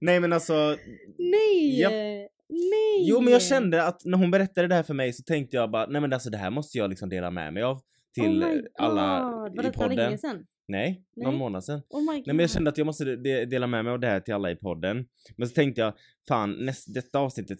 Nej 0.00 0.20
men 0.20 0.32
alltså, 0.32 0.76
Nej! 1.18 1.80
Japp. 1.80 1.92
Nej! 2.48 3.08
jo 3.08 3.20
men 3.20 3.32
jag 3.32 3.42
kände 3.42 3.84
att 3.84 4.04
när 4.04 4.18
hon 4.18 4.30
berättade 4.30 4.68
det 4.68 4.74
här 4.74 4.82
för 4.82 4.94
mig 4.94 5.12
så 5.12 5.22
tänkte 5.22 5.56
jag 5.56 5.70
bara, 5.70 5.86
nej 5.86 6.00
men 6.00 6.12
alltså 6.12 6.30
det 6.30 6.38
här 6.38 6.50
måste 6.50 6.78
jag 6.78 6.90
liksom 6.90 7.08
dela 7.08 7.30
med 7.30 7.52
mig 7.52 7.62
av 7.62 7.80
till 8.14 8.44
oh 8.44 8.58
alla 8.78 9.20
God. 9.20 9.56
Var 9.56 9.64
i 9.64 9.66
detta 9.66 9.80
podden. 9.80 9.96
länge 9.96 10.18
sedan? 10.18 10.46
Nej, 10.68 11.04
någon 11.16 11.30
Nej. 11.30 11.38
månad 11.38 11.64
sedan. 11.64 11.82
Oh. 11.90 12.04
Nej 12.12 12.22
men 12.26 12.38
jag 12.38 12.50
kände 12.50 12.70
att 12.70 12.78
jag 12.78 12.84
måste 12.86 13.04
de- 13.16 13.44
dela 13.44 13.66
med 13.66 13.84
mig 13.84 13.92
av 13.92 14.00
det 14.00 14.06
här 14.06 14.20
till 14.20 14.34
alla 14.34 14.50
i 14.50 14.56
podden. 14.56 15.06
Men 15.36 15.48
så 15.48 15.54
tänkte 15.54 15.80
jag, 15.80 15.94
fan 16.28 16.52
näst, 16.64 16.94
detta 16.94 17.18
avsnittet 17.18 17.58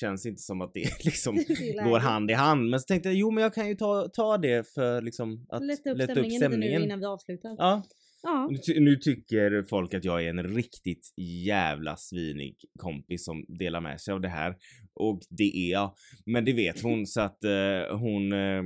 känns 0.00 0.26
inte 0.26 0.42
som 0.42 0.60
att 0.60 0.74
det 0.74 0.80
liksom 1.04 1.36
går 1.84 1.98
hand 1.98 2.30
i 2.30 2.34
hand. 2.34 2.70
Men 2.70 2.80
så 2.80 2.86
tänkte 2.86 3.08
jag, 3.08 3.16
jo 3.16 3.30
men 3.30 3.42
jag 3.42 3.54
kan 3.54 3.68
ju 3.68 3.74
ta, 3.74 4.08
ta 4.08 4.38
det 4.38 4.68
för 4.74 5.02
liksom 5.02 5.46
att 5.48 5.64
Lätta 5.64 5.90
upp 5.90 6.02
stämningen, 6.02 6.50
lite 6.50 6.78
nu 6.78 6.84
innan 6.84 6.98
vi 7.00 7.06
avslutar. 7.06 7.54
Ja, 7.58 7.82
Ja. 8.26 8.48
nu, 8.50 8.80
nu 8.80 8.96
tycker 8.96 9.62
folk 9.62 9.94
att 9.94 10.04
jag 10.04 10.24
är 10.24 10.30
en 10.30 10.42
riktigt 10.54 11.12
jävla 11.46 11.96
svinig 11.96 12.56
kompis 12.78 13.24
som 13.24 13.44
delar 13.48 13.80
med 13.80 14.00
sig 14.00 14.14
av 14.14 14.20
det 14.20 14.28
här. 14.28 14.56
Och 14.94 15.20
det 15.30 15.56
är 15.56 15.70
jag. 15.72 15.94
Men 16.26 16.44
det 16.44 16.52
vet 16.52 16.82
hon 16.82 17.06
så 17.06 17.20
att 17.20 17.44
eh, 17.44 17.96
hon, 17.98 18.32
eh, 18.32 18.62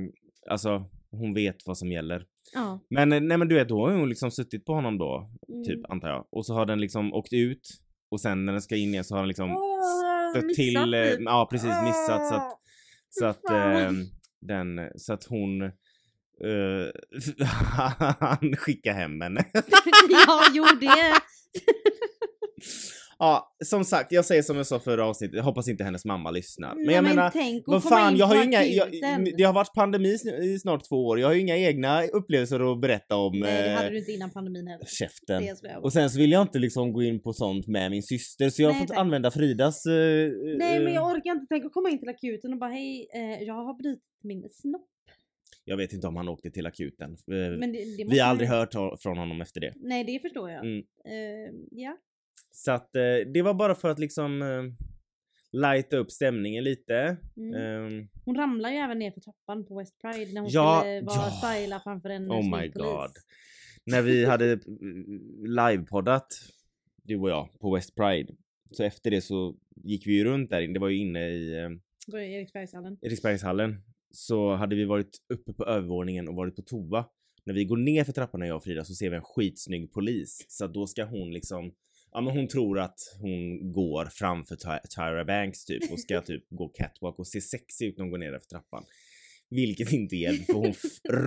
alltså 0.49 0.85
hon 1.11 1.33
vet 1.33 1.55
vad 1.65 1.77
som 1.77 1.91
gäller. 1.91 2.25
ja. 2.53 2.79
Men 2.89 3.11
eh, 3.13 3.21
nej 3.21 3.37
men 3.37 3.47
du 3.47 3.55
vet, 3.55 3.69
då 3.69 3.85
har 3.87 3.93
hon 3.95 4.09
liksom 4.09 4.31
suttit 4.31 4.65
på 4.65 4.73
honom 4.73 4.97
då, 4.97 5.31
Mm. 5.49 5.63
typ 5.63 5.91
antar 5.91 6.09
jag. 6.09 6.27
Och 6.31 6.45
så 6.45 6.53
har 6.53 6.65
den 6.65 6.81
liksom 6.81 7.13
åkt 7.13 7.33
ut 7.33 7.67
och 8.11 8.21
sen 8.21 8.45
när 8.45 8.53
den 8.53 8.61
ska 8.61 8.75
in 8.75 8.89
igen 8.89 9.03
så 9.03 9.15
har 9.15 9.21
den 9.21 9.27
liksom 9.27 9.51
Åh, 9.51 10.31
stött 10.31 10.53
till, 10.55 10.93
eh, 10.93 11.03
typ. 11.03 11.19
ja 11.25 11.47
precis 11.51 11.69
missat 11.83 12.27
så 12.29 12.35
att, 12.35 12.51
så 13.09 13.25
att 13.25 13.49
eh, 13.49 13.91
den, 14.41 14.79
så 14.95 15.13
att 15.13 15.23
hon 15.23 15.71
eh, 16.43 17.45
han 18.19 18.55
skickar 18.55 18.93
hem 18.93 19.21
henne. 19.21 19.45
ja, 20.09 20.41
jo 20.53 20.65
det. 20.81 21.13
Ja, 23.21 23.55
som 23.65 23.83
sagt, 23.83 24.11
jag 24.11 24.25
säger 24.25 24.41
som 24.41 24.57
jag 24.57 24.67
sa 24.67 24.79
förra 24.79 25.05
avsnittet, 25.05 25.35
jag 25.35 25.43
hoppas 25.43 25.67
inte 25.67 25.83
hennes 25.83 26.05
mamma 26.05 26.31
lyssnar. 26.31 26.75
Men 26.75 26.85
Nej, 26.85 26.95
jag 26.95 27.03
menar, 27.03 27.29
tänk 27.29 27.61
att 27.61 27.67
vad 27.67 27.83
fan, 27.83 28.17
jag 28.17 28.25
har 28.25 28.35
ju 28.35 28.43
inga, 28.43 28.63
jag, 28.63 28.87
det 29.37 29.43
har 29.43 29.53
varit 29.53 29.73
pandemi 29.73 30.17
i 30.41 30.59
snart 30.59 30.89
två 30.89 30.95
år, 30.95 31.19
jag 31.19 31.27
har 31.27 31.33
ju 31.33 31.41
inga 31.41 31.57
egna 31.57 32.03
upplevelser 32.03 32.71
att 32.71 32.81
berätta 32.81 33.15
om. 33.15 33.39
Nej, 33.39 33.63
det 33.63 33.69
hade 33.69 33.87
eh, 33.87 33.91
du 33.91 33.99
inte 33.99 34.11
innan 34.11 34.29
pandemin 34.29 34.67
heller. 34.67 34.85
käften. 34.85 35.43
Och 35.81 35.93
sen 35.93 36.09
så 36.09 36.19
vill 36.19 36.31
jag 36.31 36.41
inte 36.41 36.59
liksom 36.59 36.93
gå 36.93 37.03
in 37.03 37.21
på 37.21 37.33
sånt 37.33 37.67
med 37.67 37.91
min 37.91 38.03
syster 38.03 38.49
så 38.49 38.61
jag 38.61 38.71
har 38.71 38.79
fått 38.79 38.97
använda 38.97 39.31
Fridas... 39.31 39.85
eh, 39.85 40.29
Nej 40.57 40.79
men 40.79 40.93
jag 40.93 41.07
orkar 41.07 41.31
inte 41.31 41.45
tänka 41.45 41.69
komma 41.69 41.89
in 41.89 41.99
till 41.99 42.09
akuten 42.09 42.53
och 42.53 42.59
bara 42.59 42.71
hej, 42.71 43.07
eh, 43.13 43.43
jag 43.43 43.53
har 43.53 43.73
brutit 43.73 44.03
min 44.23 44.49
snopp. 44.49 44.87
Jag 45.63 45.77
vet 45.77 45.93
inte 45.93 46.07
om 46.07 46.15
han 46.15 46.27
åkte 46.29 46.51
till 46.51 46.65
akuten. 46.65 47.11
Eh, 47.11 47.17
Men 47.59 47.71
det, 47.71 47.97
det 47.97 48.05
Vi 48.09 48.19
har 48.19 48.29
aldrig 48.29 48.49
hört 48.49 48.73
från 49.01 49.17
honom 49.17 49.41
efter 49.41 49.61
det. 49.61 49.73
Nej 49.75 50.03
det 50.03 50.19
förstår 50.19 50.49
jag. 50.51 50.65
Mm. 50.65 50.77
Eh, 51.05 51.53
ja. 51.71 51.97
Så 52.51 52.71
att 52.71 52.95
eh, 52.95 53.01
det 53.33 53.41
var 53.41 53.53
bara 53.53 53.75
för 53.75 53.89
att 53.89 53.99
liksom 53.99 54.43
lighta 55.51 55.97
upp 55.97 56.11
stämningen 56.11 56.63
lite. 56.63 57.17
Mm. 57.37 57.53
Ehm, 57.55 58.07
Hon 58.25 58.35
ramlar 58.35 58.69
ju 58.69 58.75
även 58.75 58.99
ner 58.99 59.11
för 59.11 59.21
trappan 59.21 59.65
på 59.65 59.79
West 59.79 60.01
Pride 60.01 60.33
när 60.33 60.41
hon 60.41 60.49
Ja, 60.53 60.79
skulle 60.79 61.01
vara 61.01 61.27
ja. 61.41 61.53
styla 61.53 61.79
framför 61.79 62.09
en 62.09 62.31
Oh 62.31 62.43
my 62.43 62.71
polis. 62.71 62.73
god. 62.73 63.11
När 63.85 64.01
vi 64.01 64.25
hade 64.25 64.59
livepoddat, 65.47 66.27
du 67.03 67.17
och 67.19 67.29
jag, 67.29 67.49
på 67.59 67.75
West 67.75 67.95
Pride. 67.95 68.33
Så 68.71 68.83
efter 68.83 69.11
det 69.11 69.21
så 69.21 69.55
gick 69.75 70.07
vi 70.07 70.13
ju 70.13 70.23
runt 70.23 70.49
där 70.49 70.61
inne, 70.61 70.73
det 70.73 70.79
var 70.79 70.89
ju 70.89 70.97
inne 70.97 71.29
i 71.29 71.53
eh, 71.57 71.69
Eriksbergshallen. 72.21 72.97
Eriksbergshallen. 73.01 73.81
Så 74.11 74.55
hade 74.55 74.75
vi 74.75 74.85
varit 74.85 75.17
uppe 75.33 75.53
på 75.53 75.65
övervåningen 75.65 76.27
och 76.27 76.35
varit 76.35 76.55
på 76.55 76.61
toa. 76.61 77.05
när 77.45 77.53
vi 77.53 77.65
går 77.65 77.77
ner 77.77 78.03
för 78.03 78.13
trapporna 78.13 78.47
jag 78.47 78.57
och 78.57 78.63
Frida 78.63 78.85
så 78.85 78.95
ser 78.95 79.09
vi 79.09 79.15
en 79.15 79.23
skitsnygg 79.23 79.91
polis. 79.93 80.45
Så 80.47 80.67
då 80.67 80.87
ska 80.87 81.05
hon 81.05 81.33
liksom 81.33 81.71
Ja 82.11 82.21
men 82.21 82.37
hon 82.37 82.47
tror 82.47 82.79
att 82.79 82.99
hon 83.21 83.71
går 83.71 84.05
framför 84.05 84.55
Ty- 84.55 84.87
Tyra 84.95 85.25
Banks 85.25 85.65
typ 85.65 85.91
och 85.91 85.99
ska 85.99 86.21
typ 86.25 86.43
gå 86.49 86.67
catwalk 86.69 87.19
och 87.19 87.27
se 87.27 87.41
sexig 87.41 87.87
ut 87.87 87.97
när 87.97 88.03
hon 88.03 88.11
går 88.11 88.17
ner 88.17 88.39
för 88.39 88.47
trappan. 88.47 88.83
Vilket 89.49 89.91
inte 89.91 90.15
hjälper 90.15 90.45
för 90.45 90.53
hon 90.53 90.73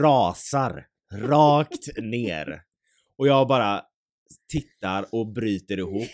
rasar 0.01 0.87
rakt 1.12 1.99
ner. 2.03 2.62
Och 3.16 3.27
jag 3.27 3.49
bara 3.49 3.83
tittar 4.53 5.05
och 5.12 5.33
bryter 5.33 5.79
ihop. 5.79 6.09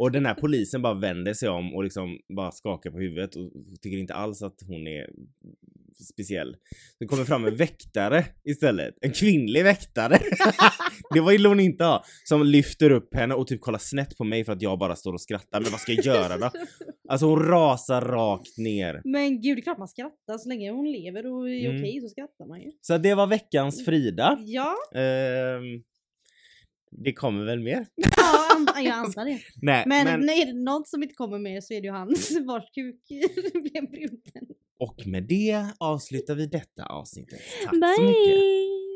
Och 0.00 0.12
den 0.12 0.26
här 0.26 0.34
polisen 0.34 0.82
bara 0.82 0.94
vänder 0.94 1.34
sig 1.34 1.48
om 1.48 1.74
och 1.74 1.84
liksom 1.84 2.18
bara 2.36 2.50
skakar 2.52 2.90
på 2.90 2.98
huvudet 2.98 3.36
och 3.36 3.50
tycker 3.82 3.98
inte 3.98 4.14
alls 4.14 4.42
att 4.42 4.56
hon 4.66 4.86
är 4.86 5.10
speciell. 6.12 6.56
Det 7.00 7.06
kommer 7.06 7.24
fram 7.24 7.44
en 7.44 7.56
väktare 7.56 8.24
istället. 8.44 8.94
En 9.00 9.12
kvinnlig 9.12 9.64
väktare. 9.64 10.18
det 11.14 11.20
ville 11.20 11.48
hon 11.48 11.60
inte 11.60 11.84
ha. 11.84 12.04
Som 12.24 12.42
lyfter 12.46 12.90
upp 12.90 13.14
henne 13.14 13.34
och 13.34 13.46
typ 13.46 13.60
kollar 13.60 13.78
snett 13.78 14.16
på 14.16 14.24
mig 14.24 14.44
för 14.44 14.52
att 14.52 14.62
jag 14.62 14.78
bara 14.78 14.96
står 14.96 15.12
och 15.12 15.20
skrattar. 15.20 15.60
Men 15.60 15.70
vad 15.70 15.80
ska 15.80 15.92
jag 15.92 16.04
göra 16.04 16.36
då? 16.38 16.50
Alltså 17.08 17.26
hon 17.26 17.46
rasar 17.46 18.00
rakt 18.00 18.58
ner. 18.58 19.00
Men 19.04 19.40
gud, 19.40 19.56
det 19.56 19.60
är 19.60 19.62
klart 19.62 19.78
man 19.78 19.88
skrattar 19.88 20.38
så 20.38 20.48
länge 20.48 20.70
hon 20.70 20.92
lever 20.92 21.26
och 21.26 21.50
är 21.50 21.64
Mm. 21.68 21.76
okej 21.82 22.00
så 22.00 22.08
skrattar 22.08 22.46
man 22.48 22.60
ju. 22.60 22.70
Så 22.80 22.98
det 22.98 23.14
var 23.14 23.26
veckans 23.26 23.84
Frida. 23.84 24.38
Ja, 24.46 24.74
Ehm, 24.94 25.82
det 26.90 27.12
kommer 27.12 27.44
väl 27.44 27.60
mer? 27.60 27.86
ja 28.16 28.48
an- 28.56 28.84
jag 28.84 28.94
antar 28.94 29.24
det. 29.24 29.40
Nej, 29.62 29.84
Men, 29.86 30.04
men, 30.04 30.20
nej, 30.20 30.42
är 30.42 30.46
det 30.46 30.52
något 30.64 30.88
som 30.88 31.02
inte 31.02 31.14
kommer 31.14 31.38
med 31.38 31.64
så 31.64 31.74
är 31.74 31.80
det 31.80 31.86
ju 31.86 31.92
hans 31.92 32.30
vars 32.46 32.70
kuk 32.74 33.00
blev 33.52 33.90
bruten. 33.90 34.42
och 34.78 35.06
med 35.06 35.22
det 35.22 35.66
avslutar 35.78 36.34
vi 36.34 36.46
detta 36.46 36.84
avsnittet. 36.86 37.40
Tack 37.64 37.74
så 37.96 38.02
mycket. 38.02 38.34
Bye! 38.34 38.87